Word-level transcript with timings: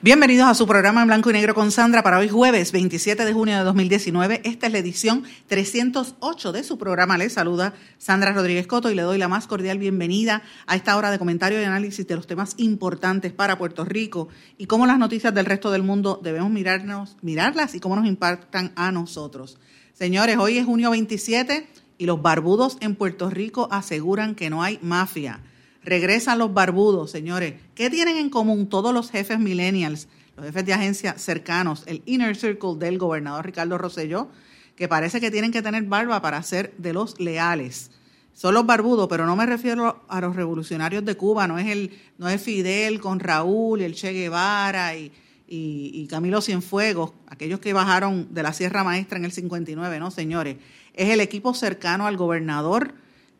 Bienvenidos 0.00 0.46
a 0.46 0.54
su 0.54 0.64
programa 0.68 1.00
en 1.02 1.08
blanco 1.08 1.30
y 1.30 1.32
negro 1.32 1.56
con 1.56 1.72
Sandra 1.72 2.04
para 2.04 2.18
hoy 2.18 2.28
jueves 2.28 2.70
27 2.70 3.24
de 3.24 3.32
junio 3.32 3.58
de 3.58 3.64
2019. 3.64 4.42
Esta 4.44 4.68
es 4.68 4.72
la 4.72 4.78
edición 4.78 5.24
308 5.48 6.52
de 6.52 6.62
su 6.62 6.78
programa. 6.78 7.18
Les 7.18 7.32
saluda 7.32 7.74
Sandra 7.98 8.32
Rodríguez 8.32 8.68
Coto 8.68 8.92
y 8.92 8.94
le 8.94 9.02
doy 9.02 9.18
la 9.18 9.26
más 9.26 9.48
cordial 9.48 9.78
bienvenida 9.78 10.42
a 10.68 10.76
esta 10.76 10.96
hora 10.96 11.10
de 11.10 11.18
comentario 11.18 11.60
y 11.60 11.64
análisis 11.64 12.06
de 12.06 12.14
los 12.14 12.28
temas 12.28 12.54
importantes 12.58 13.32
para 13.32 13.58
Puerto 13.58 13.84
Rico 13.84 14.28
y 14.56 14.66
cómo 14.66 14.86
las 14.86 15.00
noticias 15.00 15.34
del 15.34 15.46
resto 15.46 15.72
del 15.72 15.82
mundo 15.82 16.20
debemos 16.22 16.52
mirarnos, 16.52 17.16
mirarlas 17.20 17.74
y 17.74 17.80
cómo 17.80 17.96
nos 17.96 18.06
impactan 18.06 18.70
a 18.76 18.92
nosotros. 18.92 19.58
Señores, 19.94 20.36
hoy 20.36 20.58
es 20.58 20.64
junio 20.64 20.92
27 20.92 21.66
y 21.98 22.06
los 22.06 22.22
barbudos 22.22 22.76
en 22.80 22.94
Puerto 22.94 23.30
Rico 23.30 23.66
aseguran 23.72 24.36
que 24.36 24.48
no 24.48 24.62
hay 24.62 24.78
mafia. 24.80 25.40
Regresan 25.88 26.38
los 26.38 26.52
barbudos, 26.52 27.10
señores. 27.10 27.54
¿Qué 27.74 27.88
tienen 27.88 28.18
en 28.18 28.28
común 28.28 28.68
todos 28.68 28.92
los 28.92 29.10
jefes 29.10 29.38
millennials, 29.38 30.06
los 30.36 30.44
jefes 30.44 30.66
de 30.66 30.74
agencia 30.74 31.16
cercanos, 31.16 31.82
el 31.86 32.02
inner 32.04 32.36
circle 32.36 32.74
del 32.76 32.98
gobernador 32.98 33.46
Ricardo 33.46 33.78
Rosselló, 33.78 34.28
que 34.76 34.86
parece 34.86 35.18
que 35.18 35.30
tienen 35.30 35.50
que 35.50 35.62
tener 35.62 35.84
barba 35.84 36.20
para 36.20 36.42
ser 36.42 36.74
de 36.76 36.92
los 36.92 37.18
leales? 37.18 37.90
Son 38.34 38.52
los 38.52 38.66
barbudos, 38.66 39.08
pero 39.08 39.24
no 39.24 39.34
me 39.34 39.46
refiero 39.46 40.04
a 40.06 40.20
los 40.20 40.36
revolucionarios 40.36 41.06
de 41.06 41.16
Cuba, 41.16 41.48
no 41.48 41.58
es, 41.58 41.68
el, 41.68 41.98
no 42.18 42.28
es 42.28 42.42
Fidel 42.42 43.00
con 43.00 43.18
Raúl 43.18 43.80
y 43.80 43.84
el 43.84 43.94
Che 43.94 44.12
Guevara 44.12 44.94
y, 44.94 45.10
y, 45.46 46.06
Camilo 46.08 46.42
Cienfuegos, 46.42 47.12
aquellos 47.28 47.60
que 47.60 47.72
bajaron 47.72 48.28
de 48.34 48.42
la 48.42 48.52
Sierra 48.52 48.84
Maestra 48.84 49.16
en 49.16 49.24
el 49.24 49.32
59, 49.32 50.00
no, 50.00 50.10
señores. 50.10 50.58
Es 50.92 51.08
el 51.08 51.20
equipo 51.20 51.54
cercano 51.54 52.06
al 52.06 52.18
gobernador 52.18 52.92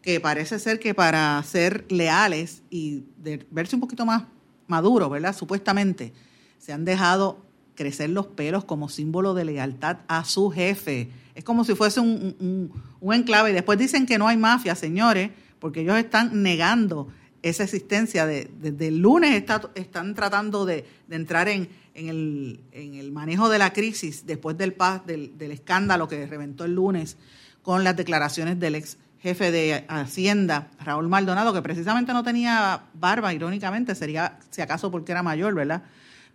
que 0.02 0.20
parece 0.20 0.58
ser 0.58 0.78
que 0.78 0.94
para 0.94 1.42
ser 1.42 1.84
leales 1.90 2.62
y 2.70 3.04
de 3.18 3.46
verse 3.50 3.76
un 3.76 3.80
poquito 3.80 4.06
más 4.06 4.24
maduro, 4.66 5.08
¿verdad? 5.08 5.34
Supuestamente, 5.34 6.12
se 6.58 6.72
han 6.72 6.84
dejado 6.84 7.44
crecer 7.74 8.10
los 8.10 8.26
pelos 8.26 8.64
como 8.64 8.88
símbolo 8.88 9.34
de 9.34 9.44
lealtad 9.44 9.98
a 10.08 10.24
su 10.24 10.50
jefe. 10.50 11.10
Es 11.34 11.44
como 11.44 11.64
si 11.64 11.74
fuese 11.74 12.00
un, 12.00 12.72
enclave. 13.00 13.50
Y 13.50 13.52
después 13.52 13.78
dicen 13.78 14.06
que 14.06 14.18
no 14.18 14.28
hay 14.28 14.36
mafia, 14.36 14.74
señores, 14.74 15.30
porque 15.58 15.80
ellos 15.80 15.96
están 15.96 16.42
negando 16.42 17.08
esa 17.42 17.64
existencia. 17.64 18.26
De, 18.26 18.50
desde 18.60 18.88
el 18.88 18.98
lunes 18.98 19.44
están 19.74 20.14
tratando 20.14 20.66
de 20.66 20.84
entrar 21.08 21.48
en, 21.48 21.68
en 21.94 22.08
el, 22.08 22.60
en 22.72 22.94
el 22.94 23.12
manejo 23.12 23.48
de 23.48 23.58
la 23.58 23.72
crisis 23.72 24.26
después 24.26 24.56
del, 24.56 24.76
del, 25.06 25.36
del 25.36 25.52
escándalo 25.52 26.08
que 26.08 26.26
reventó 26.26 26.64
el 26.64 26.74
lunes 26.74 27.16
con 27.62 27.84
las 27.84 27.96
declaraciones 27.96 28.58
del 28.58 28.76
ex 28.76 28.96
jefe 29.20 29.50
de 29.50 29.84
Hacienda, 29.88 30.68
Raúl 30.84 31.08
Maldonado, 31.08 31.52
que 31.52 31.62
precisamente 31.62 32.12
no 32.12 32.22
tenía 32.22 32.84
barba, 32.94 33.34
irónicamente, 33.34 33.94
sería 33.94 34.38
si 34.50 34.60
acaso 34.62 34.90
porque 34.90 35.12
era 35.12 35.22
mayor, 35.22 35.54
¿verdad? 35.54 35.82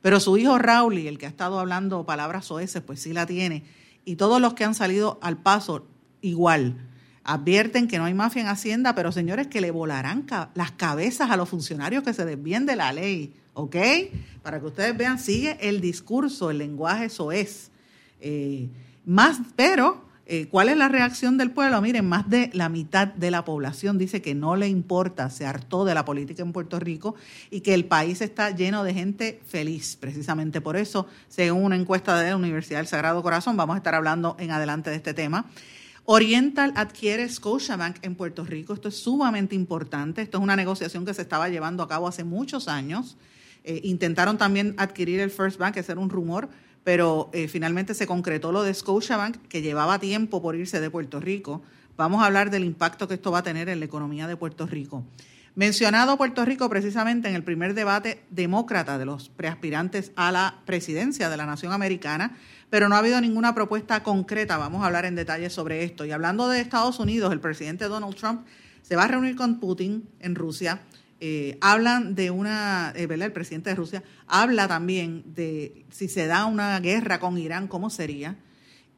Pero 0.02 0.20
su 0.20 0.38
hijo 0.38 0.58
Raúl, 0.58 0.98
y 0.98 1.08
el 1.08 1.18
que 1.18 1.26
ha 1.26 1.30
estado 1.30 1.60
hablando 1.60 2.06
palabras 2.06 2.52
oeces, 2.52 2.82
pues 2.82 3.02
sí 3.02 3.14
la 3.14 3.26
tiene. 3.26 3.64
Y 4.06 4.18
todos 4.18 4.42
los 4.42 4.54
que 4.54 4.66
han 4.66 4.76
salido 4.76 5.18
al 5.22 5.38
paso, 5.38 5.88
igual. 6.22 6.76
Advierten 7.24 7.88
que 7.88 7.98
no 7.98 8.06
hay 8.06 8.14
mafia 8.14 8.42
en 8.42 8.50
Hacienda, 8.50 8.96
pero 8.96 9.14
señores, 9.14 9.48
que 9.48 9.62
le 9.62 9.72
volarán 9.72 10.26
las 10.56 10.72
cabezas 10.72 11.32
a 11.32 11.38
los 11.38 11.48
funcionarios 11.48 12.04
que 12.04 12.14
se 12.14 12.26
desvíen 12.26 12.66
de 12.66 12.76
la 12.76 12.92
ley. 12.92 13.34
¿ok? 13.54 13.76
Para 14.42 14.60
que 14.60 14.66
ustedes 14.66 14.98
vean, 14.98 15.20
sigue 15.20 15.58
el 15.62 15.82
discurso, 15.82 16.52
el 16.52 16.58
lenguaje 16.58 17.10
soez. 17.10 17.72
Eh, 18.20 18.70
más, 19.06 19.40
pero, 19.56 20.06
eh, 20.26 20.48
¿cuál 20.48 20.70
es 20.70 20.78
la 20.78 20.88
reacción 20.88 21.38
del 21.38 21.52
pueblo? 21.52 21.82
Miren, 21.82 22.08
más 22.08 22.30
de 22.30 22.50
la 22.54 22.70
mitad 22.70 23.08
de 23.08 23.30
la 23.30 23.44
población 23.44 23.98
dice 23.98 24.22
que 24.22 24.34
no 24.34 24.56
le 24.56 24.70
importa, 24.70 25.30
se 25.30 25.46
hartó 25.46 25.84
de 25.84 25.94
la 25.94 26.06
política 26.06 26.42
en 26.44 26.54
Puerto 26.54 26.80
Rico 26.80 27.16
y 27.52 27.60
que 27.60 27.74
el 27.74 27.86
país 27.86 28.22
está 28.22 28.52
lleno 28.52 28.86
de 28.86 28.94
gente 28.94 29.42
feliz. 29.46 29.98
Precisamente 30.00 30.62
por 30.62 30.78
eso, 30.78 31.08
según 31.28 31.66
una 31.66 31.76
encuesta 31.76 32.18
de 32.20 32.30
la 32.30 32.38
Universidad 32.38 32.80
del 32.80 32.88
Sagrado 32.88 33.22
Corazón, 33.22 33.58
vamos 33.58 33.74
a 33.74 33.78
estar 33.78 33.96
hablando 33.96 34.38
en 34.40 34.52
adelante 34.52 34.90
de 34.90 34.96
este 34.96 35.14
tema. 35.14 35.46
Oriental 36.06 36.74
adquiere 36.76 37.28
Scotiabank 37.28 37.98
en 38.02 38.16
Puerto 38.16 38.46
Rico. 38.46 38.74
Esto 38.74 38.90
es 38.90 38.96
sumamente 38.96 39.56
importante. 39.56 40.22
Esto 40.22 40.38
es 40.38 40.44
una 40.44 40.56
negociación 40.56 41.06
que 41.06 41.14
se 41.14 41.22
estaba 41.22 41.50
llevando 41.50 41.84
a 41.84 41.88
cabo 41.88 42.08
hace 42.08 42.24
muchos 42.24 42.68
años. 42.70 43.18
Eh, 43.64 43.80
intentaron 43.84 44.38
también 44.38 44.74
adquirir 44.78 45.22
el 45.22 45.32
First 45.32 45.58
Bank, 45.58 45.78
ese 45.78 45.94
era 45.94 46.02
un 46.02 46.10
rumor, 46.10 46.50
pero 46.84 47.30
eh, 47.34 47.48
finalmente 47.48 47.94
se 47.94 48.08
concretó 48.08 48.52
lo 48.52 48.64
de 48.64 48.74
Scotiabank, 48.74 49.48
que 49.48 49.62
llevaba 49.62 50.00
tiempo 50.00 50.42
por 50.42 50.56
irse 50.56 50.80
de 50.80 50.90
Puerto 50.90 51.20
Rico. 51.20 51.62
Vamos 51.96 52.24
a 52.24 52.26
hablar 52.26 52.50
del 52.50 52.64
impacto 52.64 53.08
que 53.08 53.14
esto 53.14 53.32
va 53.32 53.40
a 53.40 53.44
tener 53.44 53.70
en 53.70 53.80
la 53.80 53.86
economía 53.86 54.28
de 54.28 54.36
Puerto 54.36 54.66
Rico. 54.66 55.06
Mencionado 55.56 56.18
Puerto 56.18 56.44
Rico 56.46 56.68
precisamente 56.68 57.30
en 57.30 57.36
el 57.36 57.44
primer 57.44 57.76
debate 57.76 58.24
demócrata 58.32 58.98
de 58.98 59.06
los 59.06 59.30
preaspirantes 59.30 60.12
a 60.16 60.32
la 60.32 60.62
presidencia 60.66 61.30
de 61.30 61.38
la 61.38 61.46
nación 61.46 61.72
americana, 61.74 62.36
pero 62.72 62.90
no 62.90 62.96
ha 62.96 63.00
habido 63.00 63.22
ninguna 63.22 63.54
propuesta 63.54 64.02
concreta. 64.02 64.58
Vamos 64.58 64.82
a 64.82 64.88
hablar 64.88 65.06
en 65.06 65.14
detalle 65.14 65.52
sobre 65.52 65.84
esto. 65.84 66.06
Y 66.06 66.12
hablando 66.12 66.50
de 66.50 66.60
Estados 66.60 67.00
Unidos, 67.00 67.32
el 67.32 67.40
presidente 67.40 67.86
Donald 67.86 68.16
Trump 68.16 68.48
se 68.82 68.96
va 68.96 69.04
a 69.04 69.08
reunir 69.08 69.36
con 69.36 69.60
Putin 69.60 70.10
en 70.20 70.34
Rusia 70.34 70.82
eh, 71.26 71.58
hablan 71.62 72.16
de 72.16 72.32
una, 72.32 72.92
eh, 72.98 73.08
¿verdad? 73.08 73.28
El 73.28 73.32
presidente 73.32 73.70
de 73.70 73.78
Rusia 73.78 74.04
habla 74.28 74.68
también 74.68 75.24
de 75.34 75.86
si 75.90 76.10
se 76.10 76.28
da 76.28 76.44
una 76.44 76.78
guerra 76.82 77.22
con 77.22 77.38
Irán, 77.38 77.70
¿cómo 77.70 77.90
sería? 77.90 78.36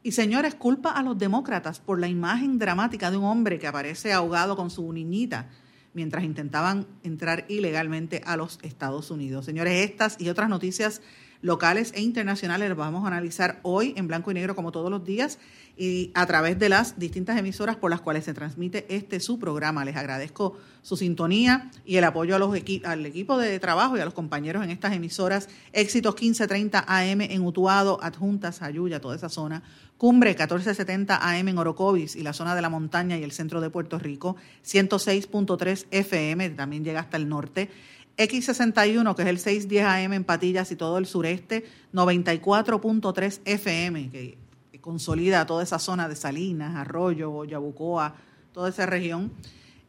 Y 0.02 0.10
señores, 0.10 0.56
culpa 0.56 0.90
a 0.90 1.04
los 1.04 1.16
demócratas 1.16 1.78
por 1.78 2.00
la 2.00 2.08
imagen 2.08 2.58
dramática 2.58 3.12
de 3.12 3.16
un 3.16 3.26
hombre 3.26 3.60
que 3.60 3.68
aparece 3.68 4.12
ahogado 4.12 4.56
con 4.56 4.70
su 4.70 4.92
niñita 4.92 5.50
mientras 5.94 6.24
intentaban 6.24 6.88
entrar 7.04 7.44
ilegalmente 7.48 8.22
a 8.26 8.36
los 8.36 8.58
Estados 8.62 9.12
Unidos. 9.12 9.44
Señores, 9.44 9.88
estas 9.88 10.20
y 10.20 10.28
otras 10.28 10.48
noticias 10.48 11.02
locales 11.42 11.92
e 11.94 12.02
internacionales 12.02 12.68
las 12.68 12.78
vamos 12.78 13.04
a 13.04 13.08
analizar 13.08 13.60
hoy 13.62 13.94
en 13.96 14.08
blanco 14.08 14.30
y 14.30 14.34
negro 14.34 14.54
como 14.54 14.72
todos 14.72 14.90
los 14.90 15.04
días 15.04 15.38
y 15.76 16.10
a 16.14 16.26
través 16.26 16.58
de 16.58 16.68
las 16.68 16.98
distintas 16.98 17.38
emisoras 17.38 17.76
por 17.76 17.90
las 17.90 18.00
cuales 18.00 18.24
se 18.24 18.32
transmite 18.32 18.86
este 18.88 19.20
su 19.20 19.38
programa. 19.38 19.84
Les 19.84 19.96
agradezco 19.96 20.56
su 20.80 20.96
sintonía 20.96 21.70
y 21.84 21.96
el 21.96 22.04
apoyo 22.04 22.34
a 22.34 22.38
los 22.38 22.56
al 22.84 23.06
equipo 23.06 23.36
de 23.38 23.58
trabajo 23.60 23.96
y 23.96 24.00
a 24.00 24.04
los 24.04 24.14
compañeros 24.14 24.64
en 24.64 24.70
estas 24.70 24.94
emisoras. 24.94 25.48
Éxitos 25.72 26.14
1530 26.14 26.84
AM 26.86 27.20
en 27.20 27.44
Utuado, 27.44 27.98
Adjuntas, 28.02 28.62
Ayuya, 28.62 29.00
toda 29.00 29.16
esa 29.16 29.28
zona. 29.28 29.62
Cumbre 29.98 30.30
1470 30.30 31.16
AM 31.16 31.48
en 31.48 31.58
Orocovis 31.58 32.16
y 32.16 32.22
la 32.22 32.32
zona 32.32 32.54
de 32.54 32.62
la 32.62 32.68
montaña 32.70 33.18
y 33.18 33.22
el 33.22 33.32
centro 33.32 33.60
de 33.60 33.70
Puerto 33.70 33.98
Rico. 33.98 34.36
106.3 34.64 35.86
FM, 35.90 36.50
también 36.50 36.84
llega 36.84 37.00
hasta 37.00 37.16
el 37.16 37.28
norte. 37.28 37.70
X61, 38.16 39.14
que 39.14 39.22
es 39.22 39.28
el 39.28 39.38
610 39.38 39.84
AM 39.84 40.12
en 40.14 40.24
Patillas 40.24 40.70
y 40.72 40.76
todo 40.76 40.98
el 40.98 41.06
sureste, 41.06 41.66
94.3 41.92 43.40
FM, 43.44 44.10
que 44.10 44.38
consolida 44.86 45.46
toda 45.46 45.64
esa 45.64 45.80
zona 45.80 46.08
de 46.08 46.14
Salinas, 46.14 46.76
Arroyo, 46.76 47.44
Yabucoa, 47.44 48.14
toda 48.52 48.68
esa 48.68 48.86
región. 48.86 49.32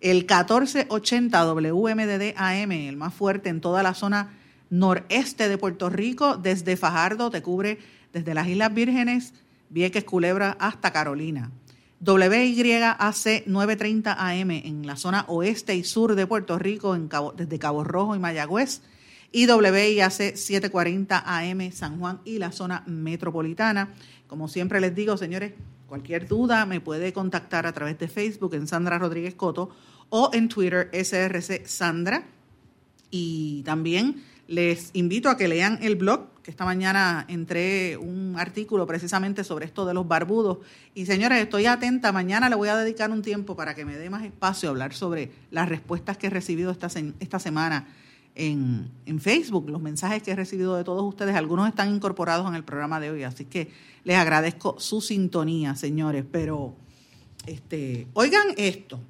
El 0.02 0.18
1480 0.18 1.46
WMDD 1.46 2.34
AM, 2.36 2.72
el 2.72 2.98
más 2.98 3.14
fuerte 3.14 3.50
en 3.50 3.62
toda 3.62 3.84
la 3.84 3.94
zona 3.94 4.36
noreste 4.72 5.50
de 5.50 5.58
Puerto 5.60 5.90
Rico, 5.90 6.38
desde 6.38 6.78
Fajardo, 6.78 7.30
te 7.30 7.44
cubre 7.44 7.78
desde 8.12 8.34
las 8.34 8.48
Islas 8.48 8.74
Vírgenes, 8.74 9.34
Vieques, 9.70 10.04
Culebra, 10.04 10.58
hasta 10.60 10.92
Carolina. 10.92 11.52
WYAC 12.00 13.48
930 13.48 14.14
AM 14.14 14.52
en 14.52 14.86
la 14.86 14.96
zona 14.96 15.26
oeste 15.28 15.76
y 15.76 15.84
sur 15.84 16.16
de 16.16 16.28
Puerto 16.28 16.60
Rico, 16.60 16.96
desde 17.36 17.60
Cabo 17.60 17.84
Rojo 17.84 18.16
y 18.16 18.20
Mayagüez. 18.20 18.82
Y 19.32 19.50
WIAC 19.50 20.36
740 20.36 21.24
AM 21.26 21.72
San 21.72 22.00
Juan 22.00 22.22
y 22.24 22.38
la 22.38 22.52
zona 22.52 22.84
metropolitana. 22.86 23.94
Como 24.28 24.48
siempre 24.48 24.80
les 24.80 24.96
digo, 24.96 25.18
señores, 25.18 25.54
cualquier 25.88 26.28
duda 26.28 26.66
me 26.66 26.82
puede 26.82 27.14
contactar 27.14 27.66
a 27.66 27.74
través 27.74 27.98
de 27.98 28.08
Facebook 28.08 28.54
en 28.54 28.68
Sandra 28.68 29.00
Rodríguez 29.00 29.36
Coto 29.36 29.70
o 30.10 30.30
en 30.34 30.50
Twitter 30.50 30.90
SRC 30.94 31.66
Sandra. 31.66 32.28
Y 33.10 33.64
también 33.64 34.24
les 34.48 34.92
invito 34.94 35.30
a 35.30 35.38
que 35.38 35.48
lean 35.48 35.80
el 35.82 35.96
blog 35.96 36.37
que 36.48 36.52
esta 36.52 36.64
mañana 36.64 37.26
entré 37.28 37.98
un 37.98 38.36
artículo 38.40 38.88
precisamente 38.88 39.44
sobre 39.44 39.66
esto 39.66 39.86
de 39.86 39.94
los 39.94 40.08
barbudos. 40.08 40.60
Y 40.96 41.06
señores, 41.06 41.40
estoy 41.40 41.66
atenta. 41.66 42.14
Mañana 42.14 42.48
le 42.48 42.56
voy 42.56 42.70
a 42.70 42.78
dedicar 42.78 43.12
un 43.12 43.22
tiempo 43.22 43.58
para 43.58 43.76
que 43.76 43.84
me 43.84 43.98
dé 43.98 44.10
más 44.10 44.24
espacio 44.24 44.70
a 44.70 44.72
hablar 44.72 44.94
sobre 44.94 45.30
las 45.52 45.68
respuestas 45.68 46.16
que 46.16 46.28
he 46.28 46.30
recibido 46.30 46.72
esta, 46.72 46.88
esta 47.20 47.40
semana 47.40 47.90
en, 48.34 48.90
en, 49.06 49.20
Facebook, 49.20 49.70
los 49.70 49.82
mensajes 49.82 50.24
que 50.24 50.32
he 50.32 50.36
recibido 50.38 50.78
de 50.78 50.86
todos 50.86 51.04
ustedes. 51.04 51.36
Algunos 51.36 51.68
están 51.68 51.94
incorporados 51.94 52.48
en 52.48 52.56
el 52.56 52.64
programa 52.64 53.02
de 53.02 53.12
hoy, 53.12 53.24
así 53.24 53.44
que 53.44 53.70
les 54.06 54.16
agradezco 54.16 54.80
su 54.80 55.02
sintonía, 55.02 55.76
señores. 55.76 56.24
Pero 56.32 56.76
este, 57.46 58.08
oigan 58.14 58.48
esto, 58.56 59.02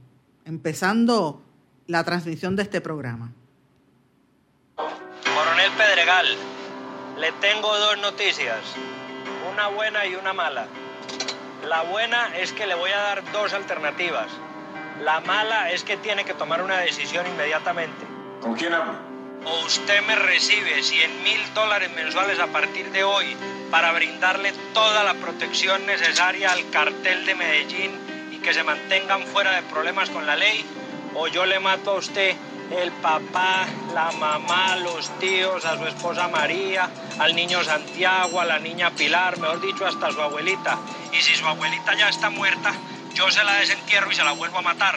empezando 0.44 1.44
la 1.86 2.04
transmisión 2.04 2.56
de 2.56 2.64
este 2.64 2.82
programa. 2.82 3.32
Coronel 4.76 5.72
Pedregal 5.78 6.57
le 7.18 7.32
tengo 7.34 7.76
dos 7.80 7.98
noticias, 7.98 8.60
una 9.52 9.68
buena 9.70 10.06
y 10.06 10.16
una 10.16 10.34
mala. 10.34 10.68
La 11.68 11.82
buena 11.82 12.38
es 12.38 12.52
que 12.54 12.68
le 12.68 12.76
voy 12.76 12.92
a 12.92 12.98
dar 12.98 13.32
dos 13.32 13.54
alternativas. 13.54 14.28
La 15.02 15.20
mala 15.22 15.72
es 15.72 15.84
que 15.84 15.98
tiene 15.98 16.26
que 16.26 16.36
tomar 16.36 16.62
una 16.62 16.78
decisión 16.78 17.26
inmediatamente. 17.26 18.06
¿Con 18.40 18.54
quién 18.54 18.74
hablo? 18.74 18.94
O 19.46 19.66
usted 19.66 20.02
me 20.04 20.16
recibe 20.16 20.84
100 20.84 21.24
mil 21.24 21.54
dólares 21.56 21.90
mensuales 21.96 22.40
a 22.40 22.48
partir 22.48 22.92
de 22.92 23.04
hoy 23.04 23.36
para 23.72 23.92
brindarle 23.94 24.54
toda 24.74 25.04
la 25.04 25.16
protección 25.16 25.86
necesaria 25.88 26.52
al 26.52 26.70
cartel 26.70 27.26
de 27.26 27.36
Medellín 27.36 28.30
y 28.32 28.38
que 28.38 28.54
se 28.54 28.64
mantengan 28.64 29.24
fuera 29.24 29.52
de 29.52 29.64
problemas 29.64 30.10
con 30.12 30.28
la 30.28 30.36
ley, 30.36 30.64
o 31.16 31.28
yo 31.28 31.46
le 31.46 31.60
mato 31.60 31.92
a 31.92 31.96
usted 31.96 32.36
el 32.72 32.92
papá, 32.92 33.66
la 33.94 34.12
mamá, 34.12 34.76
los 34.78 35.10
tíos, 35.20 35.66
a 35.66 35.78
su 35.78 35.86
esposa 35.86 36.28
María, 36.28 36.90
al 37.20 37.36
niño 37.36 37.64
Santiago, 37.64 38.42
a 38.42 38.46
la 38.46 38.60
niña 38.60 38.92
Pilar, 38.92 39.38
mejor 39.40 39.62
dicho, 39.62 39.86
hasta 39.86 40.12
su 40.12 40.22
abuelita. 40.22 40.78
Y 41.14 41.22
si 41.22 41.36
su 41.36 41.46
abuelita 41.46 41.96
ya 41.96 42.10
está 42.10 42.30
muerta, 42.30 42.74
yo 43.14 43.32
se 43.32 43.44
la 43.44 43.54
desentierro 43.56 44.12
y 44.12 44.16
se 44.16 44.24
la 44.24 44.34
vuelvo 44.34 44.58
a 44.58 44.62
matar. 44.62 44.96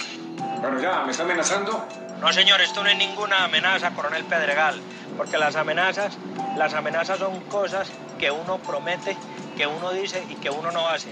Bueno, 0.60 0.80
ya, 0.80 1.04
¿me 1.04 1.12
está 1.12 1.22
amenazando? 1.22 1.86
No, 2.20 2.32
señor, 2.32 2.60
esto 2.60 2.82
no 2.82 2.90
es 2.90 2.98
ninguna 2.98 3.44
amenaza, 3.44 3.92
coronel 3.92 4.24
Pedregal, 4.24 4.80
porque 5.16 5.38
las 5.38 5.56
amenazas, 5.56 6.18
las 6.56 6.74
amenazas 6.74 7.18
son 7.18 7.40
cosas 7.44 7.90
que 8.18 8.30
uno 8.30 8.58
promete, 8.58 9.16
que 9.56 9.66
uno 9.66 9.92
dice 9.92 10.22
y 10.28 10.34
que 10.34 10.50
uno 10.50 10.70
no 10.70 10.86
hace. 10.88 11.10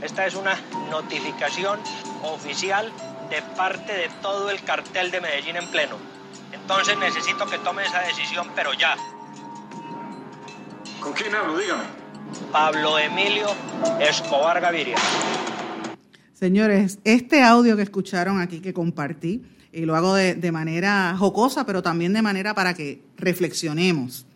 Esta 0.00 0.26
es 0.26 0.34
una 0.34 0.56
notificación 0.90 1.80
oficial 2.22 2.92
de 3.30 3.42
parte 3.56 3.92
de 3.92 4.08
todo 4.20 4.50
el 4.50 4.62
cartel 4.62 5.10
de 5.10 5.20
Medellín 5.20 5.56
en 5.56 5.66
pleno. 5.68 5.96
Entonces 6.52 6.96
necesito 6.98 7.46
que 7.46 7.58
tome 7.58 7.84
esa 7.84 8.00
decisión, 8.00 8.48
pero 8.54 8.72
ya. 8.74 8.96
¿Con 11.00 11.12
quién 11.12 11.34
hablo? 11.34 11.58
Dígame. 11.58 11.84
Pablo 12.50 12.98
Emilio 12.98 13.46
Escobar 14.00 14.60
Gaviria. 14.60 14.96
Señores, 16.32 16.98
este 17.04 17.42
audio 17.42 17.76
que 17.76 17.82
escucharon 17.82 18.40
aquí, 18.40 18.60
que 18.60 18.72
compartí, 18.72 19.42
y 19.72 19.84
lo 19.84 19.96
hago 19.96 20.14
de, 20.14 20.34
de 20.34 20.52
manera 20.52 21.16
jocosa, 21.18 21.66
pero 21.66 21.82
también 21.82 22.12
de 22.12 22.22
manera 22.22 22.54
para 22.54 22.74
que 22.74 23.02
reflexionemos. 23.16 24.26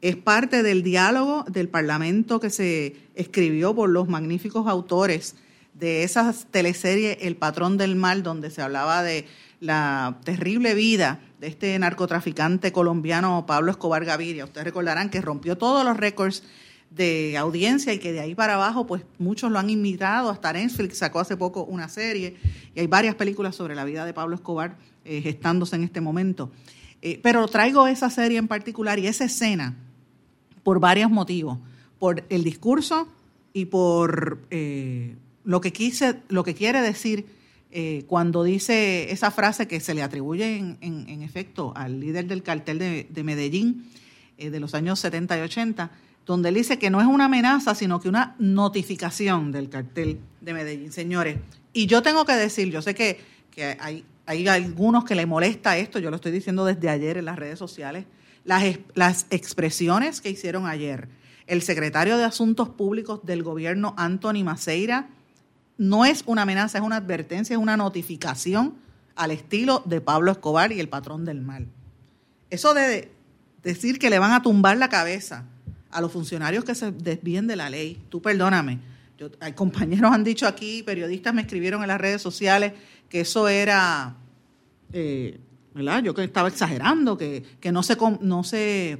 Es 0.00 0.16
parte 0.16 0.62
del 0.62 0.82
diálogo 0.82 1.44
del 1.48 1.68
Parlamento 1.68 2.38
que 2.38 2.50
se 2.50 2.96
escribió 3.14 3.74
por 3.74 3.88
los 3.88 4.08
magníficos 4.08 4.66
autores 4.66 5.34
de 5.78 6.04
esa 6.04 6.34
teleserie 6.50 7.18
El 7.22 7.36
patrón 7.36 7.76
del 7.76 7.96
mal, 7.96 8.22
donde 8.22 8.50
se 8.50 8.62
hablaba 8.62 9.02
de 9.02 9.26
la 9.60 10.18
terrible 10.24 10.74
vida 10.74 11.20
de 11.40 11.48
este 11.48 11.78
narcotraficante 11.78 12.72
colombiano 12.72 13.44
Pablo 13.46 13.70
Escobar 13.70 14.04
Gaviria. 14.04 14.44
Ustedes 14.44 14.64
recordarán 14.64 15.10
que 15.10 15.20
rompió 15.20 15.56
todos 15.58 15.84
los 15.84 15.96
récords 15.96 16.42
de 16.90 17.36
audiencia 17.36 17.92
y 17.92 17.98
que 17.98 18.12
de 18.12 18.20
ahí 18.20 18.34
para 18.34 18.54
abajo, 18.54 18.86
pues 18.86 19.02
muchos 19.18 19.50
lo 19.50 19.58
han 19.58 19.70
invitado. 19.70 20.30
Hasta 20.30 20.52
Netflix 20.52 20.98
sacó 20.98 21.20
hace 21.20 21.36
poco 21.36 21.64
una 21.64 21.88
serie 21.88 22.36
y 22.74 22.80
hay 22.80 22.86
varias 22.86 23.14
películas 23.14 23.54
sobre 23.54 23.74
la 23.74 23.84
vida 23.84 24.04
de 24.04 24.14
Pablo 24.14 24.34
Escobar 24.34 24.76
eh, 25.04 25.20
gestándose 25.20 25.76
en 25.76 25.84
este 25.84 26.00
momento. 26.00 26.50
Eh, 27.02 27.20
pero 27.22 27.46
traigo 27.48 27.86
esa 27.86 28.08
serie 28.08 28.38
en 28.38 28.48
particular 28.48 28.98
y 28.98 29.06
esa 29.06 29.24
escena 29.24 29.76
por 30.62 30.80
varios 30.80 31.10
motivos. 31.10 31.58
Por 31.98 32.24
el 32.28 32.44
discurso 32.44 33.08
y 33.52 33.66
por 33.66 34.40
eh, 34.50 35.16
lo 35.46 35.60
que, 35.60 35.72
quise, 35.72 36.20
lo 36.28 36.44
que 36.44 36.54
quiere 36.54 36.82
decir 36.82 37.24
eh, 37.70 38.04
cuando 38.08 38.42
dice 38.42 39.12
esa 39.12 39.30
frase 39.30 39.68
que 39.68 39.80
se 39.80 39.94
le 39.94 40.02
atribuye 40.02 40.56
en, 40.58 41.22
efecto 41.22 41.72
al 41.76 42.00
líder 42.00 42.26
del 42.26 42.42
cartel 42.42 42.78
de, 42.78 43.24
Medellín 43.24 43.88
eh, 44.38 44.50
de 44.50 44.60
los 44.60 44.74
años 44.74 44.98
70 44.98 45.38
y 45.38 45.40
80, 45.42 45.90
donde 46.26 46.48
él 46.48 46.56
dice 46.56 46.78
que 46.78 46.90
no 46.90 47.00
es 47.00 47.06
una 47.06 47.26
amenaza, 47.26 47.76
sino 47.76 48.00
que 48.00 48.08
una 48.08 48.34
notificación 48.40 49.52
del 49.52 49.68
cartel 49.68 50.18
de 50.40 50.52
Medellín, 50.52 50.90
señores. 50.90 51.38
Y 51.72 51.86
yo 51.86 52.02
tengo 52.02 52.24
que 52.24 52.34
decir, 52.34 52.70
yo 52.70 52.82
sé 52.82 52.94
que, 52.94 53.18
hay, 53.78 54.04
hay 54.26 54.48
algunos 54.48 55.04
que 55.04 55.14
le 55.14 55.26
molesta 55.26 55.78
esto, 55.78 56.00
yo 56.00 56.10
lo 56.10 56.16
estoy 56.16 56.32
diciendo 56.32 56.64
desde 56.64 56.88
ayer 56.88 57.18
en 57.18 57.24
las 57.24 57.36
redes 57.36 57.58
sociales, 57.58 58.04
las, 58.44 58.64
las 58.94 59.26
expresiones 59.30 60.20
que 60.20 60.30
hicieron 60.30 60.66
ayer 60.66 61.08
el 61.46 61.62
secretario 61.62 62.16
de 62.16 62.24
Asuntos 62.24 62.68
Públicos 62.68 63.20
del 63.24 63.44
gobierno, 63.44 63.94
Anthony 63.96 64.42
Maceira, 64.42 65.08
no 65.78 66.04
es 66.04 66.22
una 66.26 66.42
amenaza, 66.42 66.78
es 66.78 66.84
una 66.84 66.96
advertencia, 66.96 67.54
es 67.54 67.60
una 67.60 67.76
notificación 67.76 68.74
al 69.14 69.30
estilo 69.30 69.82
de 69.84 70.00
Pablo 70.00 70.30
Escobar 70.32 70.72
y 70.72 70.80
el 70.80 70.88
patrón 70.88 71.24
del 71.24 71.40
mal. 71.40 71.66
Eso 72.50 72.74
de 72.74 73.10
decir 73.62 73.98
que 73.98 74.10
le 74.10 74.18
van 74.18 74.32
a 74.32 74.42
tumbar 74.42 74.76
la 74.76 74.88
cabeza 74.88 75.44
a 75.90 76.00
los 76.00 76.12
funcionarios 76.12 76.64
que 76.64 76.74
se 76.74 76.92
desvíen 76.92 77.46
de 77.46 77.56
la 77.56 77.70
ley, 77.70 78.00
tú 78.08 78.20
perdóname, 78.20 78.78
yo, 79.18 79.30
hay 79.40 79.52
compañeros 79.54 80.12
han 80.12 80.24
dicho 80.24 80.46
aquí, 80.46 80.82
periodistas 80.82 81.32
me 81.32 81.40
escribieron 81.40 81.82
en 81.82 81.88
las 81.88 82.00
redes 82.00 82.20
sociales 82.20 82.72
que 83.08 83.20
eso 83.20 83.48
era, 83.48 84.16
eh, 84.92 85.40
¿verdad? 85.74 86.02
Yo 86.02 86.14
que 86.14 86.24
estaba 86.24 86.48
exagerando, 86.48 87.16
que, 87.16 87.44
no 87.72 87.82
se, 87.82 87.96
no 88.20 88.44
se, 88.44 88.98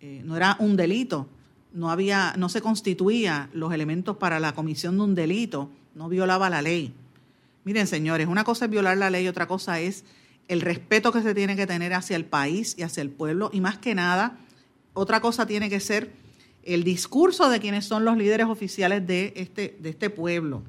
eh, 0.00 0.22
no 0.24 0.36
era 0.36 0.56
un 0.58 0.76
delito, 0.76 1.28
no 1.74 1.90
había, 1.90 2.34
no 2.38 2.48
se 2.48 2.62
constituía 2.62 3.50
los 3.52 3.74
elementos 3.74 4.16
para 4.16 4.40
la 4.40 4.54
comisión 4.54 4.96
de 4.96 5.02
un 5.02 5.14
delito 5.14 5.70
no 5.94 6.08
violaba 6.08 6.48
la 6.48 6.62
ley. 6.62 6.94
Miren, 7.64 7.86
señores, 7.86 8.28
una 8.28 8.44
cosa 8.44 8.66
es 8.66 8.70
violar 8.70 8.96
la 8.96 9.10
ley, 9.10 9.26
otra 9.28 9.46
cosa 9.46 9.80
es 9.80 10.04
el 10.48 10.60
respeto 10.60 11.12
que 11.12 11.22
se 11.22 11.34
tiene 11.34 11.56
que 11.56 11.66
tener 11.66 11.94
hacia 11.94 12.16
el 12.16 12.24
país 12.24 12.74
y 12.78 12.82
hacia 12.82 13.00
el 13.00 13.10
pueblo, 13.10 13.50
y 13.52 13.60
más 13.60 13.78
que 13.78 13.94
nada, 13.94 14.38
otra 14.92 15.20
cosa 15.20 15.46
tiene 15.46 15.68
que 15.68 15.80
ser 15.80 16.12
el 16.62 16.84
discurso 16.84 17.48
de 17.48 17.60
quienes 17.60 17.86
son 17.86 18.04
los 18.04 18.16
líderes 18.16 18.46
oficiales 18.46 19.06
de 19.06 19.32
este, 19.36 19.76
de 19.80 19.90
este 19.90 20.10
pueblo. 20.10 20.62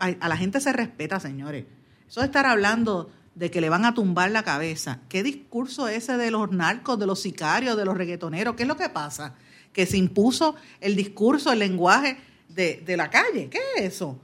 a, 0.00 0.28
la 0.28 0.36
gente 0.36 0.60
se 0.60 0.72
respeta, 0.72 1.18
señores. 1.20 1.64
Eso 2.08 2.20
de 2.20 2.26
estar 2.26 2.46
hablando 2.46 3.10
de 3.34 3.50
que 3.50 3.60
le 3.60 3.68
van 3.68 3.84
a 3.84 3.94
tumbar 3.94 4.30
la 4.30 4.42
cabeza, 4.42 5.00
¿qué 5.08 5.22
discurso 5.22 5.88
ese 5.88 6.16
de 6.16 6.30
los 6.30 6.50
narcos, 6.52 6.98
de 6.98 7.06
los 7.06 7.20
sicarios, 7.20 7.76
de 7.76 7.84
los 7.84 7.96
reggaetoneros? 7.96 8.54
¿Qué 8.54 8.62
es 8.62 8.68
lo 8.68 8.76
que 8.76 8.88
pasa? 8.88 9.34
Que 9.74 9.84
se 9.84 9.98
impuso 9.98 10.54
el 10.80 10.96
discurso, 10.96 11.52
el 11.52 11.58
lenguaje 11.58 12.16
de, 12.48 12.96
la 12.96 13.10
calle. 13.10 13.50
¿Qué 13.50 13.58
es 13.76 13.94
eso? 13.94 14.18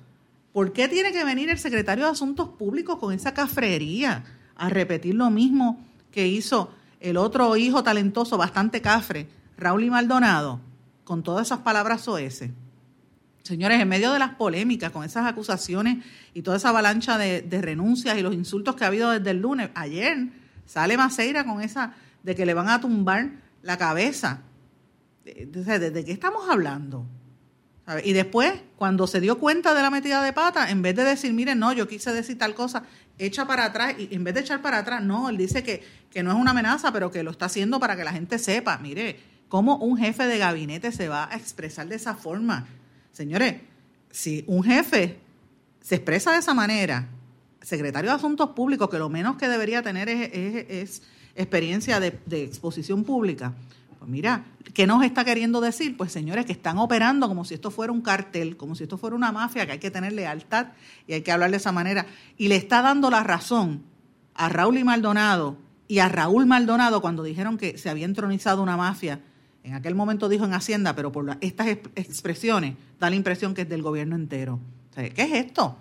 ¿Por 0.53 0.73
qué 0.73 0.89
tiene 0.89 1.13
que 1.13 1.25
venir 1.25 1.51
el 1.51 1.59
secretario 1.59 2.07
de 2.07 2.13
Asuntos 2.13 2.49
Públicos 2.49 2.97
con 2.99 3.13
esa 3.13 3.35
cafrería 3.35 4.25
a 4.57 4.69
repetir 4.71 5.15
lo 5.15 5.31
mismo 5.31 5.85
que 6.11 6.27
hizo 6.27 6.73
el 7.01 7.17
otro 7.17 7.57
hijo 7.57 7.83
talentoso, 7.83 8.37
bastante 8.37 8.81
cafre, 8.81 9.29
Raúl 9.57 9.85
y 9.85 9.91
Maldonado, 9.91 10.61
con 11.05 11.23
todas 11.23 11.47
esas 11.47 11.61
palabras 11.61 12.07
ese 12.19 12.53
Señores, 13.43 13.81
en 13.81 13.89
medio 13.89 14.13
de 14.13 14.19
las 14.19 14.35
polémicas, 14.35 14.91
con 14.91 15.03
esas 15.03 15.27
acusaciones 15.27 16.05
y 16.35 16.43
toda 16.43 16.59
esa 16.59 16.69
avalancha 16.69 17.17
de, 17.17 17.43
de, 17.43 17.63
renuncias 17.63 18.17
y 18.19 18.23
los 18.23 18.35
insultos 18.35 18.77
que 18.77 18.85
ha 18.85 18.89
habido 18.89 19.11
desde 19.11 19.31
el 19.31 19.41
lunes, 19.41 19.71
ayer 19.75 20.29
sale 20.67 20.97
Maceira 20.97 21.45
con 21.45 21.63
esa 21.63 21.95
de 22.23 22.35
que 22.35 22.47
le 22.47 22.55
van 22.55 22.69
a 22.69 22.81
tumbar 22.81 23.31
la 23.63 23.79
cabeza. 23.79 24.43
¿De 25.35 26.05
qué 26.05 26.13
estamos 26.13 26.49
hablando? 26.49 27.07
Y 28.05 28.13
después, 28.13 28.53
cuando 28.77 29.07
se 29.07 29.21
dio 29.21 29.39
cuenta 29.39 29.75
de 29.75 29.83
la 29.83 29.91
metida 29.91 30.23
de 30.23 30.33
pata, 30.33 30.71
en 30.71 30.81
vez 30.81 30.95
de 30.95 31.03
decir, 31.03 31.33
miren, 31.33 31.59
no, 31.59 31.73
yo 31.73 31.89
quise 31.89 32.13
decir 32.13 32.39
tal 32.39 32.55
cosa, 32.55 32.85
echa 33.19 33.47
para 33.47 33.65
atrás, 33.65 33.95
y 33.99 34.15
en 34.15 34.23
vez 34.23 34.35
de 34.35 34.41
echar 34.41 34.63
para 34.63 34.79
atrás, 34.79 35.03
no, 35.03 35.29
él 35.29 35.37
dice 35.37 35.65
que, 35.65 35.83
que 36.09 36.23
no 36.23 36.31
es 36.31 36.37
una 36.37 36.53
amenaza, 36.53 36.93
pero 36.93 37.11
que 37.11 37.25
lo 37.25 37.33
está 37.33 37.47
haciendo 37.47 37.81
para 37.81 37.97
que 37.97 38.05
la 38.05 38.13
gente 38.13 38.39
sepa, 38.39 38.79
mire, 38.79 39.19
cómo 39.49 39.77
un 39.79 39.99
jefe 39.99 40.27
de 40.27 40.39
gabinete 40.39 40.93
se 40.93 41.09
va 41.09 41.29
a 41.33 41.37
expresar 41.37 41.89
de 41.89 41.97
esa 41.97 42.15
forma. 42.15 42.69
Señores, 43.11 43.57
si 44.11 44.45
un 44.47 44.63
jefe 44.63 45.19
se 45.81 45.97
expresa 45.97 46.33
de 46.33 46.39
esa 46.39 46.55
manera, 46.55 47.09
secretario 47.61 48.11
de 48.11 48.17
Asuntos 48.17 48.51
Públicos, 48.51 48.89
que 48.89 48.99
lo 48.99 49.09
menos 49.09 49.37
que 49.37 49.49
debería 49.49 49.83
tener 49.83 50.09
es, 50.09 51.03
experiencia 51.35 51.99
de 51.99 52.45
exposición 52.45 53.03
pública, 53.03 53.55
pues 54.01 54.11
mira, 54.11 54.47
¿qué 54.73 54.87
nos 54.87 55.05
está 55.05 55.27
queriendo 55.27 55.61
decir? 55.61 55.95
Pues 55.95 56.11
señores, 56.11 56.47
que 56.47 56.53
están 56.53 56.79
operando 56.79 57.29
como 57.29 57.45
si 57.45 57.53
esto 57.53 57.71
fuera 57.71 57.93
un 57.93 58.01
cartel, 58.01 58.57
como 58.57 58.75
si 58.75 58.85
esto 58.85 58.97
fuera 58.97 59.15
una 59.15 59.31
mafia, 59.31 59.67
que 59.67 59.73
hay 59.73 59.79
que 59.79 59.91
tener 59.91 60.15
lealtad 60.15 60.69
y 61.07 61.13
hay 61.13 61.21
que 61.21 61.31
hablar 61.31 61.51
de 61.51 61.59
esa 61.59 61.71
manera. 61.71 62.07
Y 62.39 62.49
le 62.49 62.57
está 62.57 62.81
dando 62.81 63.11
la 63.11 63.23
razón 63.23 63.83
a 64.35 64.49
Raúl 64.49 64.79
y 64.79 64.85
Maldonado 64.85 65.59
y 65.87 65.99
a 65.99 66.09
Raúl 66.09 66.47
Maldonado 66.47 67.03
cuando 67.03 67.23
dijeron 67.23 67.59
que 67.59 67.77
se 67.77 67.91
había 67.91 68.07
entronizado 68.07 68.63
una 68.63 68.79
mafia 68.79 69.21
En 69.65 69.75
aquel 69.75 69.95
momento 69.95 70.31
dijo 70.31 70.47
en 70.47 70.55
Hacienda, 70.55 70.97
pero 70.97 71.13
por 71.13 71.37
estas 71.43 71.67
expresiones 71.69 72.77
da 72.99 73.11
la 73.11 73.17
impresión 73.17 73.53
que 73.53 73.63
es 73.63 73.69
del 73.69 73.83
gobierno 73.83 74.17
entero. 74.17 74.61
¿Qué 74.95 75.13
es 75.23 75.33
esto? 75.33 75.77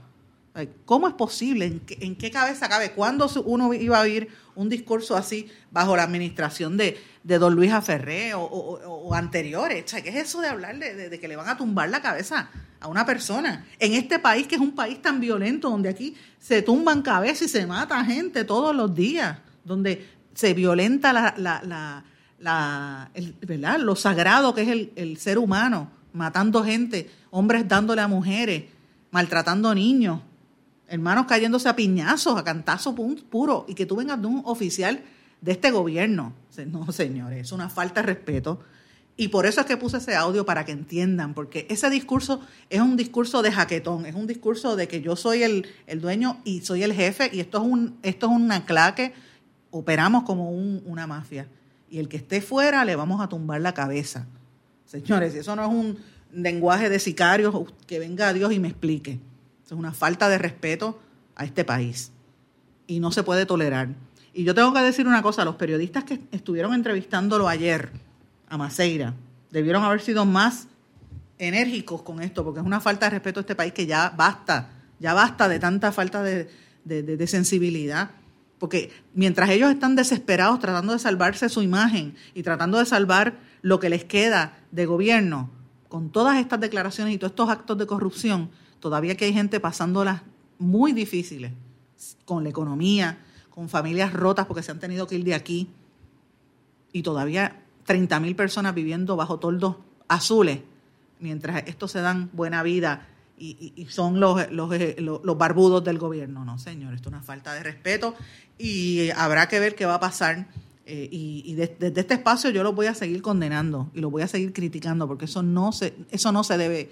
¿Cómo 0.85 1.07
es 1.07 1.13
posible? 1.13 1.79
¿En 1.89 2.15
qué, 2.15 2.31
cabeza 2.31 2.67
cabe? 2.67 2.91
¿Cuándo 2.91 3.29
uno 3.45 3.73
iba 3.73 3.97
a 3.97 4.01
oír 4.01 4.29
un 4.55 4.69
discurso 4.69 5.15
así 5.15 5.49
bajo 5.71 5.95
la 5.95 6.03
administración 6.03 6.77
de, 6.77 6.97
don 7.23 7.55
Luis 7.55 7.71
Aferré 7.71 8.33
o, 8.33 9.13
anteriores? 9.13 9.85
¿Qué 9.91 10.09
es 10.09 10.15
eso 10.15 10.41
de 10.41 10.47
hablar 10.47 10.77
de, 10.77 11.19
que 11.19 11.27
le 11.27 11.35
van 11.35 11.49
a 11.49 11.57
tumbar 11.57 11.89
la 11.89 12.01
cabeza 12.01 12.49
a 12.79 12.87
una 12.87 13.05
persona? 13.05 13.67
En 13.79 13.93
este 13.93 14.19
país, 14.19 14.47
que 14.47 14.55
es 14.55 14.61
un 14.61 14.73
país 14.73 15.01
tan 15.01 15.19
violento, 15.19 15.69
donde 15.69 15.89
aquí 15.89 16.15
se 16.39 16.61
tumban 16.61 17.01
cabezas 17.01 17.43
y 17.43 17.49
se 17.49 17.65
mata 17.65 18.03
gente 18.03 18.43
todos 18.43 18.75
los 18.75 18.93
días, 18.93 19.37
donde 19.63 20.07
se 20.33 20.53
violenta 20.53 21.13
la, 21.13 22.03
¿verdad? 23.41 23.79
lo 23.79 23.95
sagrado 23.95 24.53
que 24.53 24.61
es 24.63 24.67
el, 24.69 24.93
el 24.95 25.17
ser 25.17 25.37
humano, 25.37 25.91
matando 26.13 26.63
gente, 26.63 27.09
hombres 27.29 27.67
dándole 27.67 28.01
a 28.01 28.07
mujeres, 28.07 28.63
maltratando 29.11 29.73
niños 29.75 30.21
hermanos 30.89 31.25
cayéndose 31.27 31.69
a 31.69 31.75
piñazos, 31.75 32.37
a 32.37 32.43
cantazos 32.43 32.95
puro, 33.29 33.65
y 33.67 33.75
que 33.75 33.85
tú 33.85 33.95
vengas 33.95 34.19
de 34.21 34.27
un 34.27 34.41
oficial 34.45 35.01
de 35.41 35.51
este 35.51 35.71
gobierno. 35.71 36.33
No, 36.67 36.91
señores, 36.91 37.39
es 37.41 37.51
una 37.51 37.69
falta 37.69 38.01
de 38.01 38.07
respeto. 38.07 38.59
Y 39.15 39.27
por 39.27 39.45
eso 39.45 39.61
es 39.61 39.67
que 39.67 39.77
puse 39.77 39.97
ese 39.97 40.15
audio 40.15 40.45
para 40.45 40.65
que 40.65 40.71
entiendan, 40.71 41.33
porque 41.33 41.67
ese 41.69 41.89
discurso 41.89 42.41
es 42.69 42.79
un 42.79 42.95
discurso 42.95 43.41
de 43.41 43.51
jaquetón, 43.51 44.05
es 44.05 44.15
un 44.15 44.27
discurso 44.27 44.75
de 44.75 44.87
que 44.87 45.01
yo 45.01 45.15
soy 45.15 45.43
el, 45.43 45.65
dueño 45.99 46.39
y 46.45 46.61
soy 46.61 46.83
el 46.83 46.93
jefe, 46.93 47.29
y 47.33 47.41
esto 47.41 47.59
es 47.59 47.63
un, 47.65 47.97
esto 48.01 48.27
es 48.27 48.31
una 48.31 48.65
claque, 48.65 49.13
operamos 49.71 50.23
como 50.23 50.49
una 50.51 51.05
mafia. 51.05 51.47
Y 51.89 51.99
el 51.99 52.07
que 52.07 52.17
esté 52.17 52.39
fuera 52.41 52.85
le 52.85 52.95
vamos 52.95 53.19
a 53.21 53.27
tumbar 53.27 53.59
la 53.61 53.73
cabeza. 53.73 54.25
Señores, 54.85 55.35
eso 55.35 55.55
no 55.55 55.63
es 55.63 55.69
un 55.69 55.97
lenguaje 56.31 56.89
de 56.89 56.99
sicarios, 56.99 57.53
que 57.87 57.99
venga 57.99 58.31
Dios 58.31 58.53
y 58.53 58.59
me 58.59 58.69
explique 58.69 59.19
es 59.75 59.79
una 59.79 59.93
falta 59.93 60.29
de 60.29 60.37
respeto 60.37 60.99
a 61.35 61.45
este 61.45 61.63
país 61.63 62.11
y 62.87 62.99
no 62.99 63.11
se 63.11 63.23
puede 63.23 63.45
tolerar. 63.45 63.89
Y 64.33 64.43
yo 64.43 64.55
tengo 64.55 64.73
que 64.73 64.81
decir 64.81 65.07
una 65.07 65.21
cosa, 65.21 65.45
los 65.45 65.55
periodistas 65.55 66.03
que 66.03 66.19
estuvieron 66.31 66.73
entrevistándolo 66.73 67.47
ayer 67.47 67.91
a 68.47 68.57
Maceira 68.57 69.13
debieron 69.51 69.83
haber 69.83 70.01
sido 70.01 70.25
más 70.25 70.67
enérgicos 71.37 72.01
con 72.01 72.21
esto, 72.21 72.43
porque 72.43 72.59
es 72.59 72.65
una 72.65 72.79
falta 72.79 73.05
de 73.07 73.11
respeto 73.11 73.39
a 73.39 73.41
este 73.41 73.55
país 73.55 73.73
que 73.73 73.85
ya 73.85 74.13
basta, 74.15 74.69
ya 74.99 75.13
basta 75.13 75.47
de 75.47 75.59
tanta 75.59 75.91
falta 75.91 76.21
de, 76.21 76.49
de 76.83 77.27
sensibilidad. 77.27 78.11
Porque 78.59 78.91
mientras 79.13 79.49
ellos 79.49 79.71
están 79.71 79.95
desesperados 79.95 80.59
tratando 80.59 80.93
de 80.93 80.99
salvarse 80.99 81.47
su 81.47 81.61
imagen 81.61 82.15
y 82.33 82.43
tratando 82.43 82.77
de 82.77 82.85
salvar 82.85 83.39
lo 83.61 83.79
que 83.79 83.89
les 83.89 84.03
queda 84.03 84.57
de 84.71 84.85
gobierno, 84.85 85.49
con 85.87 86.11
todas 86.11 86.37
estas 86.37 86.59
declaraciones 86.59 87.13
y 87.13 87.17
todos 87.17 87.31
estos 87.31 87.49
actos 87.49 87.77
de 87.77 87.87
corrupción, 87.87 88.49
Todavía 88.79 89.15
que 89.15 89.25
hay 89.25 89.33
gente 89.33 89.59
pasándolas 89.59 90.21
muy 90.57 90.93
difíciles 90.93 91.51
con 92.25 92.43
la 92.43 92.49
economía, 92.49 93.19
con 93.49 93.69
familias 93.69 94.13
rotas 94.13 94.45
porque 94.45 94.63
se 94.63 94.71
han 94.71 94.79
tenido 94.79 95.07
que 95.07 95.15
ir 95.15 95.23
de 95.23 95.35
aquí. 95.35 95.69
Y 96.91 97.03
todavía 97.03 97.63
30 97.85 98.19
mil 98.19 98.35
personas 98.35 98.73
viviendo 98.73 99.15
bajo 99.15 99.39
toldos 99.39 99.75
azules, 100.07 100.59
mientras 101.19 101.63
estos 101.67 101.91
se 101.91 102.01
dan 102.01 102.29
buena 102.33 102.63
vida 102.63 103.07
y, 103.39 103.87
son 103.89 104.19
los, 104.19 104.51
los, 104.51 104.69
los, 104.99 105.37
barbudos 105.37 105.83
del 105.83 105.97
gobierno. 105.97 106.43
No, 106.43 106.59
señor, 106.59 106.93
esto 106.93 107.09
es 107.09 107.13
una 107.13 107.23
falta 107.23 107.53
de 107.53 107.63
respeto 107.63 108.15
y 108.57 109.09
habrá 109.11 109.47
que 109.47 109.59
ver 109.59 109.75
qué 109.75 109.85
va 109.85 109.95
a 109.95 109.99
pasar. 109.99 110.47
Eh, 110.85 111.07
y, 111.11 111.53
desde, 111.53 111.87
este 111.99 112.15
espacio 112.15 112.49
yo 112.49 112.63
lo 112.63 112.73
voy 112.73 112.87
a 112.87 112.93
seguir 112.93 113.21
condenando 113.21 113.91
y 113.93 113.99
lo 114.01 114.09
voy 114.09 114.23
a 114.23 114.27
seguir 114.27 114.53
criticando 114.53 115.07
porque 115.07 115.25
eso 115.25 115.43
no 115.43 115.71
se, 115.71 115.93
eso 116.09 116.31
no 116.31 116.43
se 116.43 116.57
debe 116.57 116.91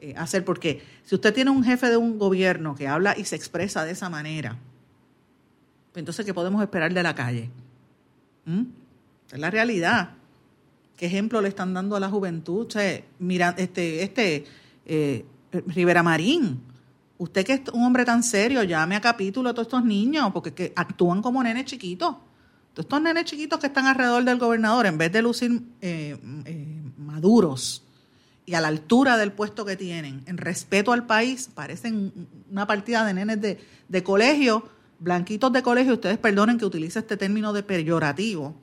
eh, 0.00 0.14
hacer, 0.16 0.44
porque 0.44 0.80
si 1.04 1.16
usted 1.16 1.34
tiene 1.34 1.50
un 1.50 1.64
jefe 1.64 1.88
de 1.90 1.96
un 1.96 2.20
gobierno 2.20 2.76
que 2.76 2.86
habla 2.86 3.18
y 3.18 3.24
se 3.24 3.34
expresa 3.34 3.84
de 3.84 3.90
esa 3.90 4.08
manera, 4.08 4.56
pues 5.92 6.02
entonces, 6.02 6.24
¿qué 6.24 6.32
podemos 6.32 6.62
esperar 6.62 6.94
de 6.94 7.02
la 7.02 7.16
calle? 7.16 7.50
¿Mm? 8.44 8.62
Es 9.32 9.38
la 9.38 9.50
realidad. 9.50 10.10
¿Qué 10.96 11.06
ejemplo 11.06 11.40
le 11.40 11.48
están 11.48 11.74
dando 11.74 11.96
a 11.96 12.00
la 12.00 12.08
juventud? 12.08 12.68
mira, 13.18 13.56
este, 13.58 14.04
este 14.04 14.44
eh, 14.86 15.24
Rivera 15.66 16.04
Marín, 16.04 16.60
usted 17.18 17.44
que 17.44 17.54
es 17.54 17.60
un 17.72 17.82
hombre 17.82 18.04
tan 18.04 18.22
serio, 18.22 18.62
llame 18.62 18.94
a 18.94 19.00
capítulo 19.00 19.50
a 19.50 19.52
todos 19.52 19.66
estos 19.66 19.84
niños, 19.84 20.30
porque 20.32 20.54
que 20.54 20.72
actúan 20.76 21.22
como 21.22 21.42
nenes 21.42 21.64
chiquitos. 21.64 22.14
Todos 22.72 22.84
estos 22.84 23.02
nenes 23.02 23.24
chiquitos 23.24 23.58
que 23.58 23.66
están 23.66 23.86
alrededor 23.86 24.22
del 24.22 24.38
gobernador, 24.38 24.86
en 24.86 24.96
vez 24.96 25.10
de 25.10 25.22
lucir 25.22 25.60
eh, 25.80 26.16
maduros, 26.96 27.82
y 28.48 28.54
a 28.54 28.62
la 28.62 28.68
altura 28.68 29.18
del 29.18 29.30
puesto 29.30 29.66
que 29.66 29.76
tienen, 29.76 30.22
en 30.24 30.38
respeto 30.38 30.92
al 30.92 31.04
país, 31.04 31.50
parecen 31.54 32.14
una 32.50 32.66
partida 32.66 33.04
de 33.04 33.12
nenes 33.12 33.38
de, 33.42 34.02
colegio, 34.02 34.66
blanquitos 35.00 35.52
de 35.52 35.62
colegio, 35.62 35.92
ustedes 35.92 36.16
perdonen 36.16 36.56
que 36.56 36.64
utilice 36.64 37.00
este 37.00 37.18
término 37.18 37.52
de 37.52 37.62
peyorativo, 37.62 38.54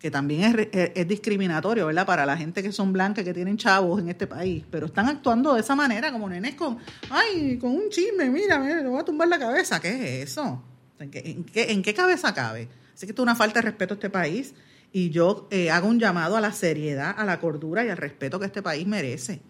que 0.00 0.10
también 0.10 0.70
es, 0.72 1.06
discriminatorio, 1.06 1.88
¿verdad? 1.88 2.06
Para 2.06 2.24
la 2.24 2.38
gente 2.38 2.62
que 2.62 2.72
son 2.72 2.90
blancas, 2.94 3.22
que 3.22 3.34
tienen 3.34 3.58
chavos 3.58 4.00
en 4.00 4.08
este 4.08 4.26
país, 4.26 4.64
pero 4.70 4.86
están 4.86 5.08
actuando 5.08 5.52
de 5.52 5.60
esa 5.60 5.74
manera, 5.74 6.10
como 6.10 6.30
nenes 6.30 6.54
con, 6.54 6.78
ay, 7.10 7.58
con 7.58 7.72
un 7.72 7.90
chisme, 7.90 8.30
mira, 8.30 8.58
me 8.58 8.82
lo 8.82 8.92
voy 8.92 9.00
a 9.00 9.04
tumbar 9.04 9.28
la 9.28 9.38
cabeza, 9.38 9.78
¿qué 9.78 10.22
es 10.22 10.30
eso? 10.30 10.62
¿En 10.98 11.10
qué, 11.10 11.44
en 11.54 11.82
qué 11.82 11.92
cabeza 11.92 12.32
cabe? 12.32 12.70
Así 12.94 13.04
que 13.04 13.12
esto 13.12 13.20
es 13.20 13.24
una 13.24 13.34
falta 13.34 13.60
de 13.60 13.66
respeto 13.66 13.92
a 13.92 13.96
este 13.96 14.08
país 14.08 14.54
y 14.96 15.10
yo 15.10 15.46
eh, 15.50 15.70
hago 15.70 15.88
un 15.88 16.00
llamado 16.00 16.38
a 16.38 16.40
la 16.40 16.52
seriedad, 16.52 17.14
a 17.18 17.26
la 17.26 17.38
cordura 17.38 17.84
y 17.84 17.90
al 17.90 17.98
respeto 17.98 18.40
que 18.40 18.46
este 18.46 18.62
país 18.62 18.86
merece. 18.86 19.42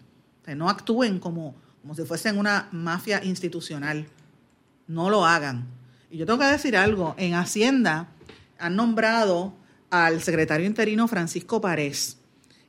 no 0.57 0.67
actúen 0.67 1.19
como, 1.19 1.55
como 1.81 1.95
si 1.95 2.03
fuesen 2.03 2.37
una 2.37 2.67
mafia 2.73 3.23
institucional. 3.23 4.07
No 4.87 5.09
lo 5.09 5.25
hagan. 5.25 5.65
Y 6.11 6.17
yo 6.17 6.25
tengo 6.25 6.39
que 6.39 6.47
decir 6.47 6.75
algo. 6.75 7.15
En 7.17 7.33
Hacienda 7.33 8.09
han 8.59 8.75
nombrado 8.75 9.53
al 9.89 10.21
secretario 10.21 10.67
interino 10.67 11.07
Francisco 11.07 11.61
Párez. 11.61 12.17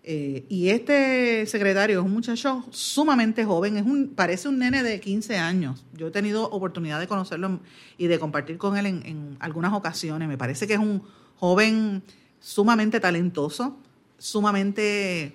Eh, 0.05 0.47
y 0.49 0.69
este 0.69 1.47
secretario 1.47 1.99
es 1.99 2.07
un 2.07 2.13
muchacho 2.13 2.65
sumamente 2.71 3.45
joven, 3.45 3.77
es 3.77 3.87
un, 3.87 4.11
parece 4.15 4.49
un 4.49 4.61
nene 4.61 4.85
de 4.85 5.01
15 5.01 5.37
años. 5.37 5.85
Yo 5.95 6.07
he 6.07 6.11
tenido 6.13 6.49
oportunidad 6.49 7.01
de 7.01 7.09
conocerlo 7.09 7.59
y 7.97 8.07
de 8.07 8.21
compartir 8.21 8.57
con 8.57 8.77
él 8.77 8.87
en, 8.87 9.05
en 9.05 9.37
algunas 9.41 9.73
ocasiones. 9.73 10.29
Me 10.29 10.39
parece 10.39 10.69
que 10.69 10.75
es 10.75 10.79
un 10.79 11.03
joven 11.35 12.05
sumamente 12.41 13.01
talentoso, 13.01 13.77
sumamente 14.19 15.35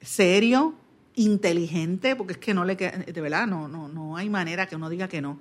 serio, 0.00 0.74
inteligente, 1.14 2.14
porque 2.14 2.34
es 2.34 2.38
que 2.38 2.54
no 2.54 2.64
le 2.64 2.76
de 2.76 3.20
verdad, 3.20 3.46
no, 3.46 3.66
no, 3.66 3.88
no 3.88 4.16
hay 4.16 4.30
manera 4.30 4.66
que 4.66 4.76
uno 4.76 4.88
diga 4.88 5.08
que 5.08 5.20
no. 5.20 5.38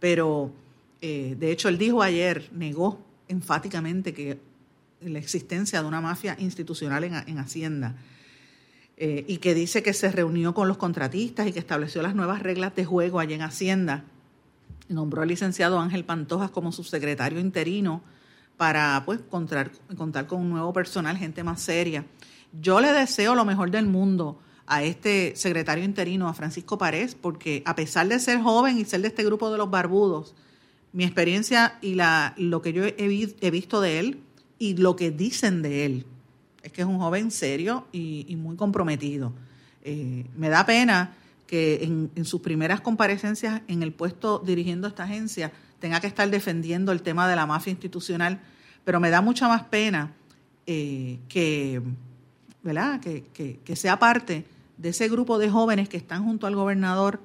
Pero 0.00 0.52
eh, 1.00 1.36
de 1.38 1.52
hecho, 1.52 1.68
él 1.68 1.78
dijo 1.78 2.02
ayer, 2.02 2.48
negó 2.52 3.00
enfáticamente 3.28 4.12
que 4.12 4.38
la 5.00 5.18
existencia 5.18 5.80
de 5.80 5.88
una 5.88 6.00
mafia 6.00 6.36
institucional 6.38 7.04
en, 7.04 7.38
Hacienda. 7.38 7.94
Eh, 8.96 9.24
y 9.26 9.38
que 9.38 9.54
dice 9.54 9.82
que 9.82 9.94
se 9.94 10.12
reunió 10.12 10.52
con 10.52 10.68
los 10.68 10.76
contratistas 10.76 11.46
y 11.46 11.52
que 11.52 11.58
estableció 11.58 12.02
las 12.02 12.14
nuevas 12.14 12.42
reglas 12.42 12.74
de 12.74 12.84
juego 12.84 13.18
allí 13.18 13.34
en 13.34 13.42
Hacienda. 13.42 14.04
Nombró 14.88 15.22
al 15.22 15.28
licenciado 15.28 15.78
Ángel 15.78 16.04
Pantojas 16.04 16.50
como 16.50 16.72
subsecretario 16.72 17.40
interino 17.40 18.02
para 18.60 19.02
pues 19.06 19.20
contar, 19.30 19.72
contar 19.96 20.26
con 20.26 20.42
un 20.42 20.50
nuevo 20.50 20.70
personal, 20.74 21.16
gente 21.16 21.42
más 21.42 21.62
seria. 21.62 22.04
Yo 22.60 22.78
le 22.82 22.92
deseo 22.92 23.34
lo 23.34 23.46
mejor 23.46 23.70
del 23.70 23.86
mundo 23.86 24.38
a 24.66 24.82
este 24.82 25.32
secretario 25.34 25.82
interino, 25.82 26.28
a 26.28 26.34
Francisco 26.34 26.76
Párez, 26.76 27.14
porque 27.14 27.62
a 27.64 27.74
pesar 27.74 28.06
de 28.08 28.20
ser 28.20 28.42
joven 28.42 28.76
y 28.76 28.84
ser 28.84 29.00
de 29.00 29.08
este 29.08 29.24
grupo 29.24 29.50
de 29.50 29.56
los 29.56 29.70
barbudos, 29.70 30.34
mi 30.92 31.04
experiencia 31.04 31.78
y 31.80 31.94
la, 31.94 32.34
lo 32.36 32.60
que 32.60 32.74
yo 32.74 32.84
he, 32.84 33.50
visto 33.50 33.80
de 33.80 33.98
él 33.98 34.20
y 34.58 34.76
lo 34.76 34.94
que 34.94 35.10
dicen 35.10 35.62
de 35.62 35.86
él 35.86 36.06
es 36.62 36.70
que 36.70 36.82
es 36.82 36.86
un 36.86 36.98
joven 36.98 37.30
serio 37.30 37.86
y, 37.92 38.36
muy 38.36 38.56
comprometido. 38.56 39.32
Eh, 39.84 40.26
me 40.36 40.50
da 40.50 40.66
pena 40.66 41.16
que 41.46 41.82
en, 41.82 42.10
en, 42.14 42.26
sus 42.26 42.42
primeras 42.42 42.82
comparecencias 42.82 43.62
en 43.68 43.82
el 43.82 43.94
puesto 43.94 44.38
dirigiendo 44.38 44.86
esta 44.86 45.04
agencia 45.04 45.50
tenga 45.80 46.00
que 46.00 46.06
estar 46.06 46.30
defendiendo 46.30 46.92
el 46.92 47.02
tema 47.02 47.28
de 47.28 47.34
la 47.34 47.46
mafia 47.46 47.70
institucional, 47.70 48.40
pero 48.84 49.00
me 49.00 49.10
da 49.10 49.20
mucha 49.20 49.48
más 49.48 49.64
pena 49.64 50.12
eh, 50.66 51.18
que, 51.28 51.82
¿verdad? 52.62 53.00
Que, 53.00 53.76
sea 53.76 53.98
parte 53.98 54.44
de 54.76 54.88
ese 54.90 55.08
grupo 55.08 55.38
de 55.38 55.50
jóvenes 55.50 55.88
que 55.88 55.96
están 55.96 56.24
junto 56.24 56.46
al 56.46 56.54
gobernador, 56.54 57.20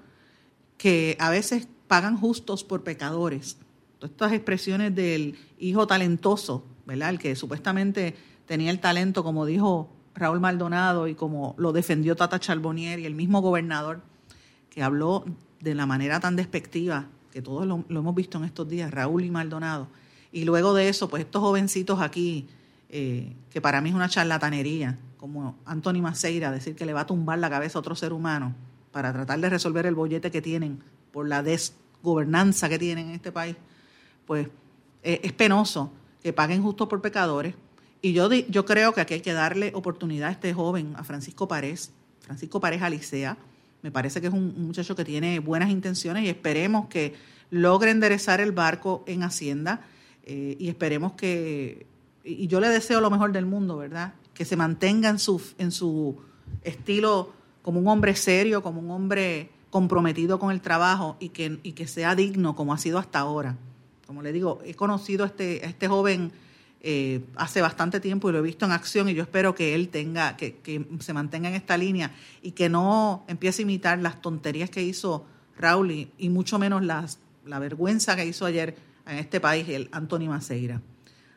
que 0.78 1.18
a 1.20 1.30
veces 1.30 1.68
pagan 1.88 2.18
justos 2.18 2.64
por 2.64 2.84
pecadores. 2.84 3.58
Todas 4.00 4.12
estas 4.12 4.34
expresiones 4.34 4.96
del 4.96 5.38
hijo 5.60 5.86
talentoso, 5.86 6.66
¿verdad? 6.86 7.10
El 7.10 7.20
que 7.20 7.36
supuestamente 7.36 8.16
tenía 8.46 8.72
el 8.72 8.80
talento, 8.80 9.24
como 9.24 9.46
dijo 9.46 9.90
Raúl 10.16 10.40
Maldonado 10.40 11.08
y 11.08 11.16
como 11.16 11.56
lo 11.58 11.74
defendió 11.74 12.16
Tata 12.16 12.40
Charbonnier 12.40 13.00
y 13.00 13.06
el 13.06 13.16
mismo 13.16 13.42
gobernador, 13.42 14.02
que 14.70 14.84
habló 14.84 15.26
de 15.60 15.76
la 15.76 15.86
manera 15.86 16.20
tan 16.20 16.36
despectiva 16.36 17.08
que 17.36 17.42
todos 17.42 17.68
lo, 17.68 17.84
hemos 17.90 18.16
visto 18.16 18.38
en 18.38 18.46
estos 18.46 18.66
días, 18.66 18.90
Raúl 18.90 19.26
y 19.26 19.30
Maldonado. 19.30 19.90
Y 20.32 20.46
luego 20.46 20.74
de 20.74 20.88
eso, 20.88 21.10
pues 21.10 21.26
estos 21.26 21.42
jovencitos 21.42 22.00
aquí, 22.00 22.48
eh, 22.88 23.36
que 23.50 23.60
para 23.60 23.82
mí 23.82 23.90
es 23.90 23.96
una 23.96 24.08
charlatanería, 24.08 24.98
como 25.18 25.58
Anthony 25.66 26.02
Maceira, 26.02 26.50
decir 26.50 26.78
que 26.78 26.86
le 26.86 26.94
va 26.94 27.02
a 27.02 27.06
tumbar 27.06 27.38
la 27.40 27.50
cabeza 27.50 27.78
a 27.78 27.82
otro 27.82 27.94
ser 27.94 28.14
humano 28.14 28.56
para 28.94 29.12
tratar 29.12 29.38
de 29.42 29.50
resolver 29.50 29.86
el 29.86 29.96
bollete 29.96 30.32
que 30.32 30.42
tienen 30.42 30.82
por 31.12 31.28
la 31.28 31.44
desgobernanza 31.44 32.70
que 32.70 32.80
tienen 32.80 33.10
en 33.10 33.16
este 33.16 33.34
país, 33.34 33.58
pues 34.26 34.48
eh, 35.04 35.20
es 35.22 35.34
penoso 35.34 35.92
que 36.24 36.32
paguen 36.32 36.64
justo 36.64 36.88
por 36.88 37.02
pecadores. 37.02 37.54
Y 38.02 38.14
yo, 38.14 38.32
yo 38.32 38.64
creo 38.64 38.94
que 38.94 39.02
aquí 39.02 39.16
hay 39.16 39.22
que 39.22 39.34
darle 39.34 39.74
oportunidad 39.76 40.30
a 40.30 40.32
este 40.32 40.54
joven, 40.54 40.94
a 40.96 41.04
Francisco 41.04 41.50
Párez, 41.50 41.92
Francisco 42.22 42.62
Párez 42.62 42.82
Alicea. 42.82 43.38
Me 43.86 43.92
parece 43.92 44.20
que 44.20 44.26
es 44.26 44.34
un 44.34 44.66
muchacho 44.66 44.96
que 44.96 45.06
tiene 45.06 45.38
buenas 45.38 45.70
intenciones 45.70 46.24
y 46.24 46.28
esperemos 46.28 46.88
que 46.88 47.14
logre 47.52 47.92
enderezar 47.92 48.42
el 48.42 48.52
barco 48.52 49.04
en 49.06 49.22
Hacienda 49.22 49.82
eh, 50.24 50.58
y 50.60 50.70
esperemos 50.70 51.12
que, 51.12 51.86
y 52.24 52.48
yo 52.48 52.60
le 52.60 52.70
deseo 52.70 53.00
lo 53.00 53.12
mejor 53.12 53.32
del 53.32 53.46
mundo, 53.46 53.78
¿verdad? 53.78 54.16
Que 54.34 54.44
se 54.44 54.56
mantenga 54.56 55.10
en 55.10 55.20
su, 55.20 55.40
en 55.60 55.72
su 55.72 56.20
estilo 56.64 57.32
como 57.62 57.80
un 57.80 57.88
hombre 57.88 58.16
serio, 58.16 58.64
como 58.64 58.80
un 58.80 58.90
hombre 58.90 59.52
comprometido 59.70 60.40
con 60.40 60.50
el 60.50 60.62
trabajo 60.62 61.16
y 61.20 61.30
que, 61.30 61.60
y 61.62 61.74
que 61.74 61.86
sea 61.86 62.16
digno 62.16 62.56
como 62.56 62.74
ha 62.74 62.80
sido 62.80 62.98
hasta 62.98 63.20
ahora. 63.20 63.56
Como 64.08 64.24
le 64.24 64.34
digo, 64.34 64.62
he 64.66 64.74
conocido 64.74 65.26
a 65.26 65.28
este, 65.28 65.64
este 65.64 65.88
joven 65.88 66.32
eh, 66.88 67.26
hace 67.36 67.62
bastante 67.62 68.00
tiempo 68.00 68.30
y 68.30 68.34
lo 68.34 68.38
he 68.38 68.44
visto 68.44 68.64
en 68.64 68.72
acción 68.72 69.10
y 69.10 69.16
yo 69.16 69.24
espero 69.24 69.56
que 69.56 69.74
él 69.74 69.90
tenga, 69.90 70.38
que, 70.38 70.86
se 71.00 71.14
mantenga 71.14 71.50
en 71.50 71.56
esta 71.56 71.78
línea 71.78 72.12
y 72.44 72.52
que 72.52 72.70
no 72.70 73.26
empiece 73.28 73.62
a 73.62 73.64
imitar 73.64 73.98
las 73.98 74.22
tonterías 74.22 74.70
que 74.70 74.84
hizo 74.84 75.26
Raúl 75.58 75.90
y, 75.90 76.12
y 76.20 76.30
mucho 76.30 76.60
menos 76.60 76.84
las, 76.84 77.18
la 77.44 77.58
vergüenza 77.58 78.16
que 78.16 78.28
hizo 78.28 78.46
ayer 78.46 78.76
en 79.08 79.18
este 79.18 79.40
país 79.40 79.68
el 79.68 79.90
Anthony 79.92 80.28
Maceira. 80.28 80.80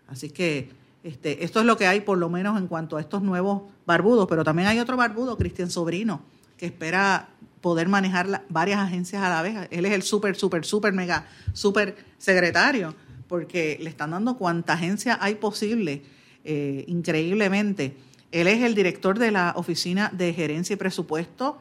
Así 0.06 0.28
que 0.28 0.68
este, 1.02 1.42
esto 1.42 1.60
es 1.60 1.64
lo 1.64 1.78
que 1.78 1.86
hay 1.86 2.02
por 2.02 2.18
lo 2.18 2.28
menos 2.28 2.58
en 2.58 2.66
cuanto 2.66 2.98
a 2.98 3.00
estos 3.00 3.22
nuevos 3.22 3.62
barbudos, 3.86 4.26
pero 4.28 4.44
también 4.44 4.68
hay 4.68 4.78
otro 4.80 4.98
barbudo, 4.98 5.38
Cristian 5.38 5.70
Sobrino, 5.70 6.20
que 6.58 6.66
espera 6.66 7.30
poder 7.62 7.88
manejar 7.88 8.44
varias 8.50 8.80
agencias 8.80 9.22
a 9.22 9.30
la 9.30 9.40
vez. 9.40 9.68
Él 9.70 9.86
es 9.86 9.92
el 9.92 10.02
súper, 10.02 10.36
súper, 10.36 10.66
súper, 10.66 10.92
mega, 10.92 11.26
súper 11.54 11.96
secretario, 12.18 12.94
porque 13.28 13.78
le 13.80 13.90
están 13.90 14.10
dando 14.10 14.36
cuanta 14.36 14.72
agencia 14.72 15.18
hay 15.20 15.36
posible, 15.36 16.02
eh, 16.44 16.84
increíblemente. 16.88 17.94
Él 18.32 18.46
es 18.46 18.62
el 18.62 18.74
director 18.74 19.18
de 19.18 19.30
la 19.30 19.52
Oficina 19.56 20.10
de 20.12 20.32
Gerencia 20.32 20.74
y 20.74 20.76
Presupuesto 20.76 21.58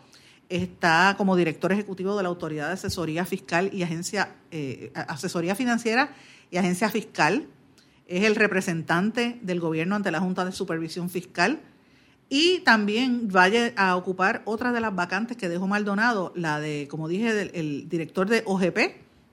está 0.49 1.15
como 1.17 1.35
director 1.35 1.71
ejecutivo 1.71 2.15
de 2.15 2.23
la 2.23 2.29
Autoridad 2.29 2.67
de 2.67 2.73
Asesoría 2.73 3.25
Fiscal 3.25 3.69
y 3.73 3.83
Agencia, 3.83 4.35
eh, 4.51 4.91
Asesoría 4.95 5.55
Financiera 5.55 6.13
y 6.51 6.57
Agencia 6.57 6.89
Fiscal. 6.89 7.47
Es 8.07 8.23
el 8.23 8.35
representante 8.35 9.37
del 9.41 9.59
gobierno 9.59 9.95
ante 9.95 10.11
la 10.11 10.21
Junta 10.21 10.45
de 10.45 10.51
Supervisión 10.51 11.09
Fiscal. 11.09 11.59
Y 12.29 12.59
también 12.59 13.29
vaya 13.29 13.73
a 13.77 13.95
ocupar 13.95 14.41
otra 14.45 14.73
de 14.73 14.81
las 14.81 14.93
vacantes 14.93 15.37
que 15.37 15.47
dejó 15.47 15.67
Maldonado, 15.67 16.33
la 16.35 16.59
de, 16.59 16.87
como 16.89 17.07
dije, 17.07 17.57
el 17.57 17.87
director 17.87 18.27
de 18.27 18.43
OGP, 18.45 18.77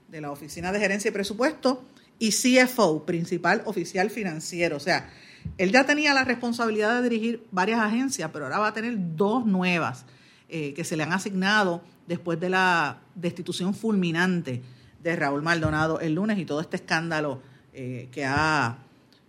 de 0.08 0.20
la 0.20 0.30
Oficina 0.30 0.70
de 0.70 0.78
Gerencia 0.78 1.08
y 1.08 1.12
Presupuesto, 1.12 1.84
y 2.18 2.30
CFO, 2.30 3.04
principal 3.04 3.62
oficial 3.64 4.11
financiero. 4.11 4.76
O 4.76 4.80
sea, 4.80 5.11
él 5.59 5.73
ya 5.73 5.85
tenía 5.85 6.14
la 6.14 6.25
responsabilidad 6.25 7.02
de 7.02 7.09
dirigir 7.09 7.47
varias 7.50 7.80
agencias, 7.80 8.30
pero 8.33 8.47
ahora 8.47 8.59
va 8.59 8.68
a 8.68 8.75
tener 8.75 8.94
dos 9.16 9.47
nuevas 9.47 10.04
eh, 10.49 10.75
que 10.75 10.85
se 10.85 10.97
le 10.97 11.02
han 11.02 11.12
asignado 11.12 11.83
después 12.06 12.38
de 12.40 12.50
la 12.50 12.99
destitución 13.14 13.75
fulminante 13.75 14.62
de 15.02 15.16
Raúl 15.16 15.42
Maldonado 15.42 16.00
el 16.00 16.14
lunes 16.14 16.38
y 16.38 16.44
todo 16.44 16.61
este 16.61 16.76
escándalo 16.76 17.40
eh, 17.73 18.09
que 18.11 18.25
ha, 18.25 18.78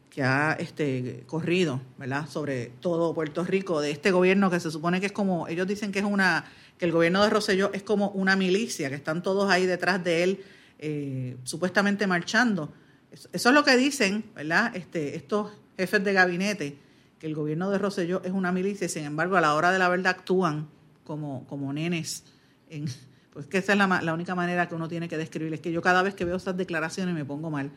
que 0.10 0.24
ha 0.24 0.54
este, 0.54 1.24
corrido 1.27 1.82
¿verdad? 1.98 2.27
sobre 2.27 2.72
todo 2.80 3.13
Puerto 3.13 3.44
Rico, 3.44 3.82
de 3.82 3.92
este 3.92 4.12
gobierno 4.12 4.50
que 4.50 4.60
se 4.60 4.72
supone 4.72 5.00
que 5.00 5.08
es 5.08 5.12
como, 5.12 5.48
ellos 5.48 5.68
dicen 5.68 5.92
que 5.92 6.00
es 6.00 6.06
una, 6.06 6.46
que 6.77 6.86
el 6.86 6.92
gobierno 6.92 7.24
de 7.24 7.30
Rosselló 7.30 7.72
es 7.74 7.84
como 7.84 8.10
una 8.10 8.36
milicia, 8.36 8.89
que 8.89 8.96
están 8.96 9.24
todos 9.24 9.50
ahí 9.50 9.65
detrás 9.65 10.04
de 10.04 10.24
él, 10.24 10.44
eh, 10.79 11.38
supuestamente 11.44 12.08
marchando. 12.08 12.74
Eso, 13.12 13.29
es 13.50 13.55
lo 13.55 13.63
que 13.63 13.77
dicen, 13.77 14.25
¿verdad? 14.36 14.75
Este, 14.75 15.15
estos 15.15 15.51
jefes 15.77 16.03
de 16.03 16.13
gabinete, 16.13 16.77
que 17.20 17.27
el 17.27 17.35
gobierno 17.35 17.70
de 17.72 17.77
Rosselló 17.77 18.22
es 18.24 18.31
una 18.31 18.51
milicia 18.51 18.85
y 18.85 18.90
sin 18.90 19.05
embargo 19.05 19.38
a 19.38 19.42
la 19.42 19.55
hora 19.55 19.72
de 19.72 19.79
la 19.79 19.88
verdad 19.88 20.18
actúan 20.18 20.68
como, 21.03 21.48
como 21.48 21.72
nenes. 21.72 22.24
En, 22.70 22.85
pues 23.33 23.46
que 23.48 23.59
esa 23.59 23.74
es 23.74 23.77
la, 23.77 24.01
la, 24.01 24.14
única 24.14 24.35
manera 24.35 24.68
que 24.68 24.75
uno 24.75 24.88
tiene 24.88 25.07
que 25.07 25.18
describir. 25.18 25.53
Es 25.53 25.61
que 25.61 25.72
yo 25.72 25.81
cada 25.81 26.01
vez 26.01 26.14
que 26.14 26.25
veo 26.25 26.35
esas 26.35 26.57
declaraciones 26.57 27.16
me 27.16 27.25
pongo 27.25 27.50
mal, 27.50 27.72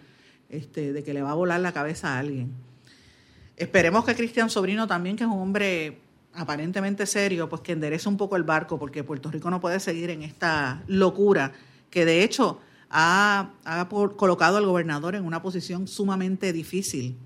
este, 0.48 0.92
de 0.92 1.04
que 1.04 1.14
le 1.14 1.22
va 1.22 1.32
a 1.32 1.34
volar 1.34 1.60
la 1.60 1.72
cabeza 1.72 2.14
a 2.14 2.18
alguien. 2.18 2.52
Esperemos 3.56 4.04
que 4.04 4.14
Cristian 4.14 4.50
Sobrino 4.50 4.86
también, 4.86 5.16
que 5.16 5.24
es 5.24 5.30
un 5.30 5.40
hombre 5.40 5.98
aparentemente 6.34 7.06
serio, 7.06 7.48
pues 7.48 7.62
que 7.62 7.72
enderece 7.72 8.08
un 8.08 8.16
poco 8.16 8.36
el 8.36 8.44
barco, 8.44 8.78
porque 8.78 9.02
Puerto 9.02 9.30
Rico 9.30 9.50
no 9.50 9.60
puede 9.60 9.80
seguir 9.80 10.10
en 10.10 10.22
esta 10.22 10.82
locura 10.86 11.52
que 11.90 12.04
de 12.04 12.22
hecho 12.22 12.60
ha, 12.90 13.52
ha 13.64 13.88
colocado 13.88 14.56
al 14.56 14.66
gobernador 14.66 15.14
en 15.14 15.24
una 15.24 15.42
posición 15.42 15.88
sumamente 15.88 16.52
difícil. 16.52 17.16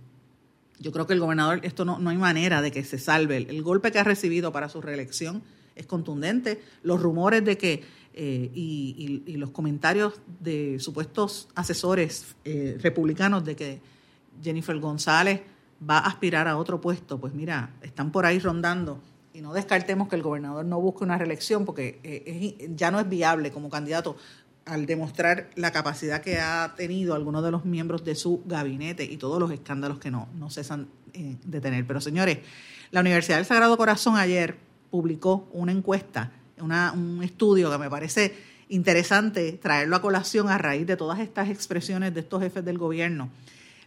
Yo 0.79 0.91
creo 0.91 1.07
que 1.07 1.13
el 1.13 1.21
gobernador, 1.21 1.61
esto 1.63 1.85
no, 1.85 1.99
no 1.99 2.11
hay 2.11 2.17
manera 2.17 2.61
de 2.61 2.73
que 2.73 2.85
se 2.85 2.99
salve. 2.99 3.37
El, 3.37 3.63
golpe 3.63 3.93
que 3.93 3.99
ha 3.99 4.05
recibido 4.05 4.53
para 4.53 4.69
su 4.69 4.81
reelección 4.81 5.43
es 5.77 5.87
contundente. 5.87 6.61
Los 6.83 7.01
rumores 7.01 7.45
de 7.45 7.57
que 7.57 7.85
eh, 8.15 8.51
y, 8.53 9.37
los 9.37 9.51
comentarios 9.51 10.21
de 10.41 10.79
supuestos 10.81 11.49
asesores 11.55 12.35
eh, 12.45 12.77
republicanos 12.81 13.45
de 13.45 13.57
que 13.57 13.81
Jennifer 14.43 14.79
González 14.79 15.41
va 15.89 15.99
a 15.99 16.07
aspirar 16.07 16.49
a 16.49 16.57
otro 16.57 16.81
puesto, 16.81 17.19
pues 17.19 17.33
mira, 17.33 17.75
están 17.83 18.13
por 18.13 18.27
ahí 18.27 18.39
rondando 18.39 19.01
y 19.35 19.41
no 19.41 19.55
descartemos 19.55 20.09
que 20.09 20.17
el 20.17 20.23
gobernador 20.23 20.65
no 20.65 20.81
busque 20.81 21.05
una 21.05 21.17
reelección 21.17 21.65
porque 21.65 22.01
eh, 22.03 22.71
ya 22.75 22.91
no 22.91 23.01
es 23.01 23.09
viable 23.09 23.51
como 23.51 23.71
candidato 23.71 24.17
al 24.65 24.87
demostrar 24.87 25.51
la 25.57 25.73
capacidad 25.73 26.23
que 26.23 26.39
ha 26.39 26.75
tenido 26.77 27.15
algunos 27.15 27.43
de 27.43 27.51
los 27.51 27.65
miembros 27.65 28.05
de 28.05 28.15
su 28.15 28.43
gabinete 28.47 29.05
y 29.05 29.17
todos 29.17 29.41
los 29.41 29.51
escándalos 29.51 29.99
que 29.99 30.11
no, 30.11 30.29
no 30.39 30.51
cesan 30.51 30.89
de 31.13 31.61
tener. 31.61 31.87
Pero 31.87 32.01
señores, 32.01 32.39
la 32.91 33.01
Universidad 33.01 33.37
del 33.37 33.47
Sagrado 33.47 33.77
Corazón 33.77 34.17
ayer 34.17 34.57
publicó 34.91 35.49
una 35.53 35.73
encuesta, 35.73 36.33
un 36.59 37.21
estudio 37.23 37.71
que 37.71 37.79
me 37.79 37.91
parece 37.91 38.35
interesante 38.69 39.53
traerlo 39.53 39.97
a 39.97 40.03
colación 40.03 40.49
a 40.49 40.59
raíz 40.59 40.87
de 40.87 40.97
todas 40.97 41.19
estas 41.19 41.51
expresiones 41.51 42.15
de 42.15 42.21
estos 42.21 42.43
jefes 42.43 42.65
del 42.65 42.79
gobierno. 42.79 43.31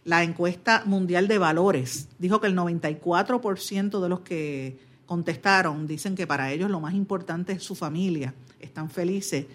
La 0.04 0.22
encuesta 0.22 0.82
mundial 0.84 1.26
de 1.26 1.38
valores 1.38 2.08
dijo 2.18 2.40
que 2.40 2.46
el 2.46 2.56
94% 2.56 4.00
de 4.00 4.08
los 4.08 4.20
que 4.20 4.78
contestaron 5.06 5.86
dicen 5.86 6.14
que 6.14 6.26
para 6.26 6.52
ellos 6.52 6.70
lo 6.70 6.80
más 6.80 6.94
importante 6.94 7.52
es 7.52 7.62
su 7.62 7.74
familia, 7.74 8.34
están 8.60 8.90
felices. 8.90 9.46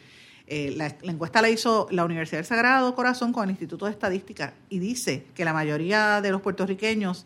Eh, 0.54 0.74
la, 0.76 0.94
encuesta 1.04 1.42
la 1.42 1.50
hizo 1.50 1.88
la 1.92 2.04
Universidad 2.04 2.40
del 2.40 2.46
Sagrado 2.46 2.94
Corazón 2.94 3.32
con 3.32 3.46
el 3.46 3.52
Instituto 3.52 3.86
de 3.86 3.92
Estadística 3.92 4.54
y 4.68 4.80
dice 4.80 5.26
que 5.34 5.46
la 5.46 5.54
mayoría 5.54 6.20
de 6.20 6.30
los 6.30 6.42
puertorriqueños 6.42 7.26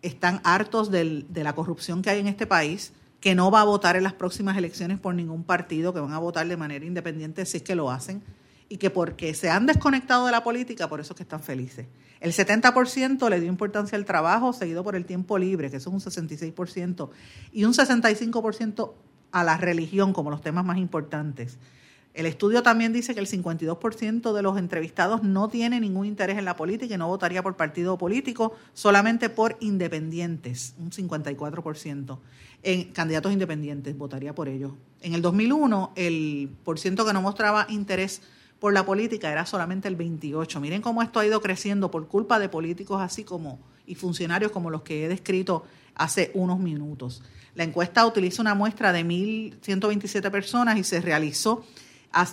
están 0.00 0.40
hartos 0.42 0.90
de 0.90 1.26
la 1.34 1.54
corrupción 1.54 2.00
que 2.00 2.08
hay 2.08 2.18
en 2.18 2.28
este 2.28 2.46
país, 2.46 2.94
que 3.20 3.34
no 3.34 3.50
va 3.50 3.60
a 3.60 3.64
votar 3.64 3.96
en 3.96 4.04
las 4.04 4.14
próximas 4.14 4.56
elecciones 4.56 4.98
por 4.98 5.14
ningún 5.14 5.44
partido, 5.44 5.92
que 5.92 6.00
van 6.00 6.14
a 6.14 6.18
votar 6.18 6.48
de 6.48 6.56
manera 6.56 6.86
independiente 6.86 7.44
si 7.44 7.58
es 7.58 7.62
que 7.62 7.74
lo 7.74 7.90
hacen, 7.90 8.22
y 8.70 8.78
que 8.78 8.88
porque 8.88 9.34
se 9.34 9.50
han 9.50 9.66
desconectado 9.66 10.24
de 10.24 10.32
la 10.32 10.42
política, 10.42 10.88
por 10.88 10.98
eso 11.00 11.12
es 11.12 11.16
que 11.18 11.24
están 11.24 11.42
felices. 11.42 11.86
El 12.20 12.32
70% 12.32 13.28
le 13.28 13.38
dio 13.38 13.50
importancia 13.50 13.98
al 13.98 14.06
trabajo, 14.06 14.54
seguido 14.54 14.82
por 14.82 14.96
el 14.96 15.04
tiempo 15.04 15.36
libre, 15.36 15.70
que 15.70 15.76
eso 15.76 15.94
es 15.94 16.06
un 16.06 16.10
66%, 16.10 17.10
y 17.52 17.64
un 17.64 17.74
65% 17.74 18.94
a 19.30 19.44
la 19.44 19.58
religión 19.58 20.14
como 20.14 20.30
los 20.30 20.40
temas 20.40 20.64
más 20.64 20.78
importantes. 20.78 21.58
El 22.16 22.24
estudio 22.24 22.62
también 22.62 22.94
dice 22.94 23.12
que 23.12 23.20
el 23.20 23.26
52% 23.26 24.32
de 24.32 24.42
los 24.42 24.56
entrevistados 24.56 25.22
no 25.22 25.50
tiene 25.50 25.80
ningún 25.80 26.06
interés 26.06 26.38
en 26.38 26.46
la 26.46 26.56
política 26.56 26.94
y 26.94 26.96
no 26.96 27.08
votaría 27.08 27.42
por 27.42 27.56
partido 27.56 27.98
político, 27.98 28.54
solamente 28.72 29.28
por 29.28 29.58
independientes, 29.60 30.72
un 30.78 30.90
54%. 30.90 32.18
En 32.62 32.84
candidatos 32.92 33.32
independientes 33.32 33.98
votaría 33.98 34.34
por 34.34 34.48
ellos. 34.48 34.72
En 35.02 35.12
el 35.12 35.20
2001, 35.20 35.92
el 35.94 36.48
porciento 36.64 37.04
que 37.04 37.12
no 37.12 37.20
mostraba 37.20 37.66
interés 37.68 38.22
por 38.60 38.72
la 38.72 38.86
política 38.86 39.30
era 39.30 39.44
solamente 39.44 39.86
el 39.86 39.96
28. 39.96 40.58
Miren 40.58 40.80
cómo 40.80 41.02
esto 41.02 41.20
ha 41.20 41.26
ido 41.26 41.42
creciendo 41.42 41.90
por 41.90 42.08
culpa 42.08 42.38
de 42.38 42.48
políticos 42.48 43.02
así 43.02 43.24
como 43.24 43.58
y 43.86 43.94
funcionarios 43.94 44.52
como 44.52 44.70
los 44.70 44.80
que 44.80 45.04
he 45.04 45.08
descrito 45.08 45.64
hace 45.94 46.30
unos 46.32 46.58
minutos. 46.60 47.22
La 47.54 47.64
encuesta 47.64 48.06
utiliza 48.06 48.40
una 48.40 48.54
muestra 48.54 48.90
de 48.92 49.04
1.127 49.04 50.30
personas 50.30 50.78
y 50.78 50.84
se 50.84 51.02
realizó 51.02 51.62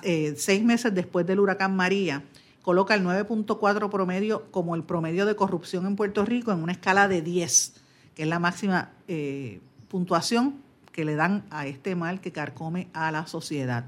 eh, 0.03 0.33
seis 0.37 0.63
meses 0.63 0.93
después 0.93 1.25
del 1.25 1.39
huracán 1.39 1.75
María, 1.75 2.23
coloca 2.61 2.95
el 2.95 3.03
9.4 3.03 3.89
promedio 3.89 4.49
como 4.51 4.75
el 4.75 4.83
promedio 4.83 5.25
de 5.25 5.35
corrupción 5.35 5.85
en 5.85 5.95
Puerto 5.95 6.25
Rico 6.25 6.51
en 6.51 6.63
una 6.63 6.71
escala 6.71 7.07
de 7.07 7.21
10, 7.21 7.73
que 8.15 8.23
es 8.23 8.29
la 8.29 8.39
máxima 8.39 8.91
eh, 9.07 9.59
puntuación 9.89 10.61
que 10.91 11.05
le 11.05 11.15
dan 11.15 11.43
a 11.49 11.67
este 11.67 11.95
mal 11.95 12.21
que 12.21 12.31
carcome 12.31 12.87
a 12.93 13.11
la 13.11 13.27
sociedad. 13.27 13.85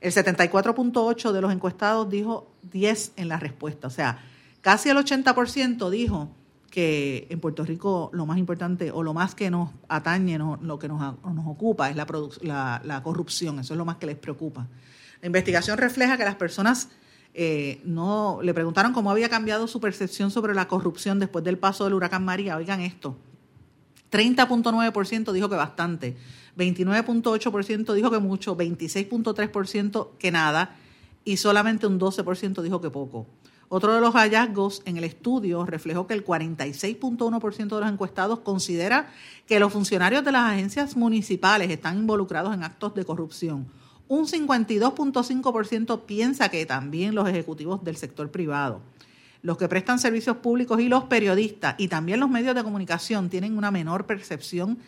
El 0.00 0.12
74.8 0.12 1.32
de 1.32 1.40
los 1.40 1.52
encuestados 1.52 2.08
dijo 2.08 2.50
10 2.70 3.12
en 3.16 3.28
la 3.28 3.38
respuesta, 3.38 3.88
o 3.88 3.90
sea, 3.90 4.18
casi 4.60 4.90
el 4.90 4.96
80% 4.96 5.90
dijo 5.90 6.28
que 6.70 7.26
en 7.30 7.40
Puerto 7.40 7.64
Rico 7.64 8.10
lo 8.12 8.26
más 8.26 8.38
importante 8.38 8.92
o 8.92 9.02
lo 9.02 9.14
más 9.14 9.34
que 9.34 9.50
nos 9.50 9.70
atañe, 9.88 10.38
lo 10.38 10.78
que 10.78 10.88
nos, 10.88 11.00
nos 11.00 11.46
ocupa 11.46 11.90
es 11.90 11.96
la, 11.96 12.82
la, 12.84 13.02
corrupción, 13.02 13.58
eso 13.58 13.74
es 13.74 13.78
lo 13.78 13.84
más 13.84 13.96
que 13.96 14.06
les 14.06 14.16
preocupa. 14.16 14.66
La 15.20 15.26
investigación 15.26 15.78
refleja 15.78 16.16
que 16.16 16.24
las 16.24 16.36
personas 16.36 16.88
eh, 17.34 17.80
no 17.84 18.40
le 18.42 18.54
preguntaron 18.54 18.92
cómo 18.92 19.10
había 19.10 19.28
cambiado 19.28 19.66
su 19.66 19.80
percepción 19.80 20.30
sobre 20.30 20.54
la 20.54 20.68
corrupción 20.68 21.18
después 21.18 21.44
del 21.44 21.58
paso 21.58 21.84
del 21.84 21.94
huracán 21.94 22.24
María. 22.24 22.56
Oigan 22.56 22.80
esto, 22.80 23.16
30.9% 24.10 25.32
dijo 25.32 25.48
que 25.48 25.56
bastante, 25.56 26.16
29.8% 26.56 27.92
dijo 27.94 28.10
que 28.10 28.18
mucho, 28.18 28.56
26.3% 28.56 30.08
que 30.18 30.30
nada 30.30 30.76
y 31.24 31.36
solamente 31.36 31.86
un 31.86 32.00
12% 32.00 32.62
dijo 32.62 32.80
que 32.80 32.90
poco. 32.90 33.26
Otro 33.70 33.94
de 33.94 34.00
los 34.00 34.14
hallazgos 34.14 34.80
en 34.86 34.96
el 34.96 35.04
estudio 35.04 35.66
reflejó 35.66 36.06
que 36.06 36.14
el 36.14 36.24
46.1% 36.24 37.74
de 37.74 37.80
los 37.80 37.92
encuestados 37.92 38.40
considera 38.40 39.12
que 39.46 39.60
los 39.60 39.72
funcionarios 39.72 40.24
de 40.24 40.32
las 40.32 40.52
agencias 40.52 40.96
municipales 40.96 41.70
están 41.70 41.98
involucrados 41.98 42.54
en 42.54 42.64
actos 42.64 42.94
de 42.94 43.04
corrupción. 43.04 43.66
Un 44.08 44.26
52.5% 44.26 46.02
piensa 46.06 46.48
que 46.48 46.64
también 46.64 47.14
los 47.14 47.28
ejecutivos 47.28 47.84
del 47.84 47.96
sector 47.96 48.30
privado. 48.30 48.80
Los 49.42 49.58
que 49.58 49.68
prestan 49.68 49.98
servicios 49.98 50.38
públicos 50.38 50.80
y 50.80 50.88
los 50.88 51.04
periodistas 51.04 51.74
y 51.78 51.88
también 51.88 52.18
los 52.18 52.30
medios 52.30 52.54
de 52.54 52.64
comunicación 52.64 53.28
tienen 53.28 53.56
una 53.56 53.70
menor 53.70 54.06
percepción 54.06 54.78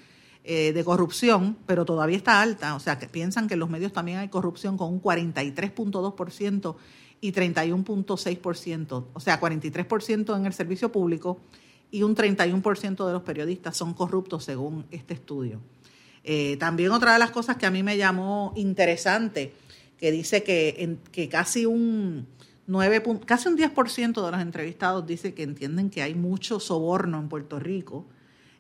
eh, 0.43 0.73
de 0.73 0.85
corrupción, 0.85 1.57
pero 1.67 1.85
todavía 1.85 2.17
está 2.17 2.41
alta. 2.41 2.75
O 2.75 2.81
sea, 2.81 2.99
que 2.99 3.09
piensan 3.09 3.47
que 3.47 3.55
en 3.55 3.61
los 3.61 3.69
medios 3.69 3.93
también 3.93 4.19
hay 4.19 4.29
corrupción 4.29 4.79
con 4.79 4.89
un 4.89 5.03
43.2% 5.03 6.77
y 7.21 7.33
31.6%, 7.33 9.05
o 9.13 9.21
sea, 9.21 9.39
43% 9.39 10.37
en 10.37 10.47
el 10.47 10.53
servicio 10.55 10.91
público 10.91 11.39
y 11.91 12.03
un 12.03 12.17
31% 12.17 13.07
de 13.07 13.13
los 13.13 13.23
periodistas 13.23 13.77
son 13.77 13.93
corruptos 13.93 14.45
según 14.45 14.87
este 14.91 15.15
estudio. 15.15 15.61
Eh, 16.25 16.57
también 16.59 16.91
otra 16.91 17.15
de 17.15 17.19
las 17.19 17.31
cosas 17.31 17.57
que 17.57 17.67
a 17.67 17.71
mí 17.71 17.83
me 17.83 17.97
llamó 17.97 18.53
interesante, 18.57 19.53
que 19.99 20.11
dice 20.13 20.43
que, 20.43 21.29
casi 21.31 21.67
un 21.67 22.27
9, 22.67 23.03
casi 23.27 23.49
un 23.49 23.57
10% 23.57 24.25
de 24.25 24.31
los 24.31 24.41
entrevistados 24.41 25.07
dice 25.07 25.35
que 25.35 25.43
entienden 25.43 25.91
que 25.91 26.03
hay 26.03 26.15
mucho 26.15 26.61
soborno 26.61 27.19
en 27.19 27.29
Puerto 27.29 27.59
Rico, 27.59 28.07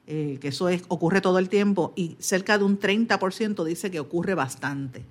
eh, 0.06 0.38
que 0.40 0.48
eso 0.48 0.68
es, 0.68 0.82
ocurre 0.88 1.20
todo 1.20 1.38
el 1.38 1.48
tiempo, 1.48 1.92
y 1.96 2.16
cerca 2.18 2.58
de 2.58 2.64
un 2.64 2.78
30% 2.78 3.64
dice 3.64 3.90
que 3.90 4.00
ocurre 4.00 4.34
bastante. 4.34 5.04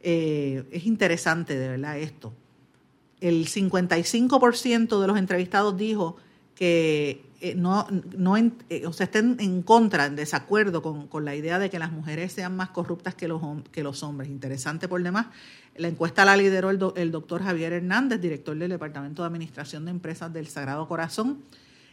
Eh, 0.00 0.64
es 0.70 0.86
interesante 0.86 1.58
de 1.58 1.68
verdad 1.68 1.98
esto 1.98 2.32
el 3.20 3.46
55% 3.46 5.00
de 5.00 5.06
los 5.06 5.18
entrevistados 5.18 5.76
dijo 5.76 6.16
que 6.58 7.22
eh, 7.40 7.54
no, 7.54 7.86
no 8.16 8.36
eh, 8.36 8.84
o 8.84 8.90
estén 8.90 9.36
en 9.38 9.62
contra, 9.62 10.06
en 10.06 10.16
desacuerdo 10.16 10.82
con, 10.82 11.24
la 11.24 11.36
idea 11.36 11.60
de 11.60 11.70
que 11.70 11.78
las 11.78 11.92
mujeres 11.92 12.32
sean 12.32 12.56
más 12.56 12.70
corruptas 12.70 13.14
que 13.14 13.28
los, 13.28 13.40
que 13.70 13.84
los 13.84 14.02
hombres. 14.02 14.28
Interesante 14.28 14.88
por 14.88 15.00
demás. 15.00 15.28
La 15.76 15.86
encuesta 15.86 16.24
la 16.24 16.36
lideró 16.36 16.70
el, 16.70 17.12
doctor 17.12 17.44
Javier 17.44 17.74
Hernández, 17.74 18.20
director 18.20 18.58
del 18.58 18.70
Departamento 18.70 19.22
de 19.22 19.28
Administración 19.28 19.84
de 19.84 19.92
Empresas 19.92 20.32
del 20.32 20.48
Sagrado 20.48 20.88
Corazón. 20.88 21.38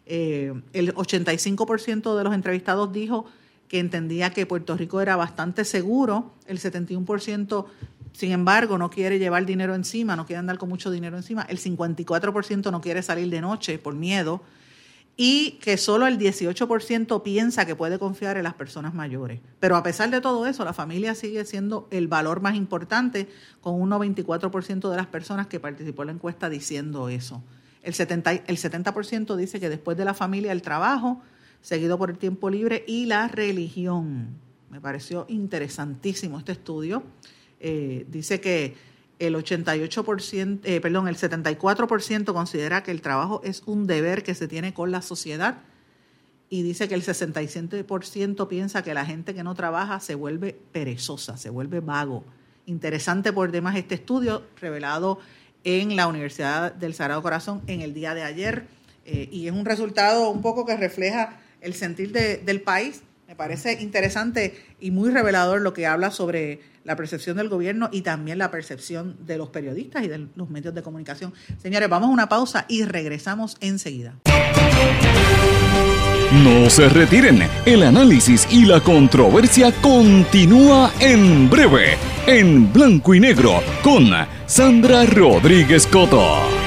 Eh, 0.08 0.52
el 0.74 0.96
85% 0.96 2.18
de 2.18 2.24
los 2.24 2.34
entrevistados 2.34 2.92
dijo 2.92 3.28
que 3.68 3.78
entendía 3.78 4.32
que 4.32 4.48
Puerto 4.48 4.76
Rico 4.76 5.00
era 5.00 5.16
bastante 5.16 5.64
seguro, 5.64 6.34
el 6.48 6.60
71% 6.60 7.66
sin 8.16 8.32
embargo, 8.32 8.78
no 8.78 8.90
quiere 8.90 9.20
llevar 9.20 9.46
dinero 9.46 9.76
encima, 9.76 10.16
no 10.16 10.26
quiere 10.26 10.40
andar 10.40 10.58
con 10.58 10.70
mucho 10.70 10.90
dinero 10.90 11.18
encima. 11.18 11.42
El 11.44 11.60
54% 11.60 12.72
no 12.72 12.80
quiere 12.80 13.02
salir 13.02 13.30
de 13.30 13.42
noche 13.42 13.78
por 13.78 13.94
miedo. 13.94 14.42
Y 15.18 15.60
que 15.62 15.78
solo 15.78 16.08
el 16.08 16.18
18% 16.18 17.24
piensa 17.24 17.66
que 17.66 17.76
puede 17.76 18.00
confiar 18.00 18.38
en 18.38 18.44
las 18.44 18.54
personas 18.54 18.94
mayores. 18.94 19.42
Pero 19.60 19.76
a 19.76 19.84
pesar 19.84 20.12
de 20.12 20.22
todo 20.22 20.46
eso, 20.46 20.64
la 20.64 20.74
familia 20.74 21.14
sigue 21.14 21.44
siendo 21.46 21.88
el 21.92 22.08
valor 22.08 22.42
más 22.42 22.56
importante, 22.56 23.28
con 23.60 23.82
un 23.82 23.90
94% 23.90 24.90
de 24.90 24.96
las 24.98 25.08
personas 25.08 25.48
que 25.48 25.60
participó 25.60 26.04
en 26.04 26.08
la 26.08 26.14
encuesta 26.14 26.50
diciendo 26.50 27.10
eso. 27.10 27.44
El 27.82 27.94
70%, 27.94 28.44
el 28.48 28.58
70 28.58 29.36
dice 29.36 29.60
que 29.60 29.70
después 29.70 29.98
de 29.98 30.06
la 30.06 30.14
familia, 30.14 30.54
el 30.54 30.62
trabajo, 30.62 31.22
seguido 31.62 31.98
por 31.98 32.12
el 32.12 32.18
tiempo 32.18 32.50
libre 32.50 32.86
y 32.88 33.08
la 33.08 33.28
religión. 33.28 34.38
Me 34.70 34.80
pareció 34.80 35.26
interesantísimo 35.30 36.40
este 36.40 36.54
estudio. 36.54 37.04
Eh, 37.68 38.06
dice 38.10 38.40
que 38.40 38.76
el 39.18 39.34
88%, 39.34 40.60
eh, 40.66 40.80
perdón, 40.82 41.08
el 41.08 41.18
74% 41.18 42.32
considera 42.32 42.84
que 42.84 42.92
el 42.92 43.02
trabajo 43.02 43.42
es 43.44 43.64
un 43.66 43.88
deber 43.88 44.22
que 44.22 44.36
se 44.36 44.48
tiene 44.48 44.76
con 44.76 44.92
la 44.92 45.02
sociedad 45.02 45.64
y 46.48 46.62
dice 46.62 46.88
que 46.88 46.94
el 46.94 47.02
67% 47.02 48.48
piensa 48.48 48.84
que 48.84 48.94
la 48.94 49.04
gente 49.04 49.34
que 49.34 49.42
no 49.42 49.56
trabaja 49.56 50.00
se 50.00 50.14
vuelve 50.14 50.56
perezosa, 50.72 51.38
se 51.38 51.50
vuelve 51.50 51.80
vago. 51.80 52.24
Interesante 52.68 53.34
por 53.34 53.52
demás 53.52 53.76
este 53.78 53.96
estudio 53.96 54.44
revelado 54.62 55.18
en 55.64 55.96
la 55.96 56.06
Universidad 56.06 56.72
del 56.72 56.94
Sagrado 56.94 57.24
Corazón 57.24 57.64
en 57.66 57.82
el 57.82 57.96
día 57.96 58.14
de 58.14 58.22
ayer 58.22 58.68
eh, 59.06 59.28
y 59.32 59.48
es 59.48 59.54
un 59.54 59.66
resultado 59.66 60.30
un 60.30 60.44
poco 60.44 60.68
que 60.68 60.78
refleja 60.78 61.40
el 61.62 61.74
sentir 61.74 62.12
del 62.12 62.62
país. 62.62 63.02
Me 63.28 63.36
parece 63.36 63.82
interesante 63.82 64.54
y 64.80 64.92
muy 64.92 65.10
revelador 65.10 65.62
lo 65.62 65.74
que 65.74 65.88
habla 65.88 66.12
sobre 66.12 66.60
la 66.84 66.96
percepción 66.96 67.38
del 67.38 67.50
gobierno 67.50 67.90
y 67.92 68.02
también 68.02 68.38
la 68.38 68.52
percepción 68.52 69.18
de 69.26 69.38
los 69.38 69.50
periodistas 69.50 70.04
y 70.04 70.08
de 70.08 70.28
los 70.36 70.50
medios 70.52 70.76
de 70.76 70.84
comunicación. 70.84 71.34
Señores, 71.60 71.90
vamos 71.90 72.10
a 72.10 72.14
una 72.14 72.30
pausa 72.30 72.66
y 72.68 72.86
regresamos 72.86 73.58
enseguida. 73.62 74.14
No 76.44 76.70
se 76.70 76.88
retiren, 76.90 77.48
el 77.66 77.84
análisis 77.84 78.48
y 78.52 78.66
la 78.66 78.80
controversia 78.80 79.72
continúa 79.82 80.92
en 81.00 81.50
breve, 81.50 81.98
en 82.28 82.72
blanco 82.72 83.16
y 83.16 83.20
negro, 83.20 83.64
con 83.82 84.12
Sandra 84.46 85.06
Rodríguez 85.06 85.88
Coto. 85.88 86.65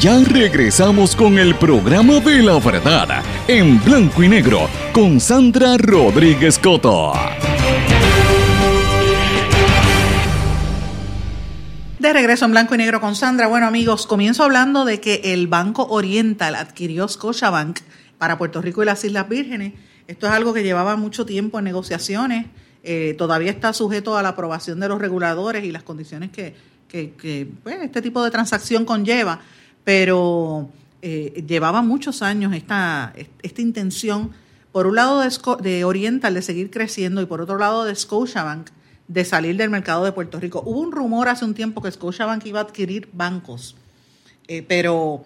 Ya 0.00 0.22
regresamos 0.22 1.16
con 1.16 1.38
el 1.38 1.56
programa 1.56 2.20
de 2.20 2.40
la 2.42 2.60
verdad, 2.60 3.22
en 3.48 3.82
blanco 3.82 4.22
y 4.22 4.28
negro, 4.28 4.68
con 4.92 5.18
Sandra 5.18 5.76
Rodríguez 5.76 6.56
Coto. 6.58 7.12
De 11.98 12.12
regreso 12.12 12.44
en 12.44 12.52
blanco 12.52 12.76
y 12.76 12.78
negro 12.78 13.00
con 13.00 13.16
Sandra. 13.16 13.48
Bueno 13.48 13.66
amigos, 13.66 14.06
comienzo 14.06 14.44
hablando 14.44 14.84
de 14.84 15.00
que 15.00 15.20
el 15.24 15.48
Banco 15.48 15.88
Oriental 15.90 16.54
adquirió 16.54 17.08
Scotiabank 17.08 17.80
para 18.18 18.38
Puerto 18.38 18.62
Rico 18.62 18.84
y 18.84 18.86
las 18.86 19.02
Islas 19.02 19.28
Vírgenes. 19.28 19.72
Esto 20.06 20.28
es 20.28 20.32
algo 20.32 20.54
que 20.54 20.62
llevaba 20.62 20.94
mucho 20.94 21.26
tiempo 21.26 21.58
en 21.58 21.64
negociaciones. 21.64 22.46
Eh, 22.84 23.16
todavía 23.18 23.50
está 23.50 23.72
sujeto 23.72 24.16
a 24.16 24.22
la 24.22 24.30
aprobación 24.30 24.78
de 24.78 24.88
los 24.88 25.00
reguladores 25.00 25.64
y 25.64 25.72
las 25.72 25.82
condiciones 25.82 26.30
que, 26.30 26.54
que, 26.86 27.48
pues, 27.64 27.78
este 27.82 28.00
tipo 28.00 28.22
de 28.22 28.30
transacción 28.30 28.84
conlleva 28.84 29.40
pero 29.88 30.68
eh, 31.00 31.42
llevaba 31.48 31.80
muchos 31.80 32.20
años 32.20 32.52
esta, 32.52 33.14
esta 33.42 33.62
intención, 33.62 34.32
por 34.70 34.86
un 34.86 34.96
lado 34.96 35.22
de, 35.62 35.84
Oriental 35.86 36.34
de 36.34 36.42
seguir 36.42 36.70
creciendo 36.70 37.22
y 37.22 37.24
por 37.24 37.40
otro 37.40 37.56
lado 37.56 37.86
de 37.86 37.94
Scotiabank 37.94 38.68
de 39.06 39.24
salir 39.24 39.56
del 39.56 39.70
mercado 39.70 40.04
de 40.04 40.12
Puerto 40.12 40.38
Rico. 40.38 40.62
Hubo 40.66 40.80
un 40.80 40.92
rumor 40.92 41.30
hace 41.30 41.46
un 41.46 41.54
tiempo 41.54 41.80
que 41.80 41.90
Scotiabank 41.90 42.44
iba 42.44 42.60
a 42.60 42.64
adquirir 42.64 43.08
bancos, 43.14 43.76
eh, 44.46 44.62
pero 44.62 45.24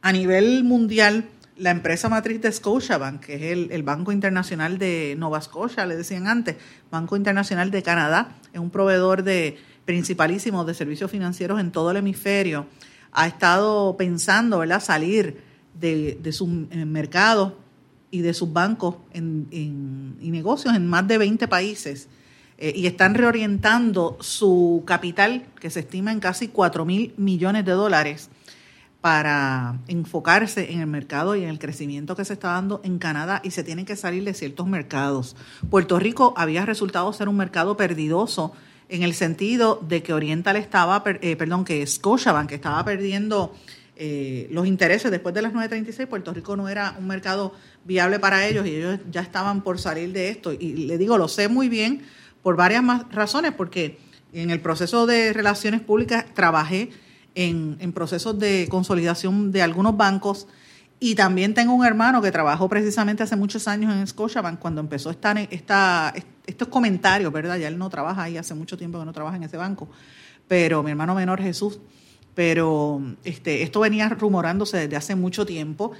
a 0.00 0.10
nivel 0.10 0.64
mundial 0.64 1.28
la 1.58 1.70
empresa 1.70 2.08
matriz 2.08 2.40
de 2.40 2.50
Scotiabank, 2.50 3.26
que 3.26 3.34
es 3.34 3.42
el, 3.42 3.70
el, 3.72 3.82
Banco 3.82 4.10
Internacional 4.10 4.78
de 4.78 5.16
Nova 5.18 5.42
Scotia, 5.42 5.84
le 5.84 5.96
decían 5.96 6.28
antes, 6.28 6.56
Banco 6.90 7.14
Internacional 7.14 7.70
de 7.70 7.82
Canadá, 7.82 8.36
es 8.54 8.58
un 8.58 8.70
proveedor 8.70 9.22
de 9.22 9.58
principalísimo 9.84 10.64
de 10.64 10.72
servicios 10.72 11.10
financieros 11.10 11.60
en 11.60 11.72
todo 11.72 11.90
el 11.90 11.98
hemisferio 11.98 12.64
ha 13.16 13.26
estado 13.26 13.96
pensando 13.96 14.58
¿verdad? 14.58 14.80
salir 14.80 15.42
de, 15.74 16.18
de 16.22 16.32
sus 16.32 16.48
mercados 16.48 17.54
y 18.10 18.20
de 18.20 18.32
sus 18.34 18.52
bancos 18.52 18.96
y 19.12 20.30
negocios 20.30 20.74
en 20.76 20.86
más 20.86 21.08
de 21.08 21.18
20 21.18 21.48
países 21.48 22.08
eh, 22.58 22.72
y 22.74 22.86
están 22.86 23.14
reorientando 23.14 24.16
su 24.20 24.82
capital, 24.86 25.46
que 25.60 25.70
se 25.70 25.80
estima 25.80 26.12
en 26.12 26.20
casi 26.20 26.48
4 26.48 26.84
mil 26.84 27.12
millones 27.16 27.64
de 27.64 27.72
dólares, 27.72 28.30
para 29.02 29.78
enfocarse 29.86 30.72
en 30.72 30.80
el 30.80 30.86
mercado 30.86 31.36
y 31.36 31.44
en 31.44 31.50
el 31.50 31.58
crecimiento 31.58 32.16
que 32.16 32.24
se 32.24 32.32
está 32.32 32.52
dando 32.52 32.80
en 32.82 32.98
Canadá 32.98 33.40
y 33.44 33.50
se 33.50 33.62
tienen 33.62 33.84
que 33.84 33.94
salir 33.94 34.24
de 34.24 34.34
ciertos 34.34 34.66
mercados. 34.66 35.36
Puerto 35.70 35.98
Rico 35.98 36.34
había 36.36 36.66
resultado 36.66 37.12
ser 37.12 37.28
un 37.28 37.36
mercado 37.36 37.76
perdidoso 37.76 38.52
en 38.88 39.02
el 39.02 39.14
sentido 39.14 39.82
de 39.86 40.02
que 40.02 40.12
Oriental 40.12 40.56
estaba, 40.56 41.02
eh, 41.20 41.36
perdón, 41.36 41.64
que 41.64 41.86
Scotiabank 41.86 42.52
estaba 42.52 42.84
perdiendo 42.84 43.54
eh, 43.96 44.46
los 44.50 44.66
intereses 44.66 45.10
después 45.10 45.34
de 45.34 45.42
las 45.42 45.54
9.36, 45.54 46.06
Puerto 46.06 46.32
Rico 46.32 46.54
no 46.56 46.68
era 46.68 46.94
un 46.98 47.06
mercado 47.06 47.54
viable 47.84 48.18
para 48.18 48.46
ellos 48.46 48.66
y 48.66 48.76
ellos 48.76 49.00
ya 49.10 49.22
estaban 49.22 49.62
por 49.62 49.78
salir 49.78 50.12
de 50.12 50.28
esto. 50.28 50.52
Y 50.52 50.86
le 50.86 50.98
digo, 50.98 51.16
lo 51.18 51.28
sé 51.28 51.48
muy 51.48 51.68
bien 51.68 52.02
por 52.42 52.56
varias 52.56 52.82
más 52.82 53.10
razones, 53.10 53.52
porque 53.52 53.98
en 54.32 54.50
el 54.50 54.60
proceso 54.60 55.06
de 55.06 55.32
relaciones 55.32 55.80
públicas 55.80 56.26
trabajé 56.34 56.90
en, 57.34 57.76
en 57.80 57.92
procesos 57.92 58.38
de 58.38 58.68
consolidación 58.70 59.50
de 59.50 59.62
algunos 59.62 59.96
bancos 59.96 60.46
y 60.98 61.14
también 61.14 61.52
tengo 61.52 61.74
un 61.74 61.84
hermano 61.84 62.22
que 62.22 62.32
trabajó 62.32 62.68
precisamente 62.68 63.22
hace 63.22 63.36
muchos 63.36 63.68
años 63.68 63.92
en 63.92 64.06
Scotiabank 64.06 64.58
cuando 64.58 64.80
empezó 64.80 65.10
esta, 65.10 65.32
esta, 65.32 66.14
estos 66.46 66.68
comentarios, 66.68 67.32
¿verdad? 67.32 67.58
Ya 67.58 67.68
él 67.68 67.76
no 67.76 67.90
trabaja 67.90 68.22
ahí, 68.22 68.38
hace 68.38 68.54
mucho 68.54 68.78
tiempo 68.78 68.98
que 68.98 69.04
no 69.04 69.12
trabaja 69.12 69.36
en 69.36 69.42
ese 69.42 69.58
banco, 69.58 69.88
pero 70.48 70.82
mi 70.82 70.90
hermano 70.90 71.14
menor 71.14 71.42
Jesús, 71.42 71.80
pero 72.34 73.02
este, 73.24 73.62
esto 73.62 73.80
venía 73.80 74.08
rumorándose 74.08 74.78
desde 74.78 74.96
hace 74.96 75.14
mucho 75.16 75.44
tiempo, 75.44 75.92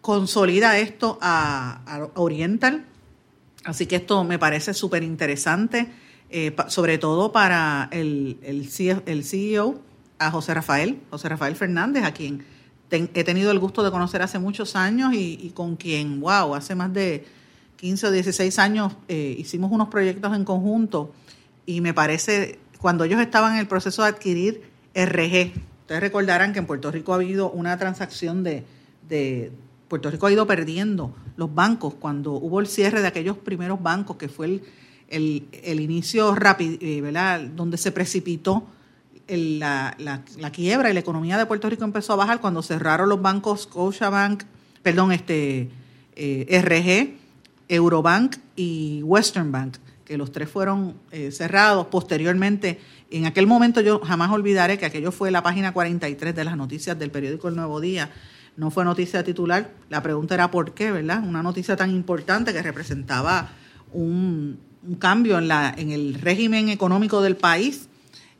consolida 0.00 0.78
esto 0.78 1.18
a, 1.20 2.10
Oriental, 2.14 2.84
así 3.64 3.86
que 3.86 3.96
esto 3.96 4.22
me 4.22 4.38
parece 4.38 4.72
súper 4.72 5.02
interesante, 5.02 5.90
eh, 6.30 6.54
sobre 6.68 6.98
todo 6.98 7.32
para 7.32 7.88
el, 7.90 8.38
el, 8.42 8.68
el 9.06 9.24
CEO, 9.24 9.82
a 10.18 10.30
José 10.30 10.54
Rafael, 10.54 11.00
José 11.10 11.28
Rafael 11.28 11.56
Fernández, 11.56 12.04
a 12.04 12.12
quien 12.12 12.44
he 12.96 13.24
tenido 13.24 13.50
el 13.50 13.58
gusto 13.58 13.82
de 13.82 13.90
conocer 13.90 14.22
hace 14.22 14.38
muchos 14.38 14.76
años 14.76 15.12
y, 15.14 15.50
con 15.54 15.76
quien, 15.76 16.20
wow, 16.20 16.54
hace 16.54 16.74
más 16.74 16.92
de 16.92 17.24
15 17.76 18.06
o 18.06 18.10
16 18.10 18.58
años 18.58 18.94
eh, 19.08 19.34
hicimos 19.38 19.70
unos 19.72 19.88
proyectos 19.88 20.34
en 20.34 20.44
conjunto 20.44 21.12
y 21.66 21.80
me 21.80 21.94
parece, 21.94 22.58
cuando 22.78 23.04
ellos 23.04 23.20
estaban 23.20 23.54
en 23.54 23.60
el 23.60 23.66
proceso 23.66 24.02
de 24.02 24.08
adquirir 24.08 24.62
RG, 24.94 25.52
ustedes 25.80 26.00
recordarán 26.00 26.52
que 26.52 26.58
en 26.58 26.66
Puerto 26.66 26.90
Rico 26.90 27.12
ha 27.12 27.16
habido 27.16 27.50
una 27.50 27.76
transacción 27.78 28.42
de, 28.42 28.64
de 29.08 29.52
Puerto 29.88 30.10
Rico 30.10 30.26
ha 30.26 30.32
ido 30.32 30.46
perdiendo 30.46 31.14
los 31.36 31.54
bancos 31.54 31.94
cuando 31.94 32.32
hubo 32.32 32.60
el 32.60 32.66
cierre 32.66 33.00
de 33.00 33.06
aquellos 33.06 33.38
primeros 33.38 33.82
bancos 33.82 34.16
que 34.16 34.28
fue 34.28 34.60
el, 35.08 35.46
el, 35.62 35.80
inicio 35.80 36.34
rápido, 36.34 36.78
eh, 36.80 37.00
¿verdad? 37.00 37.40
Donde 37.40 37.76
se 37.76 37.92
precipitó 37.92 38.64
la, 39.28 39.96
la, 39.98 40.50
quiebra 40.50 40.90
y 40.90 40.94
la 40.94 41.00
economía 41.00 41.38
de 41.38 41.46
Puerto 41.46 41.70
Rico 41.70 41.84
empezó 41.84 42.12
a 42.12 42.16
bajar 42.16 42.40
cuando 42.40 42.62
cerraron 42.62 43.08
los 43.08 43.22
bancos 43.22 43.62
Scotiabank, 43.62 44.44
perdón, 44.82 45.12
este 45.12 45.70
eh, 46.16 46.60
RG, 46.62 47.16
Eurobank 47.68 48.36
y 48.56 49.02
Western 49.02 49.50
Bank, 49.50 49.78
que 50.04 50.18
los 50.18 50.32
tres 50.32 50.50
fueron 50.50 50.94
eh, 51.10 51.30
cerrados 51.32 51.86
posteriormente. 51.86 52.78
En 53.10 53.26
aquel 53.26 53.46
momento 53.46 53.80
yo 53.80 54.00
jamás 54.00 54.30
olvidaré 54.30 54.78
que 54.78 54.86
aquello 54.86 55.12
fue 55.12 55.30
la 55.30 55.42
página 55.42 55.72
43 55.72 56.34
de 56.34 56.44
las 56.44 56.56
noticias 56.56 56.98
del 56.98 57.10
periódico 57.10 57.48
El 57.48 57.56
Nuevo 57.56 57.80
Día. 57.80 58.10
No 58.56 58.70
fue 58.70 58.84
noticia 58.84 59.24
titular. 59.24 59.72
La 59.88 60.02
pregunta 60.02 60.34
era 60.34 60.50
por 60.50 60.74
qué, 60.74 60.92
¿verdad? 60.92 61.22
Una 61.26 61.42
noticia 61.42 61.76
tan 61.76 61.90
importante 61.90 62.52
que 62.52 62.62
representaba 62.62 63.50
un, 63.92 64.58
un 64.86 64.94
cambio 64.96 65.38
en, 65.38 65.48
la, 65.48 65.74
en 65.76 65.90
el 65.90 66.14
régimen 66.14 66.68
económico 66.68 67.22
del 67.22 67.36
país 67.36 67.88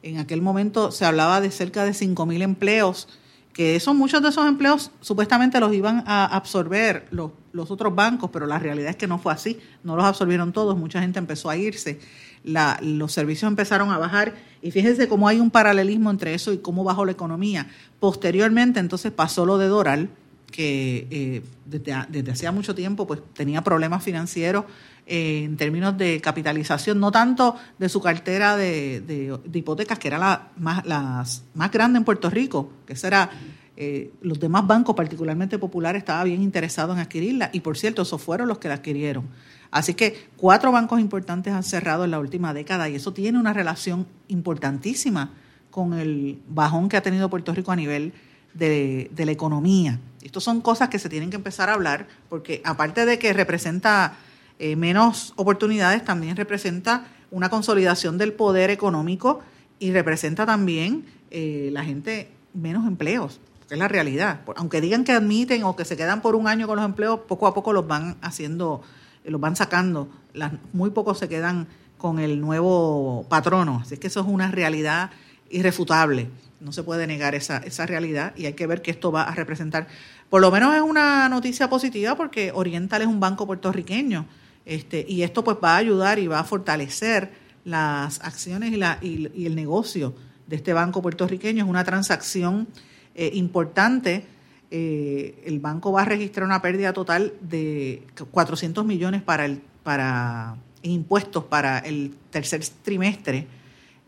en 0.04 0.18
aquel 0.18 0.42
momento 0.42 0.92
se 0.92 1.04
hablaba 1.04 1.40
de 1.40 1.50
cerca 1.50 1.84
de 1.84 1.92
5.000 1.92 2.42
empleos, 2.42 3.08
que 3.54 3.76
esos, 3.76 3.94
muchos 3.94 4.20
de 4.22 4.28
esos 4.28 4.46
empleos 4.46 4.90
supuestamente 5.00 5.58
los 5.60 5.72
iban 5.72 6.04
a 6.06 6.26
absorber 6.26 7.06
los, 7.10 7.30
otros 7.70 7.94
bancos, 7.94 8.30
pero 8.32 8.46
la 8.46 8.58
realidad 8.58 8.90
es 8.90 8.96
que 8.96 9.06
no 9.06 9.18
fue 9.18 9.32
así, 9.32 9.58
no 9.82 9.96
los 9.96 10.04
absorbieron 10.04 10.52
todos, 10.52 10.76
mucha 10.76 11.00
gente 11.00 11.18
empezó 11.18 11.48
a 11.48 11.56
irse, 11.56 12.00
los 12.44 13.12
servicios 13.12 13.48
empezaron 13.48 13.90
a 13.90 13.98
bajar 13.98 14.34
y 14.60 14.70
fíjense 14.72 15.08
cómo 15.08 15.26
hay 15.26 15.40
un 15.40 15.50
paralelismo 15.50 16.10
entre 16.10 16.34
eso 16.34 16.52
y 16.52 16.58
cómo 16.58 16.84
bajó 16.84 17.06
la 17.06 17.12
economía. 17.12 17.68
Posteriormente 17.98 18.80
entonces 18.80 19.10
pasó 19.12 19.46
lo 19.46 19.56
de 19.56 19.68
Doral, 19.68 20.10
que 20.50 21.06
eh, 21.10 21.42
desde, 21.64 21.94
desde 22.10 22.30
hacía 22.30 22.52
mucho 22.52 22.74
tiempo 22.74 23.06
pues 23.06 23.20
tenía 23.32 23.62
problemas 23.62 24.04
financieros 24.04 24.64
en 25.06 25.56
términos 25.56 25.96
de 25.98 26.20
capitalización, 26.20 26.98
no 26.98 27.12
tanto 27.12 27.56
de 27.78 27.88
su 27.88 28.00
cartera 28.00 28.56
de, 28.56 29.38
hipotecas, 29.52 29.98
que 29.98 30.08
era 30.08 30.18
la 30.18 30.48
más, 30.56 30.84
las 30.86 31.44
más 31.54 31.70
grande 31.70 31.98
en 31.98 32.04
Puerto 32.04 32.30
Rico, 32.30 32.70
que 32.86 32.96
será 32.96 33.30
eh, 33.76 34.12
los 34.22 34.40
demás 34.40 34.66
bancos, 34.66 34.94
particularmente 34.94 35.58
populares, 35.58 36.00
estaban 36.00 36.24
bien 36.24 36.42
interesados 36.42 36.96
en 36.96 37.02
adquirirla, 37.02 37.50
y 37.52 37.60
por 37.60 37.76
cierto, 37.76 38.02
esos 38.02 38.22
fueron 38.22 38.48
los 38.48 38.58
que 38.58 38.68
la 38.68 38.74
adquirieron. 38.74 39.24
Así 39.70 39.94
que 39.94 40.28
cuatro 40.36 40.70
bancos 40.70 41.00
importantes 41.00 41.52
han 41.52 41.64
cerrado 41.64 42.04
en 42.04 42.12
la 42.12 42.20
última 42.20 42.54
década 42.54 42.88
y 42.88 42.94
eso 42.94 43.12
tiene 43.12 43.40
una 43.40 43.52
relación 43.52 44.06
importantísima 44.28 45.32
con 45.72 45.94
el 45.94 46.38
bajón 46.48 46.88
que 46.88 46.96
ha 46.96 47.02
tenido 47.02 47.28
Puerto 47.28 47.52
Rico 47.52 47.72
a 47.72 47.76
nivel 47.76 48.12
de, 48.54 49.10
de 49.12 49.26
la 49.26 49.32
economía. 49.32 49.98
Estas 50.22 50.44
son 50.44 50.60
cosas 50.60 50.90
que 50.90 51.00
se 51.00 51.08
tienen 51.08 51.28
que 51.28 51.36
empezar 51.36 51.70
a 51.70 51.74
hablar 51.74 52.06
porque 52.28 52.62
aparte 52.64 53.04
de 53.04 53.18
que 53.18 53.32
representa 53.32 54.16
eh, 54.58 54.76
menos 54.76 55.32
oportunidades, 55.36 56.04
también 56.04 56.36
representa 56.36 57.06
una 57.30 57.48
consolidación 57.48 58.18
del 58.18 58.32
poder 58.32 58.70
económico 58.70 59.40
y 59.80 59.92
representa 59.92 60.46
también 60.46 61.04
eh, 61.30 61.70
la 61.72 61.84
gente 61.84 62.30
menos 62.54 62.86
empleos, 62.86 63.40
que 63.68 63.74
es 63.74 63.80
la 63.80 63.88
realidad. 63.88 64.42
Aunque 64.56 64.80
digan 64.80 65.02
que 65.02 65.12
admiten 65.12 65.64
o 65.64 65.74
que 65.74 65.84
se 65.84 65.96
quedan 65.96 66.22
por 66.22 66.36
un 66.36 66.46
año 66.46 66.68
con 66.68 66.76
los 66.76 66.84
empleos, 66.84 67.20
poco 67.26 67.48
a 67.48 67.54
poco 67.54 67.72
los 67.72 67.88
van 67.88 68.16
haciendo, 68.22 68.82
eh, 69.24 69.32
los 69.32 69.40
van 69.40 69.56
sacando. 69.56 70.08
Las, 70.32 70.52
muy 70.72 70.90
pocos 70.90 71.18
se 71.18 71.28
quedan 71.28 71.66
con 71.98 72.20
el 72.20 72.40
nuevo 72.40 73.26
patrono. 73.28 73.80
Así 73.82 73.96
que 73.96 74.06
eso 74.06 74.20
es 74.20 74.26
una 74.26 74.52
realidad 74.52 75.10
irrefutable. 75.50 76.30
No 76.60 76.72
se 76.72 76.84
puede 76.84 77.08
negar 77.08 77.34
esa, 77.34 77.58
esa 77.58 77.84
realidad 77.86 78.32
y 78.36 78.46
hay 78.46 78.52
que 78.52 78.68
ver 78.68 78.80
que 78.80 78.92
esto 78.92 79.10
va 79.10 79.24
a 79.24 79.34
representar. 79.34 79.88
Por 80.30 80.40
lo 80.40 80.52
menos 80.52 80.72
es 80.74 80.82
una 80.82 81.28
noticia 81.28 81.68
positiva 81.68 82.14
porque 82.14 82.52
Oriental 82.54 83.02
es 83.02 83.08
un 83.08 83.18
banco 83.18 83.46
puertorriqueño 83.46 84.26
este, 84.66 85.04
y 85.08 85.22
esto 85.22 85.44
pues 85.44 85.58
va 85.62 85.74
a 85.74 85.78
ayudar 85.78 86.18
y 86.18 86.26
va 86.26 86.40
a 86.40 86.44
fortalecer 86.44 87.32
las 87.64 88.20
acciones 88.20 88.72
y, 89.02 89.46
el 89.46 89.54
negocio 89.54 90.14
de 90.46 90.56
este 90.56 90.72
banco 90.72 91.02
puertorriqueño. 91.02 91.64
Es 91.64 91.70
una 91.70 91.84
transacción 91.84 92.68
eh, 93.14 93.30
importante. 93.34 94.24
Eh, 94.70 95.42
el 95.46 95.60
banco 95.60 95.92
va 95.92 96.02
a 96.02 96.04
registrar 96.04 96.46
una 96.46 96.62
pérdida 96.62 96.92
total 96.92 97.34
de 97.40 98.02
400 98.30 98.84
millones 98.84 99.22
para 99.22 99.44
el, 99.44 99.60
para 99.82 100.56
impuestos 100.82 101.44
para 101.44 101.78
el 101.78 102.14
tercer 102.30 102.62
trimestre. 102.82 103.46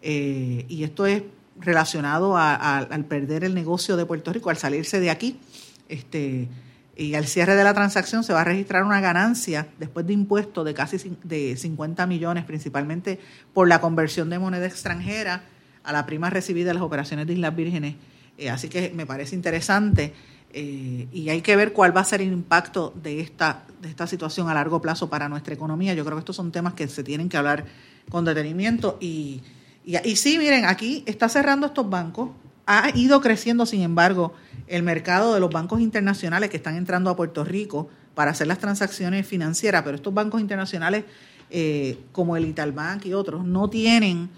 Eh, 0.03 0.65
y 0.69 0.85
esto 0.85 1.07
es 1.07 1.23
relacionado 1.59 2.37
al 2.37 3.05
perder 3.07 3.45
el 3.45 3.55
negocio 3.55 3.97
de 3.97 4.05
Puerto 4.05 4.33
Rico, 4.33 4.51
al 4.51 4.57
salirse 4.57 5.01
de 5.01 5.11
aquí. 5.11 5.39
Este, 5.89 6.49
y 6.97 7.15
al 7.15 7.27
cierre 7.27 7.55
de 7.57 7.65
la 7.65 7.75
transacción 7.75 8.25
se 8.25 8.33
va 8.33 8.41
a 8.41 8.45
registrar 8.45 8.83
una 8.85 9.01
ganancia 9.01 9.69
después 9.79 10.07
de 10.07 10.15
impuestos 10.15 10.65
de 10.65 10.73
casi 10.73 11.17
de 11.23 11.57
50 11.57 12.07
millones, 12.07 12.45
principalmente 12.45 13.21
por 13.53 13.69
la 13.69 13.81
conversión 13.81 14.31
de 14.31 14.39
moneda 14.39 14.67
extranjera 14.67 15.43
a 15.85 15.93
la 15.93 16.07
prima 16.07 16.31
recibida 16.31 16.69
de 16.69 16.75
las 16.75 16.83
operaciones 16.83 17.27
de 17.27 17.35
Islas 17.35 17.55
Vírgenes. 17.55 17.97
Eh, 18.39 18.49
así 18.49 18.69
que 18.69 18.93
me 18.95 19.05
parece 19.05 19.35
interesante 19.35 20.15
eh, 20.53 21.07
y 21.13 21.29
hay 21.29 21.43
que 21.43 21.55
ver 21.55 21.75
cuál 21.75 21.95
va 21.95 22.01
a 22.01 22.05
ser 22.05 22.23
el 22.23 22.33
impacto 22.33 22.95
de 23.03 23.21
esta, 23.21 23.65
de 23.83 23.89
esta 23.89 24.07
situación 24.07 24.49
a 24.49 24.55
largo 24.55 24.81
plazo 24.81 25.11
para 25.11 25.29
nuestra 25.29 25.53
economía. 25.53 25.93
Yo 25.93 26.05
creo 26.05 26.17
que 26.17 26.21
estos 26.21 26.37
son 26.37 26.51
temas 26.51 26.73
que 26.73 26.89
se 26.89 27.05
tienen 27.05 27.29
que 27.29 27.37
hablar 27.37 27.67
con 28.09 28.25
detenimiento 28.25 28.97
y, 29.01 29.43
y, 29.85 29.97
y 30.03 30.17
sí, 30.17 30.39
miren, 30.39 30.65
aquí 30.65 31.03
está 31.07 31.29
cerrando 31.29 31.67
estos 31.67 31.89
bancos, 31.91 32.31
ha 32.67 32.91
ido 32.95 33.21
creciendo, 33.21 33.65
sin 33.65 33.83
embargo, 33.83 34.35
el 34.67 34.83
mercado 34.83 35.35
de 35.35 35.41
los 35.41 35.51
bancos 35.51 35.81
internacionales 35.81 36.51
que 36.51 36.57
están 36.57 36.77
entrando 36.77 37.11
a 37.11 37.17
Puerto 37.17 37.45
Rico 37.45 37.89
para 38.15 38.33
hacer 38.33 38.49
las 38.49 38.59
transacciones 38.59 39.27
financieras, 39.27 39.83
pero 39.85 39.97
estos 39.97 40.13
bancos 40.13 40.41
internacionales 40.41 41.05
eh, 41.49 41.99
como 42.11 42.37
el 42.37 42.45
Italbank 42.47 43.07
y 43.07 43.15
otros 43.15 43.45
no 43.45 43.71
tienen 43.71 44.29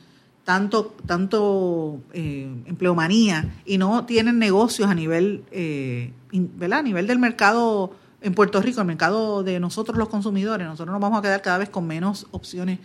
tanto, 0.44 0.94
tanto 1.06 2.00
eh, 2.12 2.50
empleomanía 2.66 3.60
y 3.64 3.78
no 3.78 4.04
tienen 4.04 4.38
negocios 4.38 4.90
a 4.90 4.94
nivel, 4.94 5.44
eh, 5.50 6.12
¿verdad? 6.32 6.80
a 6.80 6.82
nivel 6.82 7.06
del 7.06 7.18
mercado 7.18 7.92
en 8.20 8.34
Puerto 8.34 8.60
Rico, 8.60 8.80
el 8.80 8.86
mercado 8.86 9.42
de 9.42 9.58
nosotros 9.60 9.96
los 9.96 10.08
consumidores. 10.08 10.66
Nosotros 10.66 10.92
nos 10.92 11.00
vamos 11.00 11.18
a 11.18 11.22
quedar 11.22 11.40
cada 11.40 11.58
vez 11.58 11.70
con 11.70 11.86
menos 11.86 12.26
opciones 12.30 12.78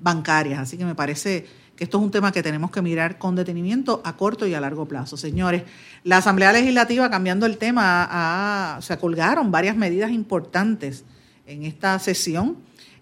bancarias, 0.00 0.60
así 0.60 0.76
que 0.76 0.84
me 0.84 0.94
parece 0.94 1.46
que 1.76 1.84
esto 1.84 1.98
es 1.98 2.04
un 2.04 2.10
tema 2.10 2.32
que 2.32 2.42
tenemos 2.42 2.70
que 2.70 2.80
mirar 2.80 3.18
con 3.18 3.36
detenimiento 3.36 4.00
a 4.04 4.16
corto 4.16 4.46
y 4.46 4.54
a 4.54 4.60
largo 4.60 4.86
plazo. 4.86 5.16
Señores, 5.16 5.64
la 6.04 6.16
Asamblea 6.16 6.52
Legislativa, 6.52 7.10
cambiando 7.10 7.44
el 7.44 7.58
tema, 7.58 8.78
se 8.80 8.96
colgaron 8.98 9.50
varias 9.50 9.76
medidas 9.76 10.10
importantes 10.10 11.04
en 11.46 11.64
esta 11.64 11.98
sesión. 11.98 12.56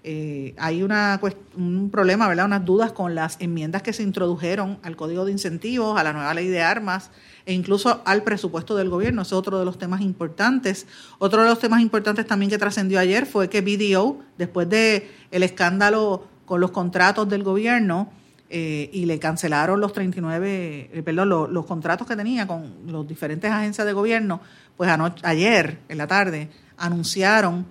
Eh, 0.06 0.54
hay 0.58 0.82
una, 0.82 1.18
un 1.56 1.88
problema, 1.88 2.28
¿verdad? 2.28 2.44
unas 2.44 2.64
dudas 2.64 2.92
con 2.92 3.14
las 3.14 3.36
enmiendas 3.40 3.80
que 3.80 3.94
se 3.94 4.02
introdujeron 4.02 4.78
al 4.82 4.96
Código 4.96 5.24
de 5.24 5.32
Incentivos, 5.32 5.98
a 5.98 6.04
la 6.04 6.12
nueva 6.12 6.34
ley 6.34 6.48
de 6.48 6.60
armas 6.60 7.10
e 7.46 7.54
incluso 7.54 8.02
al 8.04 8.22
presupuesto 8.22 8.76
del 8.76 8.90
gobierno. 8.90 9.22
es 9.22 9.32
otro 9.32 9.58
de 9.58 9.64
los 9.64 9.78
temas 9.78 10.02
importantes. 10.02 10.86
Otro 11.18 11.42
de 11.42 11.48
los 11.48 11.58
temas 11.58 11.80
importantes 11.80 12.26
también 12.26 12.50
que 12.50 12.58
trascendió 12.58 12.98
ayer 12.98 13.24
fue 13.24 13.48
que 13.48 13.62
BDO, 13.62 14.18
después 14.36 14.68
de 14.68 15.10
el 15.30 15.42
escándalo 15.42 16.26
con 16.44 16.60
los 16.60 16.70
contratos 16.70 17.26
del 17.28 17.42
gobierno, 17.42 18.10
eh, 18.56 18.88
y 18.92 19.04
le 19.06 19.18
cancelaron 19.18 19.80
los 19.80 19.92
39, 19.92 20.90
eh, 20.92 21.02
perdón, 21.02 21.28
los, 21.52 21.66
contratos 21.66 22.06
que 22.06 22.14
tenía 22.14 22.46
con 22.46 22.72
las 22.86 23.04
diferentes 23.08 23.50
agencias 23.50 23.84
de 23.84 23.92
gobierno, 23.92 24.40
pues 24.76 24.88
ayer 25.24 25.80
en 25.88 25.98
la 25.98 26.06
tarde 26.06 26.50
anunciaron 26.76 27.66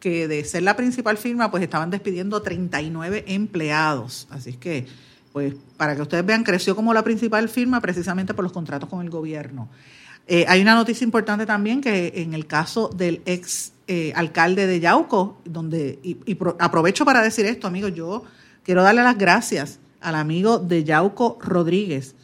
que 0.00 0.26
de 0.26 0.42
ser 0.42 0.64
la 0.64 0.74
principal 0.74 1.18
firma, 1.18 1.52
pues 1.52 1.62
estaban 1.62 1.88
despidiendo 1.88 2.42
39 2.42 3.26
empleados. 3.28 4.26
Así 4.28 4.54
que 4.54 4.88
pues 5.30 5.54
para 5.76 5.94
que 5.94 6.02
ustedes 6.02 6.26
vean, 6.26 6.42
creció 6.42 6.74
como 6.74 6.92
la 6.92 7.04
principal 7.04 7.48
firma 7.48 7.80
precisamente 7.80 8.34
por 8.34 8.42
los 8.42 8.52
contratos 8.52 8.88
con 8.88 9.02
el 9.02 9.10
gobierno. 9.10 9.68
Eh, 10.26 10.46
hay 10.48 10.62
una 10.62 10.74
noticia 10.74 11.04
importante 11.04 11.46
también 11.46 11.80
que 11.80 12.12
en 12.16 12.34
el 12.34 12.48
caso 12.48 12.88
del 12.88 13.22
ex 13.24 13.72
eh, 13.86 14.12
alcalde 14.16 14.66
de 14.66 14.80
Yauco, 14.80 15.40
donde, 15.44 16.00
y, 16.02 16.18
aprovecho 16.58 17.04
para 17.04 17.22
decir 17.22 17.46
esto, 17.46 17.68
amigos, 17.68 17.94
yo 17.94 18.24
quiero 18.64 18.82
darle 18.82 19.04
las 19.04 19.16
gracias 19.16 19.78
al 20.04 20.14
amigo 20.14 20.58
de 20.58 20.84
Yauco 20.84 21.38
Rodríguez, 21.40 22.14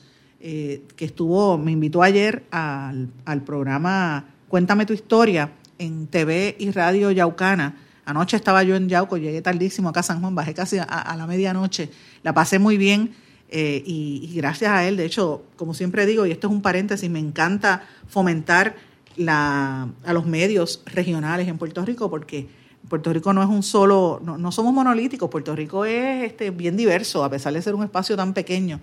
eh, 0.41 0.83
que 0.97 1.05
estuvo, 1.05 1.59
me 1.59 1.73
invitó 1.73 2.03
ayer 2.03 2.45
al, 2.51 3.09
programa 3.45 4.27
Cuéntame 4.49 4.87
tu 4.87 4.93
historia 4.93 5.53
en 5.79 6.07
TV 6.07 6.57
y 6.59 6.71
Radio 6.71 7.11
Yaucana. 7.11 7.77
Anoche 8.05 8.37
estaba 8.37 8.63
yo 8.63 8.77
en 8.77 8.89
Yauco, 8.89 9.17
llegué 9.17 9.43
tardísimo 9.43 9.89
acá 9.89 10.01
a 10.01 10.05
San 10.05 10.21
Juan, 10.21 10.35
bajé 10.35 10.55
casi 10.55 10.79
a 10.79 11.15
la 11.17 11.27
medianoche 11.27 11.91
la 12.23 12.35
pasé 12.35 12.59
muy 12.59 12.77
bien 12.77 13.15
eh, 13.49 13.83
y, 13.85 14.33
gracias 14.37 14.71
a 14.71 14.87
él, 14.87 14.97
de 14.97 15.05
hecho, 15.05 15.43
como 15.57 15.75
siempre 15.75 16.07
digo, 16.07 16.27
y 16.27 16.31
esto 16.31 16.47
es 16.47 16.53
un 16.53 16.63
paréntesis, 16.63 17.11
me 17.11 17.19
encanta 17.19 17.83
fomentar 18.09 18.77
la, 19.17 19.89
a 20.05 20.13
los 20.13 20.27
medios 20.27 20.83
regionales 20.87 21.49
en 21.49 21.59
Puerto 21.59 21.85
Rico 21.85 22.09
porque 22.09 22.49
Puerto 22.91 23.13
Rico 23.13 23.33
no 23.33 23.41
es 23.41 23.49
un 23.49 23.63
solo, 23.63 24.21
no, 24.21 24.51
somos 24.51 24.75
monolíticos, 24.75 25.31
Puerto 25.31 25.55
Rico 25.55 25.85
es 25.85 26.25
este, 26.25 26.51
bien 26.51 26.77
diverso 26.77 27.23
a 27.23 27.31
pesar 27.31 27.53
de 27.53 27.63
ser 27.63 27.77
un 27.77 27.85
espacio 27.85 28.17
tan 28.17 28.35
pequeño. 28.35 28.81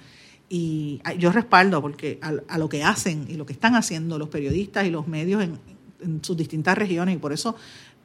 Y 0.49 1.01
yo 1.19 1.33
respaldo 1.33 1.81
porque 1.81 2.17
a, 2.21 2.57
lo 2.57 2.69
que 2.69 2.85
hacen 2.85 3.25
y 3.27 3.33
lo 3.33 3.45
que 3.45 3.51
están 3.51 3.75
haciendo 3.75 4.17
los 4.17 4.29
periodistas 4.29 4.85
y 4.85 4.91
los 4.91 5.09
medios 5.09 5.43
en, 5.43 5.59
en 5.99 6.23
sus 6.23 6.37
distintas 6.37 6.77
regiones 6.77 7.15
y 7.15 7.17
por 7.17 7.33
eso 7.33 7.57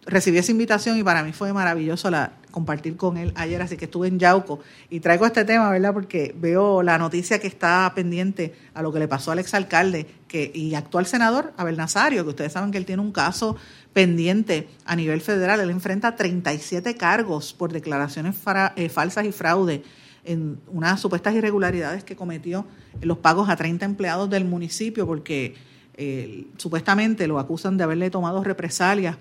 recibí 0.04 0.38
esa 0.38 0.50
invitación 0.50 0.98
y 0.98 1.04
para 1.04 1.22
mí 1.22 1.32
fue 1.32 1.52
maravilloso 1.52 2.10
la, 2.10 2.32
compartir 2.50 2.96
con 2.96 3.16
él 3.16 3.32
ayer, 3.34 3.60
así 3.62 3.76
que 3.76 3.86
estuve 3.86 4.08
en 4.08 4.18
Yauco 4.18 4.60
y 4.90 5.00
traigo 5.00 5.26
este 5.26 5.44
tema, 5.44 5.70
¿verdad? 5.70 5.92
Porque 5.92 6.34
veo 6.38 6.82
la 6.82 6.98
noticia 6.98 7.40
que 7.40 7.48
está 7.48 7.90
pendiente 7.94 8.54
a 8.74 8.82
lo 8.82 8.92
que 8.92 8.98
le 8.98 9.08
pasó 9.08 9.32
al 9.32 9.40
exalcalde 9.40 10.06
que, 10.28 10.52
y 10.54 10.74
actual 10.74 11.06
senador 11.06 11.52
Abel 11.56 11.76
Nazario, 11.76 12.22
que 12.24 12.30
ustedes 12.30 12.52
saben 12.52 12.70
que 12.70 12.78
él 12.78 12.86
tiene 12.86 13.02
un 13.02 13.12
caso 13.12 13.56
pendiente. 13.92 14.68
A 14.85 14.96
nivel 14.96 15.20
federal, 15.20 15.61
él 15.61 15.70
enfrenta 15.70 16.16
37 16.16 16.96
cargos 16.96 17.52
por 17.52 17.72
declaraciones 17.72 18.37
eh, 18.76 18.88
falsas 18.88 19.24
y 19.24 19.33
fraude 19.33 19.83
en 20.24 20.59
unas 20.68 21.00
supuestas 21.00 21.35
irregularidades 21.35 22.05
que 22.05 22.16
cometió 22.16 22.64
en 23.00 23.09
los 23.09 23.18
pagos 23.18 23.48
a 23.48 23.57
30 23.57 23.85
empleados 23.85 24.31
del 24.31 24.44
municipio 24.44 25.07
porque 25.07 25.55
eh, 25.94 26.46
supuestamente 26.57 27.26
lo 27.26 27.38
acusan 27.38 27.76
de 27.76 27.85
haberle 27.85 28.09
tomado 28.11 28.42
represalias 28.44 29.16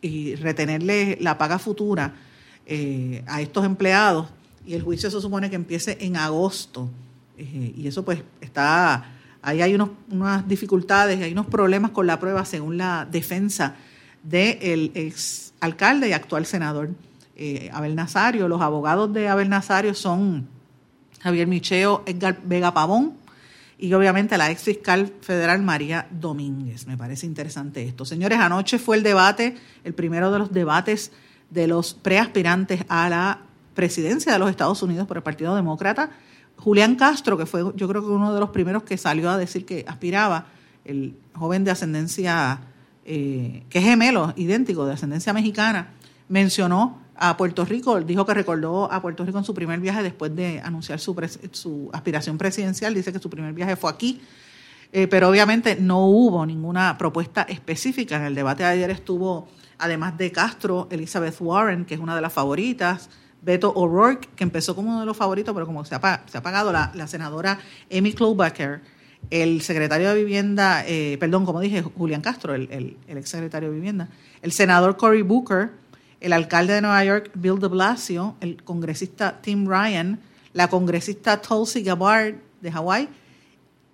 y 0.00 0.36
retenerle 0.36 1.18
la 1.20 1.36
paga 1.36 1.58
futura 1.58 2.14
eh, 2.64 3.22
a 3.26 3.40
estos 3.40 3.64
empleados. 3.64 4.28
Y 4.64 4.74
el 4.74 4.82
juicio 4.82 5.10
se 5.10 5.20
supone 5.20 5.50
que 5.50 5.56
empiece 5.56 5.98
en 6.00 6.16
agosto. 6.16 6.90
Y 7.38 7.86
eso 7.86 8.02
pues 8.02 8.22
está 8.40 9.16
ahí 9.42 9.62
hay 9.62 9.74
unos, 9.74 9.90
unas 10.10 10.48
dificultades 10.48 11.20
hay 11.22 11.32
unos 11.32 11.46
problemas 11.46 11.92
con 11.92 12.06
la 12.06 12.18
prueba 12.18 12.44
según 12.44 12.78
la 12.78 13.06
defensa 13.08 13.76
del 14.28 14.90
ex 14.94 15.54
alcalde 15.60 16.08
y 16.08 16.12
actual 16.12 16.46
senador 16.46 16.90
eh, 17.36 17.70
Abel 17.72 17.94
Nazario 17.94 18.48
los 18.48 18.60
abogados 18.60 19.12
de 19.12 19.28
Abel 19.28 19.48
Nazario 19.48 19.94
son 19.94 20.48
Javier 21.20 21.46
Micheo 21.46 22.02
Edgar 22.06 22.38
Vega 22.44 22.72
Pavón 22.72 23.14
y 23.78 23.92
obviamente 23.92 24.38
la 24.38 24.50
ex 24.50 24.62
fiscal 24.62 25.12
federal 25.20 25.62
María 25.62 26.06
Domínguez. 26.10 26.86
Me 26.86 26.96
parece 26.96 27.26
interesante 27.26 27.82
esto. 27.82 28.04
Señores, 28.04 28.38
anoche 28.38 28.78
fue 28.78 28.96
el 28.96 29.02
debate, 29.02 29.56
el 29.84 29.94
primero 29.94 30.32
de 30.32 30.38
los 30.38 30.52
debates 30.52 31.12
de 31.50 31.66
los 31.66 31.94
preaspirantes 31.94 32.84
a 32.88 33.08
la 33.08 33.40
presidencia 33.74 34.32
de 34.32 34.38
los 34.38 34.50
Estados 34.50 34.82
Unidos 34.82 35.06
por 35.06 35.18
el 35.18 35.22
Partido 35.22 35.54
Demócrata. 35.54 36.10
Julián 36.56 36.96
Castro, 36.96 37.36
que 37.36 37.44
fue 37.44 37.60
yo 37.74 37.88
creo 37.88 38.00
que 38.00 38.08
uno 38.08 38.32
de 38.32 38.40
los 38.40 38.50
primeros 38.50 38.82
que 38.82 38.96
salió 38.96 39.30
a 39.30 39.36
decir 39.36 39.66
que 39.66 39.84
aspiraba, 39.86 40.46
el 40.84 41.14
joven 41.34 41.64
de 41.64 41.72
ascendencia, 41.72 42.60
eh, 43.08 43.62
que 43.70 43.78
es 43.78 43.84
gemelo, 43.84 44.34
idéntico, 44.36 44.84
de 44.84 44.94
ascendencia 44.94 45.32
mexicana, 45.32 45.94
mencionó 46.28 47.00
a 47.14 47.36
Puerto 47.36 47.64
Rico, 47.64 48.00
dijo 48.00 48.26
que 48.26 48.34
recordó 48.34 48.92
a 48.92 49.00
Puerto 49.00 49.24
Rico 49.24 49.38
en 49.38 49.44
su 49.44 49.54
primer 49.54 49.78
viaje 49.80 50.02
después 50.02 50.34
de 50.34 50.60
anunciar 50.60 50.98
su, 50.98 51.14
su 51.52 51.88
aspiración 51.92 52.36
presidencial, 52.36 52.92
dice 52.94 53.12
que 53.12 53.20
su 53.20 53.30
primer 53.30 53.52
viaje 53.52 53.76
fue 53.76 53.90
aquí, 53.90 54.20
eh, 54.92 55.06
pero 55.06 55.28
obviamente 55.28 55.76
no 55.76 56.06
hubo 56.06 56.44
ninguna 56.44 56.98
propuesta 56.98 57.42
específica. 57.42 58.16
En 58.16 58.24
el 58.24 58.34
debate 58.34 58.64
de 58.64 58.70
ayer 58.70 58.90
estuvo, 58.90 59.48
además 59.78 60.18
de 60.18 60.32
Castro, 60.32 60.88
Elizabeth 60.90 61.36
Warren, 61.40 61.84
que 61.84 61.94
es 61.94 62.00
una 62.00 62.14
de 62.14 62.20
las 62.20 62.32
favoritas, 62.32 63.08
Beto 63.40 63.72
O'Rourke, 63.72 64.28
que 64.34 64.42
empezó 64.42 64.74
como 64.74 64.90
uno 64.90 65.00
de 65.00 65.06
los 65.06 65.16
favoritos, 65.16 65.54
pero 65.54 65.66
como 65.66 65.84
se 65.84 65.94
ha, 65.94 66.24
se 66.26 66.38
ha 66.38 66.42
pagado, 66.42 66.72
la, 66.72 67.06
senadora 67.06 67.60
Amy 67.96 68.12
Klobuchar, 68.12 68.82
el 69.30 69.60
secretario 69.62 70.08
de 70.08 70.14
Vivienda, 70.14 70.84
eh, 70.86 71.16
perdón, 71.18 71.44
como 71.44 71.60
dije, 71.60 71.82
Julián 71.82 72.20
Castro, 72.20 72.54
el, 72.54 72.96
ex 73.08 73.28
secretario 73.28 73.70
de 73.70 73.74
Vivienda, 73.74 74.08
el 74.42 74.52
senador 74.52 74.96
Cory 74.96 75.22
Booker, 75.22 75.70
el 76.20 76.32
alcalde 76.32 76.74
de 76.74 76.80
Nueva 76.80 77.04
York, 77.04 77.30
Bill 77.34 77.58
de 77.58 77.68
Blasio, 77.68 78.36
el 78.40 78.62
congresista 78.62 79.40
Tim 79.40 79.66
Ryan, 79.66 80.20
la 80.52 80.68
congresista 80.68 81.40
Tulsi 81.40 81.82
Gabbard 81.82 82.34
de 82.60 82.72
Hawái, 82.72 83.08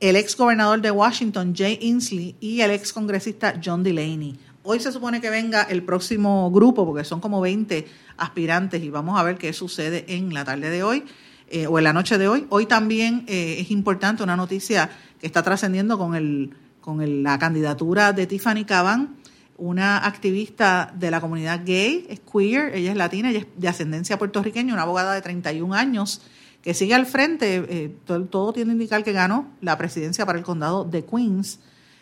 el 0.01 0.17
ex 0.17 0.37
gobernador 0.37 0.81
de 0.81 0.91
Washington, 0.91 1.55
Jay 1.57 1.79
Inslee, 1.81 2.37
y 2.41 2.61
el 2.61 2.71
ex 2.71 2.93
congresista 2.93 3.61
John 3.65 3.83
Delaney. 3.83 4.39
Hoy 4.65 4.81
se 4.81 4.93
supone 4.93 5.21
que 5.21 5.31
venga 5.31 5.63
el 5.63 5.83
próximo 5.83 6.51
grupo, 6.51 6.87
porque 6.87 7.05
son 7.05 7.21
como 7.21 7.41
20 7.41 7.87
aspirantes, 8.17 8.83
y 8.83 8.91
vamos 8.91 9.19
a 9.19 9.23
ver 9.23 9.39
qué 9.39 9.53
sucede 9.53 10.05
en 10.09 10.33
la 10.35 10.45
tarde 10.45 10.71
de 10.71 10.83
hoy 10.83 11.05
eh, 11.49 11.67
o 11.67 11.79
en 11.79 11.85
la 11.85 11.93
noche 11.93 12.17
de 12.17 12.29
hoy. 12.29 12.47
Hoy 12.49 12.67
también 12.67 13.25
eh, 13.27 13.57
es 13.59 13.71
importante 13.71 14.23
una 14.23 14.37
noticia 14.37 14.89
está 15.23 15.43
trascendiendo 15.43 15.97
con, 15.97 16.15
el, 16.15 16.55
con 16.81 17.23
la 17.23 17.39
candidatura 17.39 18.13
de 18.13 18.27
Tiffany 18.27 18.65
Caban 18.65 19.17
una 19.63 19.99
activista 19.99 20.93
de 20.99 21.11
la 21.13 21.21
comunidad 21.21 21.61
gay, 21.65 22.05
es 22.09 22.21
queer, 22.21 22.75
ella 22.75 22.91
es 22.91 22.97
latina, 22.97 23.31
ella 23.31 23.41
es 23.41 23.47
de 23.57 23.69
ascendencia 23.69 24.19
puertorriqueña, 24.19 24.73
una 24.73 24.83
abogada 24.83 25.15
de 25.15 25.23
31 25.23 25.73
años 25.75 26.21
que 26.63 26.75
sigue 26.75 26.95
al 26.95 27.07
frente, 27.07 27.65
eh, 27.69 27.95
todo, 28.07 28.53
tiene 28.53 28.71
que 28.71 28.73
indicar 28.73 29.05
que 29.05 29.13
ganó 29.13 29.53
la 29.61 29.79
presidencia 29.79 30.27
para 30.27 30.39
el 30.39 30.45
condado 30.45 30.85
de 30.85 31.05
Queens 31.05 31.61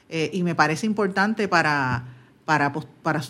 eh, 0.08 0.30
y 0.32 0.42
me 0.42 0.54
parece 0.54 0.86
importante 0.86 1.48
para, 1.48 2.06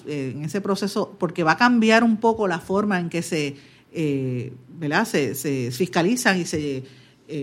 eh, 0.07 0.33
en 0.37 0.45
ese 0.45 0.61
proceso, 0.61 1.17
porque 1.19 1.43
va 1.43 1.53
a 1.53 1.57
cambiar 1.57 2.05
un 2.05 2.17
poco 2.19 2.47
la 2.47 2.61
forma 2.61 3.01
en 3.01 3.11
que 3.11 3.23
se, 3.23 3.57
se, 3.93 5.71
fiscalizan 5.73 6.39
y 6.39 6.45
se 6.45 6.85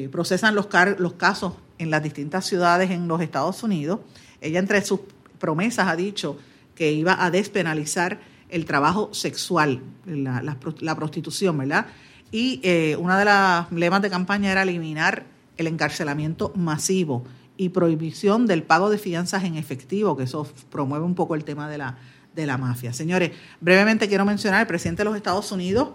procesan 0.10 0.56
los, 0.56 0.68
los 0.98 1.14
casos 1.14 1.54
en 1.78 1.90
las 1.90 2.04
distintas 2.04 2.46
ciudades 2.46 2.92
en 2.92 3.08
los 3.08 3.22
Estados 3.22 3.64
Unidos. 3.64 4.00
Ella 4.42 4.60
entre 4.60 4.84
sus 4.84 5.02
promesas 5.40 5.88
ha 5.88 5.96
dicho 5.96 6.38
que 6.76 6.92
iba 6.92 7.24
a 7.24 7.32
despenalizar 7.32 8.20
el 8.50 8.66
trabajo 8.66 9.14
sexual, 9.14 9.82
la, 10.06 10.96
prostitución, 10.96 11.58
¿verdad? 11.58 11.88
Y 12.32 12.60
eh, 12.64 12.96
una 13.00 13.18
de 13.18 13.26
las 13.26 13.72
lemas 13.72 14.02
de 14.02 14.10
campaña 14.10 14.52
era 14.52 14.64
eliminar 14.64 15.26
el 15.58 15.68
encarcelamiento 15.68 16.54
masivo 16.56 17.26
y 17.58 17.70
prohibición 17.70 18.46
del 18.46 18.64
pago 18.64 18.90
de 18.90 18.98
fianzas 18.98 19.44
en 19.44 19.56
efectivo, 19.58 20.16
que 20.16 20.24
eso 20.24 20.48
promueve 20.70 21.04
un 21.04 21.16
poco 21.16 21.36
el 21.36 21.44
tema 21.44 21.68
de 21.68 21.80
la, 21.80 21.98
de 22.36 22.46
la 22.46 22.58
mafia. 22.58 22.94
Señores, 22.94 23.32
brevemente 23.60 24.08
quiero 24.08 24.26
mencionar, 24.26 24.62
el 24.62 24.68
presidente 24.68 25.02
de 25.02 25.06
los 25.06 25.16
Estados 25.18 25.52
Unidos 25.52 25.90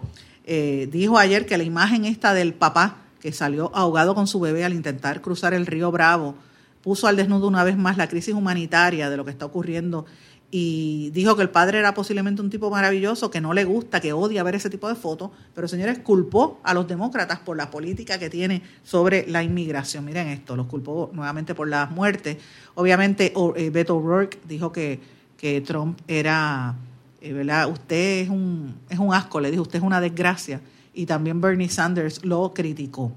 eh, 0.45 0.89
dijo 0.91 1.17
ayer 1.17 1.45
que 1.45 1.57
la 1.57 1.63
imagen 1.63 2.05
esta 2.05 2.33
del 2.33 2.53
papá 2.53 2.97
que 3.23 3.31
salió 3.31 3.71
ahogado 3.73 4.15
con 4.15 4.27
su 4.27 4.41
bebé 4.41 4.65
al 4.65 4.73
intentar 4.73 5.21
cruzar 5.21 5.53
el 5.53 5.65
río 5.65 5.91
Bravo 5.91 6.35
puso 6.81 7.07
al 7.07 7.15
desnudo 7.15 7.47
una 7.47 7.63
vez 7.63 7.77
más 7.77 7.95
la 7.95 8.09
crisis 8.09 8.33
humanitaria 8.33 9.09
de 9.09 9.15
lo 9.15 9.23
que 9.23 9.31
está 9.31 9.45
ocurriendo 9.45 10.05
y 10.51 11.09
dijo 11.11 11.37
que 11.37 11.41
el 11.41 11.49
padre 11.49 11.79
era 11.79 11.93
posiblemente 11.93 12.41
un 12.41 12.49
tipo 12.49 12.69
maravilloso, 12.69 13.31
que 13.31 13.39
no 13.39 13.53
le 13.53 13.63
gusta, 13.63 14.01
que 14.01 14.11
odia 14.11 14.43
ver 14.43 14.55
ese 14.55 14.69
tipo 14.69 14.89
de 14.89 14.95
fotos, 14.95 15.31
pero 15.55 15.69
señores, 15.69 15.99
culpó 15.99 16.59
a 16.63 16.73
los 16.73 16.85
demócratas 16.85 17.39
por 17.39 17.55
la 17.55 17.71
política 17.71 18.19
que 18.19 18.29
tiene 18.29 18.61
sobre 18.83 19.25
la 19.27 19.41
inmigración. 19.41 20.03
Miren 20.03 20.27
esto, 20.27 20.57
los 20.57 20.67
culpó 20.67 21.09
nuevamente 21.13 21.55
por 21.55 21.69
las 21.69 21.89
muertes. 21.89 22.37
Obviamente, 22.75 23.33
eh, 23.55 23.69
Beto 23.69 23.95
O'Rourke 23.95 24.37
dijo 24.47 24.71
que, 24.73 24.99
que 25.37 25.61
Trump 25.61 25.97
era, 26.09 26.75
eh, 27.21 27.31
¿verdad? 27.31 27.71
Usted 27.71 28.19
es 28.19 28.29
un, 28.29 28.75
es 28.89 28.99
un 28.99 29.13
asco, 29.13 29.39
le 29.39 29.49
dijo, 29.49 29.63
usted 29.63 29.79
es 29.79 29.83
una 29.85 30.01
desgracia. 30.01 30.59
Y 30.93 31.05
también 31.05 31.41
Bernie 31.41 31.69
Sanders 31.69 32.23
lo 32.23 32.53
criticó. 32.53 33.13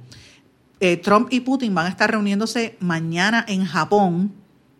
Eh, 0.81 0.97
Trump 0.99 1.29
y 1.31 1.41
Putin 1.41 1.75
van 1.75 1.87
a 1.87 1.89
estar 1.89 2.11
reuniéndose 2.11 2.77
mañana 2.81 3.45
en 3.49 3.65
Japón 3.65 4.33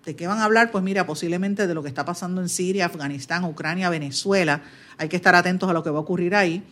¿De 0.07 0.15
qué 0.15 0.29
van 0.29 0.39
a 0.39 0.45
hablar? 0.45 0.71
Pues 0.71 0.85
mira, 0.85 1.05
posiblemente 1.05 1.67
de 1.67 1.75
lo 1.75 1.83
que 1.83 1.89
está 1.89 2.05
pasando 2.05 2.41
en 2.41 2.49
Siria, 2.49 2.87
Afganistán, 2.87 3.43
Ucrania, 3.43 3.91
Venezuela. 3.91 4.63
Hay 4.99 5.09
que 5.09 5.17
estar 5.17 5.35
atentos 5.35 5.69
a 5.69 5.73
lo 5.73 5.83
que 5.83 5.91
va 5.91 5.99
a 5.99 6.03
ocurrir 6.03 6.37
ahí. 6.37 6.63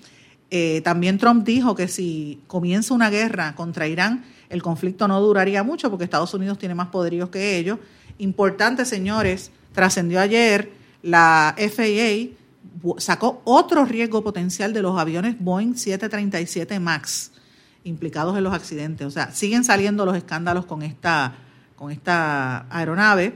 Eh, 0.52 0.82
también 0.84 1.18
Trump 1.18 1.44
dijo 1.44 1.74
que 1.74 1.88
si 1.88 2.40
comienza 2.46 2.94
una 2.94 3.10
guerra 3.10 3.56
contra 3.56 3.88
Irán, 3.88 4.24
el 4.50 4.62
conflicto 4.62 5.08
no 5.08 5.20
duraría 5.20 5.64
mucho 5.64 5.90
porque 5.90 6.04
Estados 6.04 6.32
Unidos 6.32 6.58
tiene 6.58 6.76
más 6.76 6.88
poderíos 6.88 7.28
que 7.30 7.58
ellos. 7.58 7.80
Importante, 8.18 8.84
señores, 8.84 9.50
trascendió 9.72 10.20
ayer 10.20 10.70
la 11.02 11.56
FAA 11.58 12.36
sacó 12.98 13.40
otro 13.44 13.84
riesgo 13.84 14.22
potencial 14.22 14.72
de 14.72 14.82
los 14.82 14.98
aviones 14.98 15.36
Boeing 15.38 15.74
737 15.74 16.80
MAX 16.80 17.32
implicados 17.84 18.36
en 18.36 18.44
los 18.44 18.52
accidentes. 18.52 19.06
O 19.06 19.10
sea, 19.10 19.30
siguen 19.32 19.64
saliendo 19.64 20.04
los 20.04 20.16
escándalos 20.16 20.66
con 20.66 20.82
esta, 20.82 21.36
con 21.76 21.90
esta 21.90 22.66
aeronave. 22.74 23.34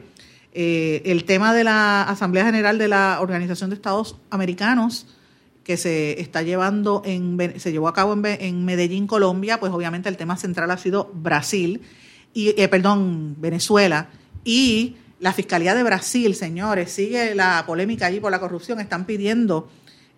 Eh, 0.53 1.03
el 1.05 1.25
tema 1.25 1.55
de 1.55 1.65
la 1.65 2.03
Asamblea 2.03 2.47
General 2.47 2.79
de 2.79 2.89
la 2.89 3.19
Organización 3.21 3.71
de 3.71 3.77
Estados 3.77 4.17
Americanos, 4.31 5.07
que 5.63 5.77
se 5.77 6.21
está 6.21 6.43
llevando 6.43 7.03
en, 7.05 7.39
se 7.61 7.73
llevó 7.73 7.89
a 7.89 7.93
cabo 7.93 8.15
en, 8.25 8.65
Medellín, 8.65 9.07
Colombia, 9.07 9.61
pues 9.61 9.71
obviamente 9.73 10.09
el 10.09 10.17
tema 10.17 10.37
central 10.39 10.71
ha 10.71 10.79
sido 10.79 11.11
Brasil, 11.15 11.83
y, 12.33 12.61
eh, 12.61 12.69
perdón, 12.69 13.37
Venezuela, 13.39 14.09
y 14.45 14.97
la 15.21 15.33
Fiscalía 15.33 15.75
de 15.75 15.83
Brasil, 15.83 16.35
señores, 16.35 16.93
sigue 16.93 17.35
la 17.35 17.65
polémica 17.67 18.07
allí 18.07 18.21
por 18.21 18.31
la 18.31 18.39
corrupción, 18.39 18.79
están 18.81 19.05
pidiendo 19.05 19.69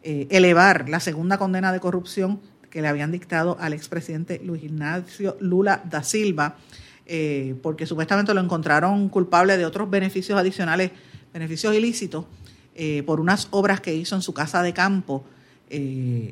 eh, 0.03 0.27
elevar 0.31 0.89
la 0.89 1.01
segunda 1.01 1.39
condena 1.39 1.73
de 1.73 1.81
corrupción 1.81 2.41
que 2.69 2.83
le 2.83 2.89
habían 2.89 3.11
dictado 3.11 3.57
al 3.61 3.73
expresidente 3.73 4.41
Luis 4.45 4.63
Ignacio 4.63 5.37
Lula 5.41 5.83
da 5.89 6.03
Silva, 6.03 6.57
eh, 7.07 7.55
porque 7.63 7.87
supuestamente 7.87 8.35
lo 8.35 8.41
encontraron 8.41 9.09
culpable 9.09 9.57
de 9.57 9.65
otros 9.65 9.89
beneficios 9.89 10.39
adicionales, 10.39 10.91
beneficios 11.33 11.75
ilícitos, 11.75 12.27
eh, 12.75 13.03
por 13.05 13.21
unas 13.21 13.49
obras 13.51 13.81
que 13.81 13.95
hizo 13.95 14.15
en 14.15 14.23
su 14.23 14.35
casa 14.35 14.63
de 14.63 14.73
campo. 14.75 15.25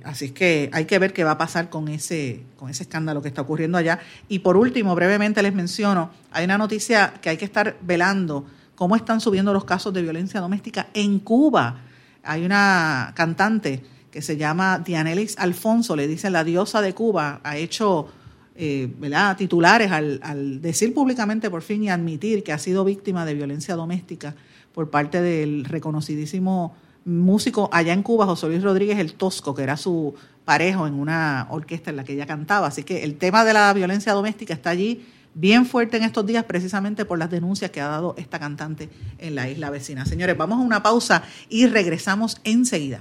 así 0.05 0.27
es 0.27 0.33
que 0.33 0.69
hay 0.73 0.85
que 0.85 0.99
ver 0.99 1.13
qué 1.13 1.23
va 1.25 1.33
a 1.33 1.39
pasar 1.39 1.71
con 1.71 1.89
ese, 1.89 2.43
con 2.57 2.71
ese 2.71 2.83
escándalo 2.83 3.23
que 3.23 3.29
está 3.29 3.43
ocurriendo 3.43 3.79
allá. 3.79 3.99
Y 4.29 4.41
por 4.41 4.57
último, 4.57 4.95
brevemente 4.95 5.43
les 5.43 5.55
menciono, 5.55 6.11
hay 6.33 6.45
una 6.45 6.59
noticia 6.59 7.15
que 7.23 7.31
hay 7.31 7.37
que 7.37 7.45
estar 7.45 7.77
velando 7.81 8.47
cómo 8.79 8.95
están 8.95 9.21
subiendo 9.21 9.53
los 9.53 9.65
casos 9.65 9.93
de 9.93 10.03
violencia 10.03 10.41
doméstica 10.41 10.87
en 10.95 11.19
Cuba. 11.19 11.81
Hay 12.23 12.45
una 12.45 13.13
cantante 13.17 13.83
que 14.09 14.23
se 14.23 14.37
llama 14.37 14.79
Dianelis 14.79 15.37
Alfonso, 15.37 15.97
le 15.97 16.07
dicen 16.07 16.33
la 16.33 16.45
diosa 16.45 16.81
de 16.81 16.95
Cuba, 16.95 17.41
ha 17.43 17.57
hecho 17.57 18.07
eh, 18.55 18.89
titulares 19.37 19.91
al, 19.91 20.63
decir 20.63 20.95
públicamente 20.95 21.51
por 21.51 21.63
fin 21.63 21.83
y 21.83 21.91
admitir 21.91 22.45
que 22.45 22.53
ha 22.53 22.59
sido 22.59 22.85
víctima 22.85 23.25
de 23.25 23.35
violencia 23.35 23.75
doméstica 23.75 24.37
por 24.73 24.91
parte 24.91 25.21
del 25.23 25.65
reconocidísimo 25.65 26.77
músico 27.05 27.69
allá 27.73 27.93
en 27.93 28.05
Cuba, 28.05 28.27
José 28.27 28.47
Luis 28.47 28.63
Rodríguez 28.63 29.01
el 29.01 29.15
Tosco, 29.15 29.57
que 29.57 29.65
era 29.65 29.77
su 29.77 30.15
parejo 30.45 30.87
en 30.87 30.95
una 30.95 31.49
orquesta 31.51 31.91
en 31.91 31.97
la 31.97 32.05
que 32.05 32.13
ella 32.13 32.27
cantaba. 32.27 32.69
Así 32.69 32.85
que 32.85 33.03
el 33.03 33.17
tema 33.17 33.45
de 33.45 33.55
la 33.55 33.73
violencia 33.73 34.13
doméstica 34.13 34.55
está 34.55 34.71
allí 34.71 35.05
bien 35.39 35.67
fuerte 35.67 35.97
en 35.97 36.03
estos 36.03 36.27
días 36.27 36.45
precisamente 36.45 37.05
por 37.05 37.19
las 37.19 37.31
denuncias 37.31 37.71
que 37.71 37.81
ha 37.81 37.87
dado 37.89 38.15
esta 38.19 38.39
cantante 38.39 38.89
en 39.19 39.35
la 39.35 39.49
isla 39.49 39.71
vecina. 39.71 40.05
Señores, 40.05 40.37
vamos 40.37 40.59
a 40.59 40.63
una 40.63 40.83
pausa 40.83 41.23
y 41.49 41.67
regresamos 41.67 42.41
enseguida. 42.45 43.01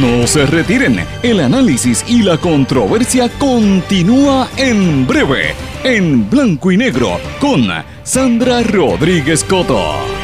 No 0.00 0.24
se 0.28 0.46
retiren, 0.46 1.04
el 1.24 1.40
análisis 1.40 2.04
y 2.06 2.22
la 2.22 2.38
controversia 2.38 3.28
continúa 3.28 4.48
en 4.56 5.04
breve, 5.04 5.54
en 5.82 6.30
blanco 6.30 6.70
y 6.70 6.76
negro, 6.76 7.18
con 7.40 7.66
Sandra 8.04 8.62
Rodríguez 8.62 9.42
Coto. 9.42 10.19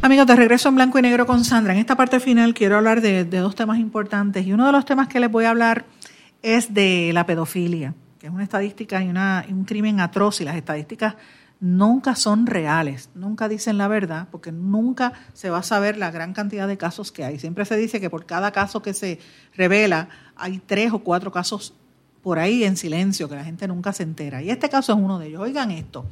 Amigos, 0.00 0.26
de 0.26 0.36
regreso 0.36 0.70
en 0.70 0.76
blanco 0.76 0.98
y 0.98 1.02
negro 1.02 1.26
con 1.26 1.44
Sandra. 1.44 1.74
En 1.74 1.78
esta 1.78 1.94
parte 1.94 2.20
final 2.20 2.54
quiero 2.54 2.78
hablar 2.78 3.02
de, 3.02 3.26
dos 3.26 3.54
temas 3.54 3.80
importantes 3.80 4.46
y 4.46 4.54
uno 4.54 4.64
de 4.64 4.72
los 4.72 4.86
temas 4.86 5.08
que 5.08 5.20
les 5.20 5.30
voy 5.30 5.44
a 5.44 5.50
hablar 5.50 5.84
es 6.40 6.72
de 6.72 7.10
la 7.12 7.26
pedofilia, 7.26 7.92
que 8.18 8.28
es 8.28 8.32
una 8.32 8.44
estadística 8.44 9.02
y, 9.02 9.08
una, 9.08 9.44
un 9.50 9.66
crimen 9.66 10.00
atroz 10.00 10.40
y 10.40 10.44
las 10.44 10.56
estadísticas 10.56 11.16
nunca 11.62 12.16
son 12.16 12.46
reales, 12.46 13.08
nunca 13.14 13.48
dicen 13.48 13.78
la 13.78 13.86
verdad, 13.86 14.26
porque 14.32 14.50
nunca 14.50 15.12
se 15.32 15.48
va 15.48 15.58
a 15.58 15.62
saber 15.62 15.96
la 15.96 16.10
gran 16.10 16.34
cantidad 16.34 16.66
de 16.66 16.76
casos 16.76 17.12
que 17.12 17.24
hay. 17.24 17.38
Siempre 17.38 17.64
se 17.64 17.76
dice 17.76 18.00
que 18.00 18.10
por 18.10 18.26
cada 18.26 18.50
caso 18.50 18.82
que 18.82 18.92
se 18.92 19.20
revela 19.54 20.08
hay 20.34 20.58
tres 20.58 20.92
o 20.92 20.98
cuatro 20.98 21.30
casos 21.30 21.72
por 22.20 22.40
ahí 22.40 22.64
en 22.64 22.76
silencio, 22.76 23.28
que 23.28 23.36
la 23.36 23.44
gente 23.44 23.68
nunca 23.68 23.92
se 23.92 24.02
entera. 24.02 24.42
Y 24.42 24.50
este 24.50 24.68
caso 24.68 24.92
es 24.92 24.98
uno 24.98 25.20
de 25.20 25.28
ellos. 25.28 25.40
Oigan 25.40 25.70
esto. 25.70 26.04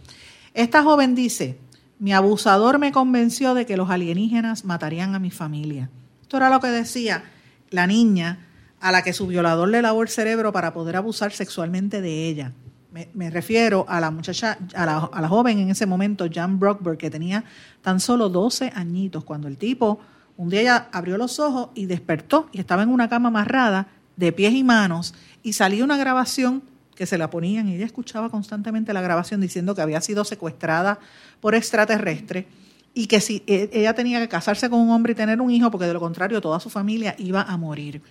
Esta 0.55 0.85
joven 0.85 1.17
dice, 1.17 1.59
mi 1.99 2.13
abusador 2.13 2.79
me 2.79 2.93
convenció 2.93 3.53
de 3.55 3.67
que 3.67 3.77
los 3.77 3.91
alienígenas 3.91 4.65
matarían 4.65 5.17
a 5.17 5.19
mi 5.19 5.33
familia. 5.33 5.91
Esto 6.23 6.37
era 6.37 6.49
lo 6.49 6.61
que 6.61 6.69
decía 6.69 7.25
la 7.71 7.89
niña 7.89 8.47
a 8.79 8.93
la 8.93 9.03
que 9.03 9.13
su 9.13 9.27
violador 9.27 9.69
le 9.69 9.83
lavó 9.83 10.03
el 10.03 10.09
cerebro 10.09 10.53
para 10.53 10.73
poder 10.73 10.95
abusar 10.95 11.33
sexualmente 11.33 12.01
de 12.01 12.29
ella. 12.29 12.53
Me, 12.93 13.30
refiero 13.30 13.86
a 13.88 14.01
la 14.01 14.11
muchacha, 14.11 14.59
a 14.74 14.84
la, 14.84 15.28
joven 15.28 15.61
en 15.61 15.70
ese 15.70 15.86
momento, 15.86 16.26
Jan 16.32 16.59
Brockberg, 16.59 16.99
que 16.99 17.09
tenía 17.09 17.45
tan 17.82 18.01
solo 18.01 18.28
12 18.28 18.72
añitos, 18.74 19.22
cuando 19.24 19.47
el 19.47 19.57
tipo 19.59 20.01
un 20.36 20.49
día 20.49 20.61
ella 20.61 20.88
abrió 20.91 21.18
los 21.18 21.38
ojos 21.38 21.68
y 21.74 21.86
despertó 21.86 22.49
y 22.51 22.61
estaba 22.61 22.82
en 22.82 22.88
una 22.88 23.09
cama 23.09 23.28
amarrada 23.28 23.88
de 24.16 24.32
pies 24.32 24.55
y 24.55 24.64
manos 24.64 25.14
y 25.43 25.53
salía 25.53 25.84
una 25.84 25.99
grabación 25.99 26.62
que 26.95 27.07
se 27.07 27.18
la 27.18 27.30
ponían 27.30 27.68
y 27.68 27.74
ella 27.74 27.84
escuchaba 27.84 28.30
constantemente 28.30 28.93
la 28.93 29.03
grabación 29.03 29.41
diciendo 29.41 29.74
que 29.74 29.82
había 29.82 30.01
sido 30.01 30.24
secuestrada 30.24 30.99
por 31.41 31.55
extraterrestre 31.55 32.47
y 32.95 33.07
que 33.07 33.20
si 33.20 33.43
e, 33.47 33.70
ella 33.72 33.95
tenía 33.95 34.18
que 34.18 34.28
casarse 34.28 34.68
con 34.68 34.80
un 34.80 34.91
hombre 34.91 35.12
y 35.12 35.14
tener 35.14 35.41
un 35.41 35.51
hijo 35.51 35.70
porque 35.70 35.86
de 35.86 35.93
lo 35.93 36.01
contrario 36.01 36.41
toda 36.41 36.59
su 36.59 36.70
familia 36.70 37.14
iba 37.18 37.43
a 37.43 37.57
morir. 37.57 38.03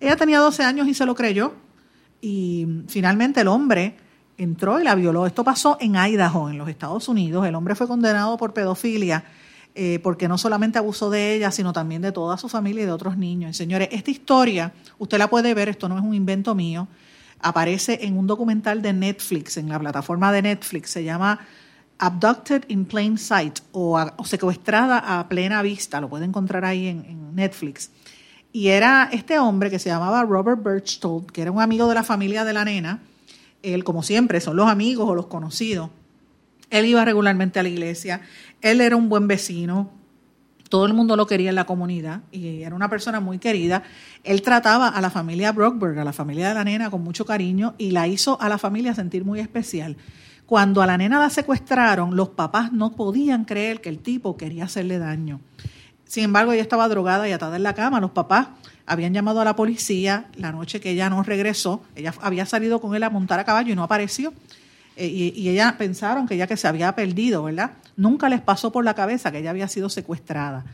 Ella 0.00 0.16
tenía 0.16 0.40
12 0.40 0.64
años 0.64 0.88
y 0.88 0.94
se 0.94 1.06
lo 1.06 1.14
creyó 1.14 1.54
y 2.20 2.66
finalmente 2.88 3.40
el 3.40 3.48
hombre 3.48 3.96
entró 4.38 4.80
y 4.80 4.84
la 4.84 4.94
violó. 4.94 5.26
Esto 5.26 5.44
pasó 5.44 5.76
en 5.80 5.96
Idaho, 5.96 6.48
en 6.48 6.56
los 6.56 6.68
Estados 6.68 7.08
Unidos. 7.08 7.46
El 7.46 7.54
hombre 7.54 7.74
fue 7.74 7.86
condenado 7.86 8.36
por 8.38 8.54
pedofilia 8.54 9.24
eh, 9.74 10.00
porque 10.02 10.26
no 10.26 10.38
solamente 10.38 10.78
abusó 10.78 11.08
de 11.08 11.34
ella, 11.34 11.52
sino 11.52 11.72
también 11.72 12.02
de 12.02 12.10
toda 12.10 12.36
su 12.36 12.48
familia 12.48 12.82
y 12.82 12.86
de 12.86 12.92
otros 12.92 13.16
niños. 13.16 13.56
señores, 13.56 13.88
esta 13.92 14.10
historia, 14.10 14.72
usted 14.98 15.18
la 15.18 15.30
puede 15.30 15.54
ver, 15.54 15.68
esto 15.68 15.88
no 15.88 15.96
es 15.96 16.02
un 16.02 16.14
invento 16.14 16.54
mío, 16.56 16.88
aparece 17.40 18.00
en 18.02 18.18
un 18.18 18.26
documental 18.26 18.82
de 18.82 18.92
Netflix, 18.92 19.56
en 19.56 19.68
la 19.68 19.78
plataforma 19.78 20.32
de 20.32 20.42
Netflix, 20.42 20.90
se 20.90 21.04
llama 21.04 21.38
Abducted 21.98 22.64
in 22.66 22.86
Plain 22.86 23.18
Sight 23.18 23.60
o, 23.70 24.04
secuestrada 24.24 25.20
a 25.20 25.28
plena 25.28 25.62
vista, 25.62 26.00
lo 26.00 26.08
puede 26.08 26.24
encontrar 26.24 26.64
ahí 26.64 26.88
en, 26.88 27.36
Netflix. 27.36 27.92
Y 28.52 28.68
era 28.68 29.08
este 29.12 29.38
hombre 29.38 29.70
que 29.70 29.78
se 29.78 29.90
llamaba 29.90 30.24
Robert 30.24 30.60
Birchtold, 30.60 31.30
que 31.30 31.42
era 31.42 31.52
un 31.52 31.60
amigo 31.60 31.86
de 31.88 31.94
la 31.94 32.02
familia 32.02 32.44
de 32.44 32.52
la 32.52 32.64
nena, 32.64 33.00
él 33.62 33.84
como 33.84 34.02
siempre 34.02 34.40
son 34.40 34.56
los 34.56 34.68
amigos 34.68 35.08
o 35.08 35.14
los 35.14 35.26
conocidos, 35.26 35.90
él 36.70 36.86
iba 36.86 37.04
regularmente 37.04 37.58
a 37.58 37.62
la 37.62 37.68
iglesia, 37.68 38.20
él 38.60 38.80
era 38.80 38.96
un 38.96 39.08
buen 39.08 39.26
vecino, 39.26 39.90
todo 40.68 40.86
el 40.86 40.92
mundo 40.92 41.16
lo 41.16 41.26
quería 41.26 41.48
en 41.48 41.54
la 41.54 41.64
comunidad 41.64 42.20
y 42.30 42.62
era 42.62 42.74
una 42.74 42.90
persona 42.90 43.20
muy 43.20 43.38
querida. 43.38 43.82
Él 44.22 44.42
trataba 44.42 44.88
a 44.88 45.00
la 45.00 45.10
familia 45.10 45.52
Brockberg, 45.52 45.98
a 45.98 46.04
la 46.04 46.12
familia 46.12 46.48
de 46.48 46.54
la 46.54 46.64
nena, 46.64 46.90
con 46.90 47.02
mucho 47.02 47.24
cariño 47.24 47.74
y 47.78 47.90
la 47.90 48.06
hizo 48.06 48.40
a 48.40 48.48
la 48.48 48.58
familia 48.58 48.94
sentir 48.94 49.24
muy 49.24 49.40
especial. 49.40 49.96
Cuando 50.44 50.82
a 50.82 50.86
la 50.86 50.98
nena 50.98 51.18
la 51.18 51.30
secuestraron, 51.30 52.16
los 52.16 52.30
papás 52.30 52.72
no 52.72 52.92
podían 52.92 53.44
creer 53.44 53.80
que 53.80 53.88
el 53.88 53.98
tipo 53.98 54.36
quería 54.36 54.64
hacerle 54.64 54.98
daño. 54.98 55.40
Sin 56.04 56.24
embargo, 56.24 56.52
ella 56.52 56.62
estaba 56.62 56.88
drogada 56.88 57.28
y 57.28 57.32
atada 57.32 57.56
en 57.56 57.62
la 57.62 57.74
cama. 57.74 58.00
Los 58.00 58.12
papás 58.12 58.48
habían 58.88 59.14
llamado 59.14 59.40
a 59.40 59.44
la 59.44 59.54
policía 59.54 60.26
la 60.36 60.50
noche 60.50 60.80
que 60.80 60.90
ella 60.90 61.08
no 61.10 61.22
regresó. 61.22 61.82
Ella 61.94 62.12
había 62.20 62.46
salido 62.46 62.80
con 62.80 62.94
él 62.94 63.02
a 63.02 63.10
montar 63.10 63.38
a 63.38 63.44
caballo 63.44 63.72
y 63.72 63.76
no 63.76 63.82
apareció. 63.82 64.32
Eh, 64.96 65.06
y, 65.06 65.32
y 65.40 65.48
ella 65.50 65.76
pensaron 65.78 66.26
que 66.26 66.34
ella 66.34 66.46
que 66.46 66.56
se 66.56 66.66
había 66.66 66.94
perdido, 66.94 67.44
¿verdad? 67.44 67.72
Nunca 67.96 68.28
les 68.28 68.40
pasó 68.40 68.72
por 68.72 68.84
la 68.84 68.94
cabeza 68.94 69.30
que 69.30 69.38
ella 69.38 69.50
había 69.50 69.68
sido 69.68 69.88
secuestrada. 69.88 70.64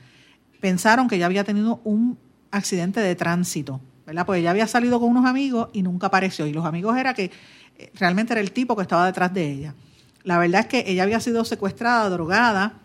Pensaron 0.61 1.09
que 1.09 1.17
ella 1.17 1.27
había 1.27 1.45
tenido 1.45 1.81
un 1.85 2.19
accidente 2.51 3.01
de 3.01 3.15
tránsito, 3.17 3.81
¿verdad? 4.07 4.25
Pues 4.25 4.41
ella 4.41 4.51
había 4.51 4.67
salido 4.67 5.01
con 5.01 5.11
unos 5.11 5.27
amigos 5.27 5.69
y 5.73 5.83
nunca 5.83 6.07
apareció. 6.07 6.47
Y 6.47 6.53
los 6.53 6.65
amigos 6.65 6.97
era 6.97 7.13
que 7.13 7.31
eh, 7.79 7.93
realmente 7.95 8.33
era 8.33 8.41
el 8.41 8.53
tipo 8.53 8.77
que 8.77 8.83
estaba 8.83 9.05
detrás 9.07 9.35
de 9.35 9.51
ella. 9.51 9.75
La 10.23 10.39
verdad 10.39 10.63
es 10.63 10.67
que 10.69 10.85
ella 10.87 11.03
había 11.03 11.21
sido 11.21 11.45
secuestrada, 11.45 12.09
drogada, 12.09 12.81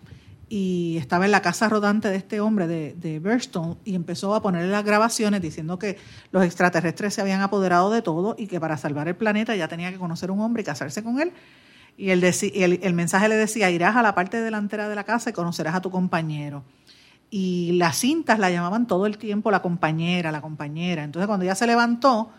y 0.49 0.97
estaba 0.97 1.25
en 1.25 1.31
la 1.31 1.41
casa 1.41 1.69
rodante 1.69 2.09
de 2.09 2.17
este 2.17 2.41
hombre, 2.41 2.67
de, 2.67 2.95
de 2.95 3.19
Burstone, 3.19 3.77
y 3.85 3.95
empezó 3.95 4.33
a 4.35 4.41
ponerle 4.41 4.69
las 4.69 4.83
grabaciones 4.83 5.41
diciendo 5.41 5.77
que 5.77 5.97
los 6.31 6.43
extraterrestres 6.43 7.13
se 7.13 7.21
habían 7.21 7.41
apoderado 7.41 7.91
de 7.91 8.01
todo 8.01 8.35
y 8.37 8.47
que 8.47 8.59
para 8.59 8.77
salvar 8.77 9.07
el 9.07 9.15
planeta 9.15 9.55
ya 9.55 9.67
tenía 9.67 9.91
que 9.91 9.97
conocer 9.97 10.31
un 10.31 10.41
hombre 10.41 10.63
y 10.63 10.65
casarse 10.65 11.03
con 11.03 11.21
él 11.21 11.31
y 11.99 12.11
el, 12.11 12.23
el, 12.23 12.93
mensaje 12.93 13.27
le 13.27 13.35
decía, 13.35 13.69
irás 13.69 13.97
a 13.97 14.01
la 14.01 14.15
parte 14.15 14.39
delantera 14.39 14.87
de 14.87 14.95
la 14.95 15.03
casa 15.03 15.31
y 15.31 15.33
conocerás 15.33 15.75
a 15.75 15.81
tu 15.81 15.91
compañero. 15.91 16.63
Y 17.29 17.73
las 17.73 17.97
cintas 17.97 18.39
la 18.39 18.49
llamaban 18.49 18.87
todo 18.87 19.05
el 19.05 19.17
tiempo 19.17 19.51
la 19.51 19.61
compañera, 19.61 20.31
la 20.31 20.39
compañera. 20.39 21.03
Entonces 21.03 21.27
cuando 21.27 21.43
ella 21.43 21.55
se 21.55 21.67
levantó, 21.67 22.31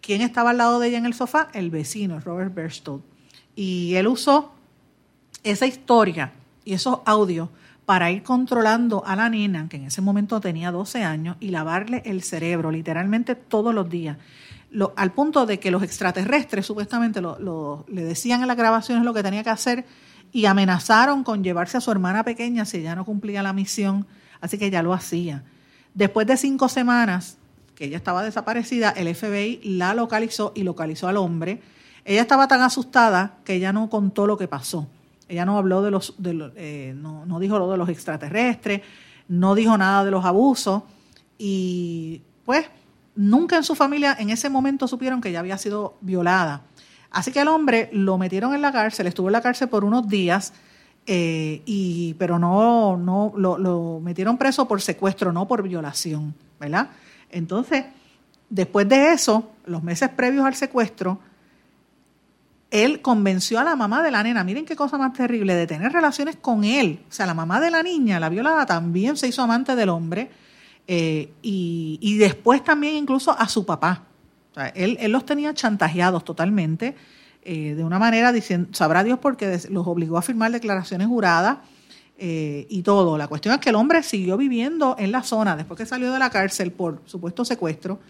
¿quién 0.00 0.20
estaba 0.20 0.50
al 0.50 0.58
lado 0.58 0.78
de 0.78 0.86
ella 0.86 0.98
en 0.98 1.06
el 1.06 1.14
sofá? 1.14 1.48
El 1.52 1.70
vecino, 1.70 2.20
Robert 2.20 2.54
Berstold. 2.54 3.02
Y 3.56 3.96
él 3.96 4.06
usó 4.06 4.54
esa 5.42 5.66
historia 5.66 6.30
y 6.66 6.74
esos 6.74 6.98
audios 7.06 7.48
para 7.86 8.10
ir 8.10 8.22
controlando 8.22 9.02
a 9.06 9.16
la 9.16 9.30
nena, 9.30 9.68
que 9.70 9.78
en 9.78 9.84
ese 9.84 10.02
momento 10.02 10.40
tenía 10.40 10.70
12 10.70 11.04
años, 11.04 11.36
y 11.40 11.48
lavarle 11.48 12.02
el 12.04 12.22
cerebro 12.22 12.70
literalmente 12.70 13.34
todos 13.34 13.74
los 13.74 13.88
días 13.88 14.18
al 14.96 15.12
punto 15.12 15.46
de 15.46 15.58
que 15.58 15.70
los 15.70 15.82
extraterrestres 15.82 16.66
supuestamente 16.66 17.20
le 17.22 18.04
decían 18.04 18.42
en 18.42 18.48
las 18.48 18.56
grabaciones 18.56 19.04
lo 19.04 19.14
que 19.14 19.22
tenía 19.22 19.42
que 19.42 19.50
hacer 19.50 19.86
y 20.32 20.46
amenazaron 20.46 21.24
con 21.24 21.42
llevarse 21.42 21.76
a 21.76 21.80
su 21.80 21.90
hermana 21.90 22.24
pequeña 22.24 22.64
si 22.64 22.78
ella 22.78 22.94
no 22.94 23.04
cumplía 23.04 23.42
la 23.42 23.52
misión, 23.52 24.06
así 24.40 24.58
que 24.58 24.66
ella 24.66 24.82
lo 24.82 24.92
hacía. 24.92 25.44
Después 25.94 26.26
de 26.26 26.36
cinco 26.36 26.68
semanas 26.68 27.38
que 27.74 27.86
ella 27.86 27.96
estaba 27.96 28.22
desaparecida, 28.22 28.90
el 28.90 29.14
FBI 29.14 29.60
la 29.64 29.94
localizó 29.94 30.52
y 30.54 30.62
localizó 30.62 31.08
al 31.08 31.16
hombre. 31.16 31.62
Ella 32.04 32.22
estaba 32.22 32.48
tan 32.48 32.60
asustada 32.60 33.38
que 33.44 33.54
ella 33.54 33.72
no 33.72 33.88
contó 33.88 34.26
lo 34.26 34.36
que 34.36 34.48
pasó. 34.48 34.88
Ella 35.28 35.44
no 35.44 35.58
habló 35.58 35.82
de 35.82 35.90
los, 35.90 36.14
eh, 36.24 36.94
no, 36.96 37.26
no 37.26 37.38
dijo 37.38 37.58
lo 37.58 37.70
de 37.70 37.76
los 37.76 37.88
extraterrestres, 37.88 38.82
no 39.28 39.54
dijo 39.54 39.76
nada 39.76 40.04
de 40.04 40.10
los 40.10 40.24
abusos 40.24 40.82
y 41.38 42.22
pues 42.44 42.66
nunca 43.14 43.56
en 43.56 43.64
su 43.64 43.74
familia 43.74 44.16
en 44.18 44.30
ese 44.30 44.48
momento 44.48 44.86
supieron 44.86 45.20
que 45.20 45.30
ella 45.30 45.40
había 45.40 45.58
sido 45.58 45.96
violada. 46.00 46.62
Así 47.10 47.32
que 47.32 47.40
el 47.40 47.48
hombre 47.48 47.88
lo 47.92 48.18
metieron 48.18 48.54
en 48.54 48.62
la 48.62 48.72
cárcel, 48.72 49.06
estuvo 49.06 49.28
en 49.28 49.32
la 49.32 49.40
cárcel 49.40 49.68
por 49.68 49.84
unos 49.84 50.06
días, 50.08 50.52
eh, 51.06 51.62
y, 51.64 52.14
pero 52.14 52.38
no, 52.38 52.96
no 52.96 53.32
lo, 53.36 54.00
metieron 54.00 54.36
preso 54.36 54.66
por 54.66 54.82
secuestro, 54.82 55.32
no 55.32 55.46
por 55.46 55.62
violación, 55.62 56.34
¿verdad? 56.58 56.90
Entonces, 57.30 57.84
después 58.50 58.88
de 58.88 59.12
eso, 59.12 59.50
los 59.64 59.82
meses 59.82 60.08
previos 60.10 60.44
al 60.44 60.54
secuestro, 60.54 61.18
él 62.70 63.00
convenció 63.00 63.60
a 63.60 63.64
la 63.64 63.76
mamá 63.76 64.02
de 64.02 64.10
la 64.10 64.22
nena, 64.22 64.42
miren 64.42 64.64
qué 64.64 64.74
cosa 64.74 64.98
más 64.98 65.12
terrible, 65.12 65.54
de 65.54 65.66
tener 65.66 65.92
relaciones 65.92 66.36
con 66.36 66.64
él. 66.64 67.00
O 67.08 67.12
sea, 67.12 67.26
la 67.26 67.34
mamá 67.34 67.60
de 67.60 67.70
la 67.70 67.82
niña, 67.82 68.18
la 68.18 68.28
violada, 68.28 68.66
también 68.66 69.16
se 69.16 69.28
hizo 69.28 69.42
amante 69.42 69.76
del 69.76 69.88
hombre 69.88 70.30
eh, 70.88 71.32
y, 71.42 72.16
después 72.18 72.62
también 72.64 72.94
incluso 72.96 73.36
a 73.36 73.48
su 73.48 73.64
papá. 73.64 74.04
él, 74.74 74.98
los 75.10 75.24
tenía 75.24 75.54
chantajeados 75.54 76.24
totalmente, 76.24 76.96
eh, 77.42 77.74
de 77.74 77.84
una 77.84 78.00
manera, 78.00 78.32
diciendo, 78.32 78.70
sabrá 78.72 79.04
Dios 79.04 79.20
porque 79.20 79.60
los 79.70 79.86
obligó 79.86 80.18
a 80.18 80.22
firmar 80.22 80.50
declaraciones 80.50 81.06
juradas 81.06 81.58
eh, 82.18 82.66
y 82.68 82.82
todo. 82.82 83.16
La 83.16 83.28
cuestión 83.28 83.54
es 83.54 83.60
que 83.60 83.68
el 83.68 83.76
hombre 83.76 84.02
siguió 84.02 84.36
viviendo 84.36 84.96
en 84.98 85.12
la 85.12 85.22
zona 85.22 85.54
después 85.54 85.78
que 85.78 85.86
salió 85.86 86.12
de 86.12 86.18
la 86.18 86.30
cárcel 86.30 86.72
por 86.72 87.02
supuesto 87.04 87.44
secuestro 87.44 88.00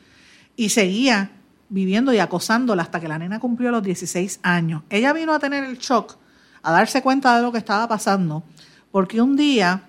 y 0.57 0.71
seguía 0.71 1.36
viviendo 1.69 2.13
y 2.13 2.19
acosándola 2.19 2.83
hasta 2.83 3.01
que 3.01 3.09
la 3.09 3.19
nena 3.19 3.41
cumplió 3.41 3.71
los 3.71 3.83
16 3.83 4.41
años. 4.43 4.83
Ella 4.91 5.13
vino 5.13 5.33
a 5.33 5.39
tener 5.39 5.65
el 5.65 5.79
shock, 5.79 6.17
a 6.63 6.73
darse 6.73 7.03
cuenta 7.03 7.37
de 7.37 7.43
lo 7.43 7.53
que 7.53 7.59
estaba 7.59 7.89
pasando, 7.89 8.43
porque 8.91 9.21
un 9.21 9.37
día 9.37 9.83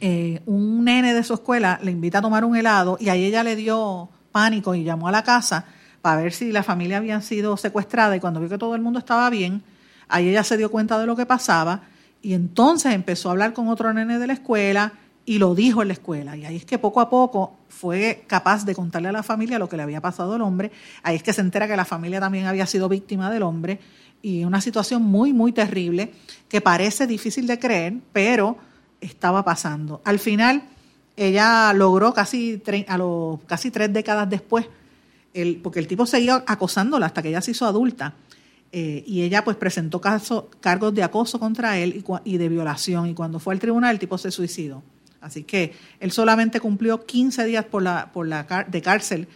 eh, 0.00 0.42
un 0.46 0.84
nene 0.84 1.14
de 1.14 1.24
su 1.24 1.34
escuela 1.34 1.78
le 1.82 1.90
invita 1.90 2.18
a 2.18 2.22
tomar 2.22 2.44
un 2.44 2.56
helado 2.56 2.98
y 3.00 3.08
ahí 3.08 3.24
ella 3.24 3.42
le 3.42 3.56
dio 3.56 4.08
pánico 4.32 4.74
y 4.74 4.84
llamó 4.84 5.08
a 5.08 5.12
la 5.12 5.24
casa 5.24 5.64
para 6.02 6.22
ver 6.22 6.32
si 6.32 6.52
la 6.52 6.62
familia 6.62 6.98
había 6.98 7.20
sido 7.20 7.56
secuestrada 7.56 8.14
y 8.14 8.20
cuando 8.20 8.40
vio 8.40 8.48
que 8.48 8.58
todo 8.58 8.74
el 8.74 8.82
mundo 8.82 8.98
estaba 8.98 9.30
bien, 9.30 9.62
ahí 10.08 10.28
ella 10.28 10.44
se 10.44 10.56
dio 10.56 10.70
cuenta 10.70 10.98
de 10.98 11.06
lo 11.06 11.16
que 11.16 11.26
pasaba 11.26 11.82
y 12.22 12.34
entonces 12.34 12.92
empezó 12.92 13.28
a 13.28 13.32
hablar 13.32 13.52
con 13.52 13.68
otro 13.68 13.92
nene 13.92 14.18
de 14.18 14.26
la 14.26 14.34
escuela 14.34 14.92
y 15.28 15.38
lo 15.38 15.54
dijo 15.54 15.82
en 15.82 15.88
la 15.88 15.92
escuela. 15.92 16.38
Y 16.38 16.46
ahí 16.46 16.56
es 16.56 16.64
que 16.64 16.78
poco 16.78 17.02
a 17.02 17.10
poco 17.10 17.58
fue 17.68 18.24
capaz 18.26 18.64
de 18.64 18.74
contarle 18.74 19.08
a 19.08 19.12
la 19.12 19.22
familia 19.22 19.58
lo 19.58 19.68
que 19.68 19.76
le 19.76 19.82
había 19.82 20.00
pasado 20.00 20.32
al 20.32 20.40
hombre. 20.40 20.72
Ahí 21.02 21.16
es 21.16 21.22
que 21.22 21.34
se 21.34 21.42
entera 21.42 21.68
que 21.68 21.76
la 21.76 21.84
familia 21.84 22.18
también 22.18 22.46
había 22.46 22.64
sido 22.64 22.88
víctima 22.88 23.30
del 23.30 23.42
hombre 23.42 23.78
y 24.22 24.44
una 24.44 24.62
situación 24.62 25.02
muy, 25.02 25.34
muy 25.34 25.52
terrible 25.52 26.14
que 26.48 26.62
parece 26.62 27.06
difícil 27.06 27.46
de 27.46 27.58
creer, 27.58 27.98
pero 28.10 28.56
estaba 29.02 29.44
pasando. 29.44 30.00
Al 30.02 30.18
final, 30.18 30.62
ella 31.14 31.74
logró 31.74 32.14
casi, 32.14 32.62
a 32.88 32.96
los, 32.96 33.38
casi 33.44 33.70
tres 33.70 33.92
décadas 33.92 34.30
después, 34.30 34.64
porque 35.62 35.78
el 35.78 35.86
tipo 35.86 36.06
seguía 36.06 36.42
acosándola 36.46 37.04
hasta 37.04 37.20
que 37.20 37.28
ella 37.28 37.42
se 37.42 37.50
hizo 37.50 37.66
adulta. 37.66 38.14
Eh, 38.72 39.04
y 39.06 39.20
ella 39.22 39.44
pues 39.44 39.58
presentó 39.58 40.00
cargos 40.00 40.94
de 40.94 41.02
acoso 41.02 41.38
contra 41.38 41.78
él 41.78 42.02
y, 42.24 42.38
de 42.38 42.48
violación. 42.48 43.08
Y 43.08 43.14
cuando 43.14 43.38
fue 43.38 43.52
al 43.52 43.60
tribunal, 43.60 43.92
el 43.92 43.98
tipo 43.98 44.16
se 44.16 44.30
suicidó. 44.30 44.82
Así 45.20 45.44
que 45.44 45.72
él 46.00 46.12
solamente 46.12 46.60
cumplió 46.60 47.04
15 47.04 47.44
días 47.44 47.64
por 47.64 47.82
la, 47.82 48.12
por 48.12 48.26
la 48.26 48.44
de 48.68 48.82
cárcel 48.82 49.28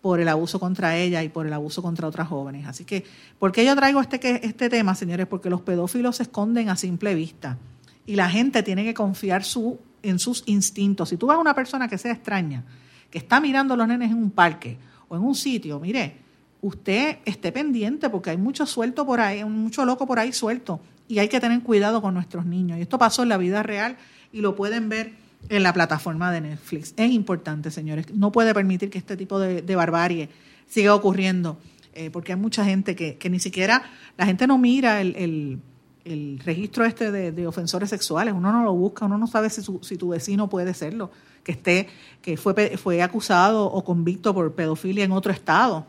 por 0.00 0.20
el 0.20 0.28
abuso 0.28 0.60
contra 0.60 0.96
ella 0.96 1.22
y 1.22 1.28
por 1.28 1.46
el 1.46 1.52
abuso 1.52 1.82
contra 1.82 2.06
otras 2.06 2.28
jóvenes. 2.28 2.66
Así 2.66 2.84
que, 2.84 3.04
¿por 3.38 3.52
qué 3.52 3.64
yo 3.64 3.74
traigo 3.74 4.00
este, 4.00 4.46
este 4.46 4.68
tema, 4.68 4.94
señores? 4.94 5.26
Porque 5.26 5.50
los 5.50 5.62
pedófilos 5.62 6.16
se 6.16 6.24
esconden 6.24 6.68
a 6.68 6.76
simple 6.76 7.14
vista 7.14 7.58
y 8.06 8.14
la 8.14 8.30
gente 8.30 8.62
tiene 8.62 8.84
que 8.84 8.94
confiar 8.94 9.44
su, 9.44 9.78
en 10.02 10.18
sus 10.18 10.44
instintos. 10.46 11.08
Si 11.08 11.16
tú 11.16 11.26
vas 11.26 11.36
a 11.36 11.40
una 11.40 11.54
persona 11.54 11.88
que 11.88 11.98
sea 11.98 12.12
extraña, 12.12 12.64
que 13.10 13.18
está 13.18 13.40
mirando 13.40 13.74
a 13.74 13.76
los 13.76 13.88
nenes 13.88 14.10
en 14.10 14.16
un 14.16 14.30
parque 14.30 14.78
o 15.08 15.16
en 15.16 15.22
un 15.22 15.34
sitio, 15.34 15.80
mire, 15.80 16.16
usted 16.60 17.18
esté 17.24 17.52
pendiente 17.52 18.08
porque 18.08 18.30
hay 18.30 18.36
mucho 18.36 18.66
suelto 18.66 19.04
por 19.04 19.20
ahí, 19.20 19.44
mucho 19.44 19.84
loco 19.84 20.06
por 20.06 20.18
ahí 20.18 20.32
suelto 20.32 20.80
y 21.08 21.18
hay 21.18 21.28
que 21.28 21.40
tener 21.40 21.60
cuidado 21.62 22.00
con 22.00 22.14
nuestros 22.14 22.46
niños. 22.46 22.78
Y 22.78 22.82
esto 22.82 22.98
pasó 22.98 23.22
en 23.22 23.30
la 23.30 23.36
vida 23.36 23.62
real 23.62 23.96
y 24.32 24.40
lo 24.40 24.54
pueden 24.54 24.88
ver 24.88 25.12
en 25.48 25.62
la 25.62 25.72
plataforma 25.72 26.32
de 26.32 26.40
Netflix. 26.40 26.94
Es 26.96 27.10
importante, 27.10 27.70
señores. 27.70 28.06
No 28.14 28.32
puede 28.32 28.54
permitir 28.54 28.90
que 28.90 28.98
este 28.98 29.16
tipo 29.16 29.38
de, 29.38 29.76
barbarie 29.76 30.28
siga 30.66 30.94
ocurriendo, 30.94 31.58
eh, 31.94 32.10
porque 32.10 32.32
hay 32.32 32.38
mucha 32.38 32.64
gente 32.64 32.94
que, 32.94 33.16
que, 33.16 33.30
ni 33.30 33.40
siquiera, 33.40 33.82
la 34.16 34.26
gente 34.26 34.46
no 34.46 34.58
mira 34.58 35.00
el, 35.00 35.60
el, 36.04 36.38
registro 36.44 36.86
este 36.86 37.10
de, 37.10 37.46
ofensores 37.46 37.90
sexuales, 37.90 38.32
uno 38.34 38.50
no 38.50 38.64
lo 38.64 38.72
busca, 38.72 39.04
uno 39.04 39.18
no 39.18 39.26
sabe 39.26 39.50
si, 39.50 39.62
si 39.82 39.96
tu 39.96 40.08
vecino 40.08 40.48
puede 40.48 40.72
serlo, 40.72 41.10
que 41.44 41.52
esté, 41.52 41.88
que 42.22 42.38
fue, 42.38 42.78
fue 42.78 43.02
acusado 43.02 43.66
o 43.66 43.84
convicto 43.84 44.32
por 44.32 44.54
pedofilia 44.54 45.04
en 45.04 45.12
otro 45.12 45.32
estado 45.32 45.86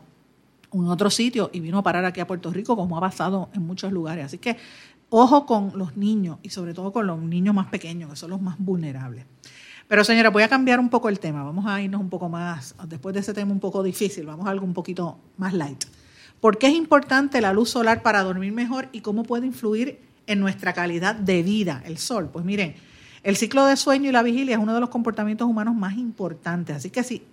en 0.72 0.86
otro 0.86 1.10
sitio 1.10 1.50
y 1.52 1.60
vino 1.60 1.78
a 1.78 1.82
parar 1.82 2.04
aquí 2.04 2.20
a 2.20 2.26
Puerto 2.26 2.52
Rico, 2.52 2.76
como 2.76 2.96
ha 2.96 3.00
pasado 3.00 3.48
en 3.54 3.66
muchos 3.66 3.92
lugares. 3.92 4.26
Así 4.26 4.38
que 4.38 4.56
ojo 5.10 5.44
con 5.44 5.72
los 5.76 5.96
niños 5.96 6.38
y 6.42 6.50
sobre 6.50 6.72
todo 6.72 6.92
con 6.92 7.06
los 7.06 7.20
niños 7.20 7.54
más 7.54 7.66
pequeños, 7.66 8.10
que 8.10 8.16
son 8.16 8.30
los 8.30 8.40
más 8.40 8.56
vulnerables. 8.58 9.26
Pero 9.88 10.04
señora, 10.04 10.30
voy 10.30 10.44
a 10.44 10.48
cambiar 10.48 10.78
un 10.78 10.88
poco 10.88 11.08
el 11.08 11.18
tema. 11.18 11.42
Vamos 11.42 11.66
a 11.66 11.82
irnos 11.82 12.00
un 12.00 12.08
poco 12.08 12.28
más, 12.28 12.76
después 12.86 13.12
de 13.12 13.20
ese 13.20 13.34
tema 13.34 13.52
un 13.52 13.60
poco 13.60 13.82
difícil, 13.82 14.24
vamos 14.24 14.46
a 14.46 14.50
algo 14.50 14.64
un 14.64 14.72
poquito 14.72 15.18
más 15.36 15.52
light. 15.52 15.84
¿Por 16.40 16.58
qué 16.58 16.68
es 16.68 16.74
importante 16.74 17.40
la 17.40 17.52
luz 17.52 17.70
solar 17.70 18.02
para 18.02 18.22
dormir 18.22 18.52
mejor 18.52 18.88
y 18.92 19.00
cómo 19.00 19.24
puede 19.24 19.46
influir 19.46 20.00
en 20.26 20.40
nuestra 20.40 20.72
calidad 20.72 21.14
de 21.14 21.42
vida 21.42 21.82
el 21.84 21.98
sol? 21.98 22.30
Pues 22.32 22.44
miren, 22.44 22.76
el 23.24 23.36
ciclo 23.36 23.66
de 23.66 23.76
sueño 23.76 24.08
y 24.08 24.12
la 24.12 24.22
vigilia 24.22 24.56
es 24.56 24.62
uno 24.62 24.72
de 24.72 24.80
los 24.80 24.88
comportamientos 24.88 25.46
humanos 25.46 25.74
más 25.74 25.98
importantes. 25.98 26.76
Así 26.76 26.90
que 26.90 27.02
si 27.02 27.26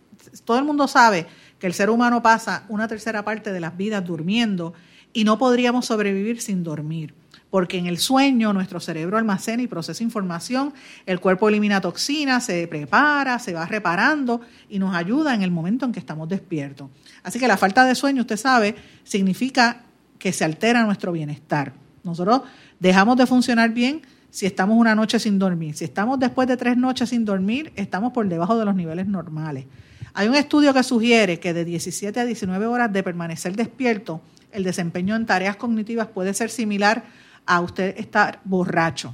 todo 0.43 0.57
el 0.57 0.65
mundo 0.65 0.87
sabe 0.87 1.27
que 1.59 1.67
el 1.67 1.73
ser 1.73 1.89
humano 1.89 2.21
pasa 2.21 2.65
una 2.67 2.87
tercera 2.87 3.23
parte 3.23 3.53
de 3.53 3.59
las 3.59 3.77
vidas 3.77 4.03
durmiendo 4.03 4.73
y 5.13 5.23
no 5.23 5.37
podríamos 5.37 5.85
sobrevivir 5.85 6.41
sin 6.41 6.63
dormir 6.63 7.13
porque 7.49 7.77
en 7.77 7.85
el 7.85 7.97
sueño 7.97 8.51
nuestro 8.53 8.79
cerebro 8.79 9.17
almacena 9.17 9.63
y 9.63 9.67
procesa 9.67 10.03
información, 10.03 10.73
el 11.05 11.19
cuerpo 11.19 11.47
elimina 11.49 11.81
toxinas, 11.81 12.45
se 12.45 12.67
prepara, 12.67 13.39
se 13.39 13.53
va 13.53 13.65
reparando 13.65 14.41
y 14.69 14.79
nos 14.79 14.95
ayuda 14.95 15.33
en 15.33 15.41
el 15.41 15.51
momento 15.51 15.85
en 15.85 15.91
que 15.91 15.99
estamos 15.99 16.27
despiertos. 16.27 16.89
Así 17.23 17.39
que 17.39 17.47
la 17.47 17.57
falta 17.57 17.85
de 17.85 17.95
sueño, 17.95 18.21
usted 18.21 18.37
sabe, 18.37 18.75
significa 19.03 19.83
que 20.19 20.33
se 20.33 20.43
altera 20.43 20.83
nuestro 20.83 21.11
bienestar. 21.11 21.73
Nosotros 22.03 22.41
dejamos 22.79 23.17
de 23.17 23.25
funcionar 23.25 23.69
bien 23.71 24.01
si 24.29 24.45
estamos 24.45 24.77
una 24.77 24.93
noche 24.93 25.19
sin 25.19 25.39
dormir. 25.39 25.75
Si 25.75 25.85
estamos 25.85 26.19
después 26.19 26.47
de 26.47 26.57
tres 26.57 26.77
noches 26.77 27.09
sin 27.09 27.25
dormir, 27.25 27.71
estamos 27.75 28.13
por 28.13 28.27
debajo 28.27 28.57
de 28.57 28.65
los 28.65 28.75
niveles 28.75 29.07
normales. 29.07 29.65
Hay 30.13 30.27
un 30.27 30.35
estudio 30.35 30.73
que 30.73 30.83
sugiere 30.83 31.39
que 31.39 31.53
de 31.53 31.63
17 31.63 32.19
a 32.19 32.25
19 32.25 32.65
horas 32.65 32.91
de 32.91 33.03
permanecer 33.03 33.55
despierto, 33.55 34.21
el 34.51 34.63
desempeño 34.63 35.15
en 35.15 35.25
tareas 35.25 35.55
cognitivas 35.55 36.07
puede 36.07 36.33
ser 36.33 36.49
similar 36.49 37.03
a 37.03 37.26
usted 37.61 37.97
estar 37.97 38.39
borracho. 38.43 39.13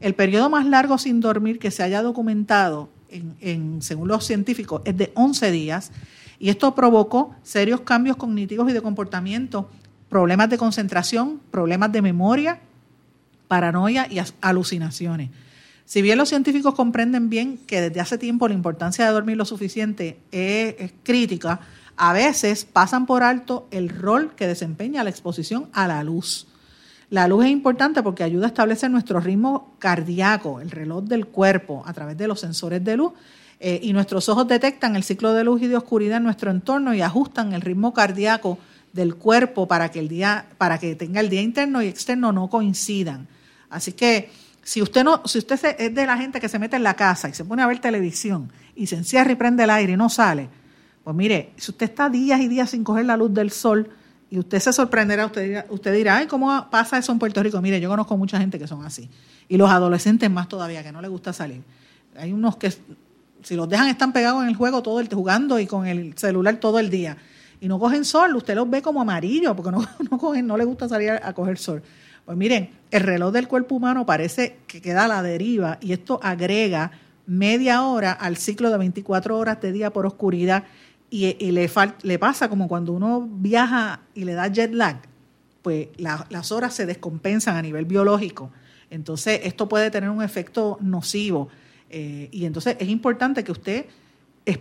El 0.00 0.14
periodo 0.14 0.50
más 0.50 0.66
largo 0.66 0.98
sin 0.98 1.20
dormir 1.20 1.58
que 1.58 1.70
se 1.70 1.82
haya 1.82 2.02
documentado, 2.02 2.88
en, 3.10 3.80
según 3.82 4.08
los 4.08 4.24
científicos, 4.24 4.82
es 4.84 4.96
de 4.96 5.12
11 5.14 5.50
días 5.50 5.92
y 6.38 6.50
esto 6.50 6.74
provocó 6.74 7.34
serios 7.42 7.80
cambios 7.80 8.16
cognitivos 8.16 8.70
y 8.70 8.72
de 8.72 8.82
comportamiento, 8.82 9.68
problemas 10.08 10.50
de 10.50 10.58
concentración, 10.58 11.40
problemas 11.50 11.90
de 11.90 12.02
memoria, 12.02 12.60
paranoia 13.48 14.06
y 14.10 14.20
alucinaciones. 14.40 15.30
Si 15.84 16.02
bien 16.02 16.18
los 16.18 16.28
científicos 16.28 16.74
comprenden 16.74 17.30
bien 17.30 17.58
que 17.66 17.80
desde 17.80 18.00
hace 18.00 18.18
tiempo 18.18 18.46
la 18.46 18.54
importancia 18.54 19.06
de 19.06 19.10
dormir 19.10 19.38
lo 19.38 19.46
suficiente 19.46 20.18
es, 20.30 20.92
crítica, 21.02 21.60
a 21.96 22.12
veces 22.12 22.66
pasan 22.66 23.06
por 23.06 23.22
alto 23.22 23.66
el 23.70 23.88
rol 23.88 24.34
que 24.36 24.46
desempeña 24.46 25.02
la 25.02 25.10
exposición 25.10 25.70
a 25.72 25.88
la 25.88 26.04
luz. 26.04 26.46
La 27.10 27.26
luz 27.26 27.46
es 27.46 27.50
importante 27.50 28.02
porque 28.02 28.22
ayuda 28.22 28.46
a 28.46 28.48
establecer 28.48 28.90
nuestro 28.90 29.18
ritmo 29.20 29.74
cardíaco, 29.78 30.60
el 30.60 30.70
reloj 30.70 31.04
del 31.04 31.26
cuerpo, 31.26 31.82
a 31.86 31.92
través 31.92 32.18
de 32.18 32.28
los 32.28 32.40
sensores 32.40 32.84
de 32.84 32.96
luz. 32.96 33.12
Eh, 33.60 33.80
y 33.82 33.92
nuestros 33.92 34.28
ojos 34.28 34.46
detectan 34.46 34.94
el 34.94 35.02
ciclo 35.02 35.32
de 35.32 35.42
luz 35.42 35.62
y 35.62 35.66
de 35.66 35.76
oscuridad 35.76 36.18
en 36.18 36.24
nuestro 36.24 36.50
entorno 36.50 36.94
y 36.94 37.00
ajustan 37.00 37.54
el 37.54 37.60
ritmo 37.60 37.92
cardíaco 37.92 38.58
del 38.92 39.16
cuerpo 39.16 39.66
para 39.66 39.90
que 39.90 39.98
el 39.98 40.08
día, 40.08 40.46
para 40.58 40.78
que 40.78 40.94
tenga 40.94 41.20
el 41.20 41.28
día 41.28 41.42
interno 41.42 41.82
y 41.82 41.88
externo 41.88 42.30
no 42.30 42.48
coincidan. 42.48 43.26
Así 43.68 43.92
que 43.92 44.30
si 44.62 44.82
usted 44.82 45.02
no, 45.02 45.22
si 45.24 45.38
usted 45.38 45.76
es 45.78 45.94
de 45.94 46.06
la 46.06 46.16
gente 46.18 46.40
que 46.40 46.48
se 46.48 46.58
mete 46.58 46.76
en 46.76 46.82
la 46.82 46.94
casa 46.94 47.28
y 47.28 47.34
se 47.34 47.44
pone 47.44 47.62
a 47.62 47.66
ver 47.66 47.80
televisión 47.80 48.52
y 48.76 48.86
se 48.86 48.96
encierra 48.96 49.32
y 49.32 49.34
prende 49.34 49.64
el 49.64 49.70
aire 49.70 49.94
y 49.94 49.96
no 49.96 50.08
sale, 50.08 50.48
pues 51.02 51.16
mire, 51.16 51.52
si 51.56 51.70
usted 51.70 51.86
está 51.86 52.10
días 52.10 52.40
y 52.40 52.48
días 52.48 52.70
sin 52.70 52.84
coger 52.84 53.06
la 53.06 53.16
luz 53.16 53.32
del 53.32 53.50
sol, 53.50 53.90
y 54.30 54.38
usted 54.38 54.58
se 54.58 54.72
sorprenderá, 54.72 55.26
usted 55.26 55.42
dirá, 55.42 55.66
usted 55.70 55.94
dirá, 55.94 56.16
ay, 56.18 56.26
¿cómo 56.26 56.68
pasa 56.70 56.98
eso 56.98 57.12
en 57.12 57.18
Puerto 57.18 57.42
Rico? 57.42 57.60
Mire, 57.62 57.80
yo 57.80 57.88
conozco 57.88 58.16
mucha 58.16 58.38
gente 58.38 58.58
que 58.58 58.66
son 58.66 58.84
así. 58.84 59.08
Y 59.48 59.56
los 59.56 59.70
adolescentes 59.70 60.30
más 60.30 60.48
todavía, 60.48 60.82
que 60.82 60.92
no 60.92 61.00
les 61.00 61.10
gusta 61.10 61.32
salir. 61.32 61.62
Hay 62.16 62.32
unos 62.32 62.56
que, 62.56 62.72
si 63.42 63.54
los 63.54 63.68
dejan, 63.68 63.88
están 63.88 64.12
pegados 64.12 64.42
en 64.42 64.48
el 64.48 64.56
juego 64.56 64.82
todo 64.82 65.00
el 65.00 65.08
jugando 65.08 65.58
y 65.58 65.66
con 65.66 65.86
el 65.86 66.16
celular 66.18 66.56
todo 66.56 66.78
el 66.78 66.90
día. 66.90 67.16
Y 67.60 67.68
no 67.68 67.78
cogen 67.78 68.04
sol, 68.04 68.36
usted 68.36 68.54
los 68.54 68.68
ve 68.68 68.82
como 68.82 69.00
amarillos, 69.00 69.54
porque 69.54 69.70
no, 69.70 69.82
no, 70.10 70.18
cogen, 70.18 70.46
no 70.46 70.58
les 70.58 70.66
gusta 70.66 70.88
salir 70.88 71.10
a, 71.10 71.32
coger 71.32 71.56
sol. 71.56 71.82
Pues 72.26 72.36
miren, 72.36 72.70
el 72.90 73.00
reloj 73.00 73.32
del 73.32 73.48
cuerpo 73.48 73.76
humano 73.76 74.04
parece 74.04 74.58
que 74.66 74.82
queda 74.82 75.06
a 75.06 75.08
la 75.08 75.22
deriva 75.22 75.78
y 75.80 75.92
esto 75.92 76.20
agrega 76.22 76.90
media 77.26 77.82
hora 77.82 78.12
al 78.12 78.36
ciclo 78.36 78.70
de 78.70 78.76
24 78.76 79.38
horas 79.38 79.60
de 79.62 79.72
día 79.72 79.90
por 79.90 80.04
oscuridad 80.04 80.64
y, 81.10 81.50
le, 81.52 81.70
le 82.02 82.18
pasa 82.18 82.48
como 82.48 82.68
cuando 82.68 82.92
uno 82.92 83.26
viaja 83.30 84.00
y 84.14 84.24
le 84.24 84.34
da 84.34 84.48
jet 84.48 84.72
lag, 84.72 85.00
pues 85.62 85.88
las 85.96 86.52
horas 86.52 86.74
se 86.74 86.86
descompensan 86.86 87.56
a 87.56 87.62
nivel 87.62 87.84
biológico. 87.84 88.50
Entonces, 88.90 89.40
esto 89.44 89.68
puede 89.68 89.90
tener 89.90 90.10
un 90.10 90.22
efecto 90.22 90.78
nocivo. 90.80 91.48
Eh, 91.90 92.28
y 92.32 92.44
entonces 92.44 92.76
es 92.78 92.88
importante 92.88 93.42
que 93.44 93.52
usted 93.52 93.86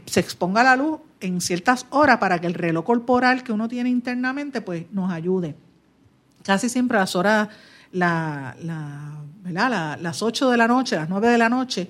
se 0.06 0.20
exponga 0.20 0.62
a 0.62 0.64
la 0.64 0.76
luz 0.76 1.00
en 1.20 1.42
ciertas 1.42 1.86
horas 1.90 2.18
para 2.18 2.40
que 2.40 2.48
el 2.48 2.54
reloj 2.54 2.86
corporal 2.86 3.44
que 3.44 3.52
uno 3.52 3.68
tiene 3.68 3.90
internamente 3.90 4.62
pues 4.62 4.86
nos 4.92 5.12
ayude. 5.12 5.56
Casi 6.44 6.70
siempre 6.70 6.98
a 6.98 7.02
las 7.02 7.16
horas, 7.16 7.50
la, 7.92 8.56
la, 8.64 9.98
las 10.00 10.22
8 10.22 10.50
de 10.50 10.58
la 10.58 10.68
noche, 10.68 10.96
las 10.96 11.10
9 11.10 11.30
de 11.30 11.38
la 11.38 11.50
noche, 11.50 11.90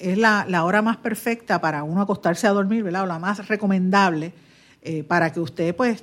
es 0.00 0.18
la, 0.18 0.64
hora 0.64 0.82
más 0.82 0.96
perfecta 0.96 1.60
para 1.60 1.82
uno 1.82 2.00
acostarse 2.00 2.46
a 2.46 2.50
dormir, 2.50 2.82
¿verdad? 2.82 3.04
O 3.04 3.06
la 3.06 3.18
más 3.18 3.46
recomendable 3.48 4.32
eh, 4.82 5.04
para 5.04 5.32
que 5.32 5.40
usted 5.40 5.76
pues 5.76 6.02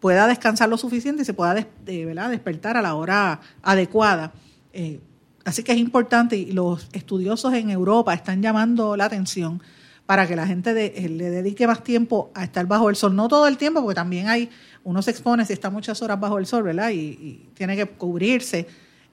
pueda 0.00 0.26
descansar 0.26 0.68
lo 0.68 0.78
suficiente 0.78 1.22
y 1.22 1.24
se 1.24 1.34
pueda 1.34 1.54
despertar 1.54 2.76
a 2.76 2.82
la 2.82 2.94
hora 2.94 3.40
adecuada. 3.62 4.32
Eh, 4.72 5.00
así 5.44 5.62
que 5.62 5.72
es 5.72 5.78
importante 5.78 6.36
y 6.36 6.52
los 6.52 6.88
estudiosos 6.92 7.52
en 7.54 7.70
Europa 7.70 8.14
están 8.14 8.42
llamando 8.42 8.96
la 8.96 9.06
atención 9.06 9.62
para 10.06 10.26
que 10.26 10.36
la 10.36 10.46
gente 10.46 10.70
eh, 11.04 11.08
le 11.08 11.30
dedique 11.30 11.66
más 11.66 11.82
tiempo 11.82 12.30
a 12.34 12.44
estar 12.44 12.66
bajo 12.66 12.88
el 12.88 12.96
sol. 12.96 13.14
No 13.14 13.28
todo 13.28 13.48
el 13.48 13.58
tiempo, 13.58 13.80
porque 13.82 13.96
también 13.96 14.28
hay, 14.28 14.50
uno 14.84 15.02
se 15.02 15.10
expone 15.10 15.44
si 15.44 15.52
está 15.52 15.70
muchas 15.70 16.00
horas 16.02 16.18
bajo 16.20 16.38
el 16.38 16.46
sol, 16.46 16.62
¿verdad? 16.62 16.90
y 16.90 17.48
tiene 17.54 17.76
que 17.76 17.86
cubrirse 17.86 18.66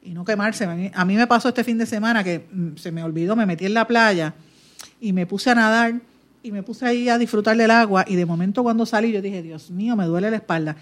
y 0.04 0.12
no 0.12 0.26
quemarse. 0.26 0.91
A 0.93 1.06
mí 1.06 1.16
me 1.16 1.28
pasó 1.28 1.49
este 1.49 1.64
fin 1.64 1.78
de 1.78 1.86
semana 1.86 2.24
que 2.24 2.45
mm, 2.51 2.76
se 2.78 2.91
me 2.91 3.04
olvidó, 3.04 3.36
me 3.36 3.45
metí 3.45 3.66
en 3.66 3.74
la 3.74 3.88
playa 3.88 4.34
y 4.99 5.14
me 5.14 5.26
puse 5.26 5.49
a 5.49 5.56
nadar 5.56 6.01
y 6.41 6.51
me 6.51 6.62
puse 6.62 6.86
ahí 6.86 7.10
a 7.10 7.18
disfrutar 7.18 7.56
del 7.56 7.72
agua 7.72 8.06
y 8.08 8.16
de 8.16 8.26
momento 8.26 8.64
cuando 8.64 8.86
salí 8.86 9.12
yo 9.12 9.22
dije, 9.22 9.41
Dios 9.41 9.72
mío, 9.72 9.95
me 9.95 10.06
duele 10.06 10.30
la 10.30 10.38
espalda. 10.38 10.76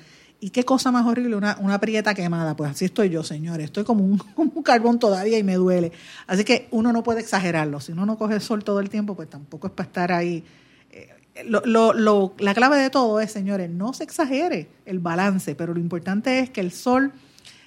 ¿Y 0.44 0.50
qué 0.50 0.64
cosa 0.64 0.92
más 0.92 1.06
horrible? 1.06 1.36
Una, 1.36 1.56
una 1.62 1.80
prieta 1.80 2.16
quemada. 2.16 2.56
Pues 2.56 2.72
así 2.72 2.86
estoy 2.86 3.10
yo, 3.10 3.24
señores. 3.24 3.66
Estoy 3.66 3.84
como 3.84 4.04
un, 4.04 4.22
un, 4.36 4.64
carbón 4.64 4.98
todavía 4.98 5.38
y 5.38 5.44
me 5.44 5.54
duele. 5.54 5.92
Así 6.26 6.44
que 6.44 6.68
uno 6.72 6.92
no 6.92 7.04
puede 7.04 7.20
exagerarlo. 7.20 7.80
Si 7.80 7.92
uno 7.92 8.08
no 8.08 8.18
coge 8.18 8.34
el 8.34 8.42
sol 8.42 8.64
todo 8.64 8.80
el 8.80 8.90
tiempo, 8.90 9.16
pues 9.16 9.30
tampoco 9.30 9.68
es 9.68 9.74
para 9.74 9.88
estar 9.88 10.12
ahí. 10.12 10.44
Eh, 10.90 11.10
lo, 11.46 11.62
lo, 11.66 11.94
lo, 11.94 12.34
la 12.40 12.56
clave 12.56 12.80
de 12.80 12.90
todo 12.90 13.22
es, 13.22 13.32
señores, 13.32 13.70
no 13.70 13.94
se 13.94 14.04
exagere 14.04 14.68
el 14.88 14.98
balance, 14.98 15.54
pero 15.54 15.76
lo 15.76 15.80
importante 15.80 16.40
es 16.40 16.50
que 16.50 16.62
el 16.62 16.72
sol 16.72 17.12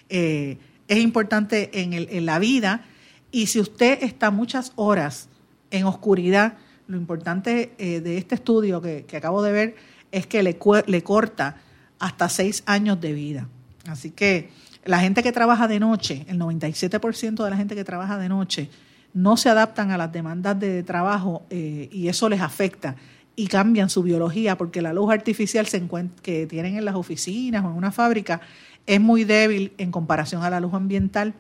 eh, 0.09 0.59
es 0.89 0.99
importante 0.99 1.81
en, 1.81 1.93
el, 1.93 2.09
en 2.11 2.27
la 2.27 2.39
vida 2.39 2.85
y 3.31 3.47
si 3.47 3.61
usted 3.61 4.03
está 4.03 4.31
muchas 4.31 4.73
horas 4.77 5.29
en 5.71 5.87
oscuridad, 5.87 6.55
lo 6.87 6.97
importante 6.97 7.75
eh, 7.79 8.01
de 8.01 8.19
este 8.19 8.37
estudio 8.37 8.81
que, 8.81 9.07
acabo 9.17 9.43
de 9.43 9.53
ver 9.53 9.77
es 10.13 10.27
que 10.27 10.43
le, 10.43 10.59
le 10.87 11.03
corta 11.03 11.57
hasta 11.99 12.29
seis 12.29 12.63
años 12.67 13.01
de 13.01 13.13
vida. 13.13 13.49
Así 13.87 14.11
que 14.11 14.51
la 14.85 15.01
gente 15.01 15.23
que 15.23 15.33
trabaja 15.33 15.67
de 15.67 15.81
noche, 15.81 16.25
el 16.29 16.39
97% 16.39 17.43
de 17.43 17.51
la 17.51 17.57
gente 17.57 17.75
que 17.75 17.85
trabaja 17.85 18.19
de 18.19 18.29
noche, 18.29 18.71
no 19.15 19.37
se 19.37 19.49
adaptan 19.49 19.91
a 19.91 19.99
las 19.99 20.13
demandas 20.13 20.59
de 20.59 20.83
trabajo 20.83 21.47
eh, 21.51 21.89
y 21.91 22.09
eso 22.09 22.29
les 22.29 22.41
afecta 22.41 22.97
y 23.37 23.47
cambian 23.47 23.91
su 23.91 24.03
biología 24.03 24.57
porque 24.57 24.83
la 24.83 24.93
luz 24.93 25.13
artificial 25.13 25.67
se 25.67 25.83
que 26.23 26.47
tienen 26.47 26.77
en 26.77 26.85
las 26.85 26.95
oficinas 26.95 27.65
o 27.65 27.69
en 27.69 27.75
una 27.75 27.91
fábrica 27.91 28.41
es 28.87 29.01
muy 29.01 29.25
débil 29.25 29.73
en 29.79 29.91
comparación 29.91 30.43
a 30.43 30.51
la 30.51 30.61
luz 30.61 30.75
ambiental. 30.75 31.35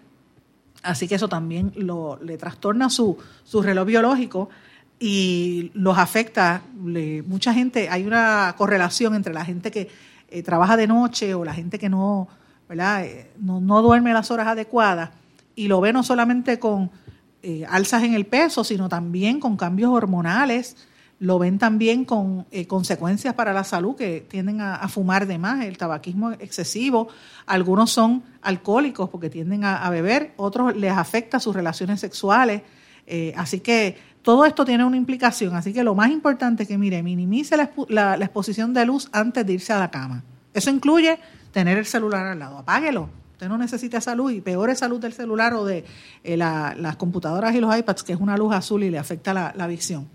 Así 0.82 1.08
que 1.08 1.14
eso 1.14 1.28
también 1.28 1.72
lo, 1.76 2.18
le 2.22 2.36
trastorna 2.36 2.90
su, 2.90 3.16
su 3.44 3.62
reloj 3.62 3.86
biológico 3.86 4.50
y 4.98 5.70
los 5.74 5.98
afecta. 5.98 6.62
Le, 6.84 7.22
mucha 7.22 7.54
gente, 7.54 7.88
hay 7.88 8.06
una 8.06 8.54
correlación 8.56 9.14
entre 9.14 9.32
la 9.32 9.44
gente 9.44 9.70
que 9.70 9.88
eh, 10.28 10.42
trabaja 10.42 10.76
de 10.76 10.86
noche 10.86 11.34
o 11.34 11.44
la 11.44 11.54
gente 11.54 11.78
que 11.78 11.88
no, 11.88 12.28
¿verdad? 12.68 13.04
Eh, 13.04 13.30
no, 13.38 13.60
no, 13.60 13.82
duerme 13.82 14.12
las 14.12 14.30
horas 14.30 14.48
adecuadas 14.48 15.10
y 15.54 15.68
lo 15.68 15.80
ve 15.80 15.92
no 15.92 16.02
solamente 16.02 16.58
con 16.58 16.90
eh, 17.42 17.64
alzas 17.68 18.02
en 18.02 18.14
el 18.14 18.26
peso, 18.26 18.64
sino 18.64 18.88
también 18.88 19.40
con 19.40 19.56
cambios 19.56 19.90
hormonales, 19.90 20.76
lo 21.20 21.38
ven 21.38 21.58
también 21.58 22.04
con 22.04 22.46
eh, 22.50 22.66
consecuencias 22.66 23.34
para 23.34 23.52
la 23.52 23.64
salud 23.64 23.96
que 23.96 24.20
tienden 24.28 24.60
a, 24.60 24.88
fumar 24.88 25.26
de 25.26 25.38
más, 25.38 25.64
el 25.64 25.78
tabaquismo 25.78 26.32
excesivo, 26.32 27.08
algunos 27.46 27.90
son 27.90 28.22
alcohólicos 28.42 29.08
porque 29.10 29.30
tienden 29.30 29.64
a, 29.64 29.88
beber, 29.90 30.32
otros 30.36 30.76
les 30.76 30.92
afecta 30.92 31.40
sus 31.40 31.54
relaciones 31.54 32.00
sexuales, 32.00 32.62
eh, 33.06 33.32
así 33.36 33.60
que 33.60 33.96
todo 34.22 34.44
esto 34.44 34.64
tiene 34.64 34.84
una 34.84 34.96
implicación, 34.96 35.54
así 35.54 35.72
que 35.72 35.84
lo 35.84 35.94
más 35.94 36.10
importante 36.10 36.62
es 36.62 36.68
que, 36.68 36.78
mire, 36.78 37.02
minimice 37.02 37.56
la, 37.56 37.70
la, 37.88 38.24
exposición 38.24 38.72
de 38.72 38.86
luz 38.86 39.08
antes 39.12 39.46
de 39.46 39.52
irse 39.52 39.72
a 39.72 39.78
la 39.78 39.90
cama. 39.90 40.24
Eso 40.52 40.70
incluye 40.70 41.18
tener 41.52 41.76
el 41.76 41.86
celular 41.86 42.26
al 42.26 42.38
lado, 42.38 42.58
apáguelo. 42.58 43.10
Usted 43.32 43.48
no 43.48 43.58
necesita 43.58 44.00
salud 44.00 44.30
y 44.30 44.40
peor 44.40 44.70
es 44.70 44.78
salud 44.78 45.00
del 45.00 45.12
celular 45.12 45.52
o 45.54 45.64
de 45.64 45.84
eh, 46.22 46.36
la, 46.36 46.74
las 46.78 46.96
computadoras 46.96 47.54
y 47.54 47.60
los 47.60 47.76
iPads, 47.76 48.02
que 48.02 48.14
es 48.14 48.20
una 48.20 48.36
luz 48.36 48.54
azul 48.54 48.82
y 48.84 48.90
le 48.90 48.98
afecta 48.98 49.52
la 49.54 49.66
visión. 49.66 50.08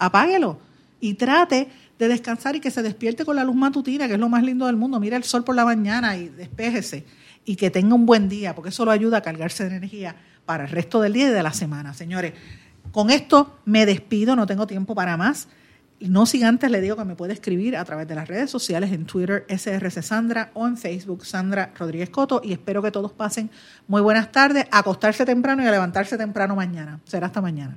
Apáguelo 0.00 0.58
y 0.98 1.14
trate 1.14 1.68
de 1.98 2.08
descansar 2.08 2.56
y 2.56 2.60
que 2.60 2.70
se 2.70 2.82
despierte 2.82 3.24
con 3.24 3.36
la 3.36 3.44
luz 3.44 3.54
matutina, 3.54 4.08
que 4.08 4.14
es 4.14 4.20
lo 4.20 4.28
más 4.28 4.42
lindo 4.42 4.66
del 4.66 4.76
mundo. 4.76 4.98
Mira 4.98 5.16
el 5.16 5.24
sol 5.24 5.44
por 5.44 5.54
la 5.54 5.64
mañana 5.64 6.16
y 6.16 6.28
despéjese 6.28 7.04
y 7.44 7.56
que 7.56 7.70
tenga 7.70 7.94
un 7.94 8.06
buen 8.06 8.28
día, 8.28 8.54
porque 8.54 8.70
eso 8.70 8.84
lo 8.84 8.90
ayuda 8.90 9.18
a 9.18 9.22
cargarse 9.22 9.68
de 9.68 9.76
energía 9.76 10.16
para 10.46 10.64
el 10.64 10.70
resto 10.70 11.00
del 11.00 11.12
día 11.12 11.28
y 11.28 11.32
de 11.32 11.42
la 11.42 11.52
semana. 11.52 11.94
Señores, 11.94 12.32
con 12.92 13.10
esto 13.10 13.58
me 13.66 13.86
despido, 13.86 14.34
no 14.34 14.46
tengo 14.46 14.66
tiempo 14.66 14.94
para 14.94 15.16
más. 15.16 15.48
No 16.00 16.24
sin 16.24 16.44
antes 16.44 16.70
le 16.70 16.80
digo 16.80 16.96
que 16.96 17.04
me 17.04 17.14
puede 17.14 17.34
escribir 17.34 17.76
a 17.76 17.84
través 17.84 18.08
de 18.08 18.14
las 18.14 18.26
redes 18.26 18.50
sociales, 18.50 18.90
en 18.92 19.04
Twitter 19.04 19.44
SRC 19.48 20.02
Sandra 20.02 20.50
o 20.54 20.66
en 20.66 20.78
Facebook 20.78 21.26
Sandra 21.26 21.74
Rodríguez 21.78 22.08
Coto 22.08 22.40
y 22.42 22.52
espero 22.52 22.80
que 22.82 22.90
todos 22.90 23.12
pasen 23.12 23.50
muy 23.86 24.00
buenas 24.00 24.32
tardes, 24.32 24.64
acostarse 24.70 25.26
temprano 25.26 25.62
y 25.62 25.66
a 25.66 25.70
levantarse 25.70 26.16
temprano 26.16 26.56
mañana. 26.56 27.00
Será 27.04 27.26
hasta 27.26 27.42
mañana. 27.42 27.76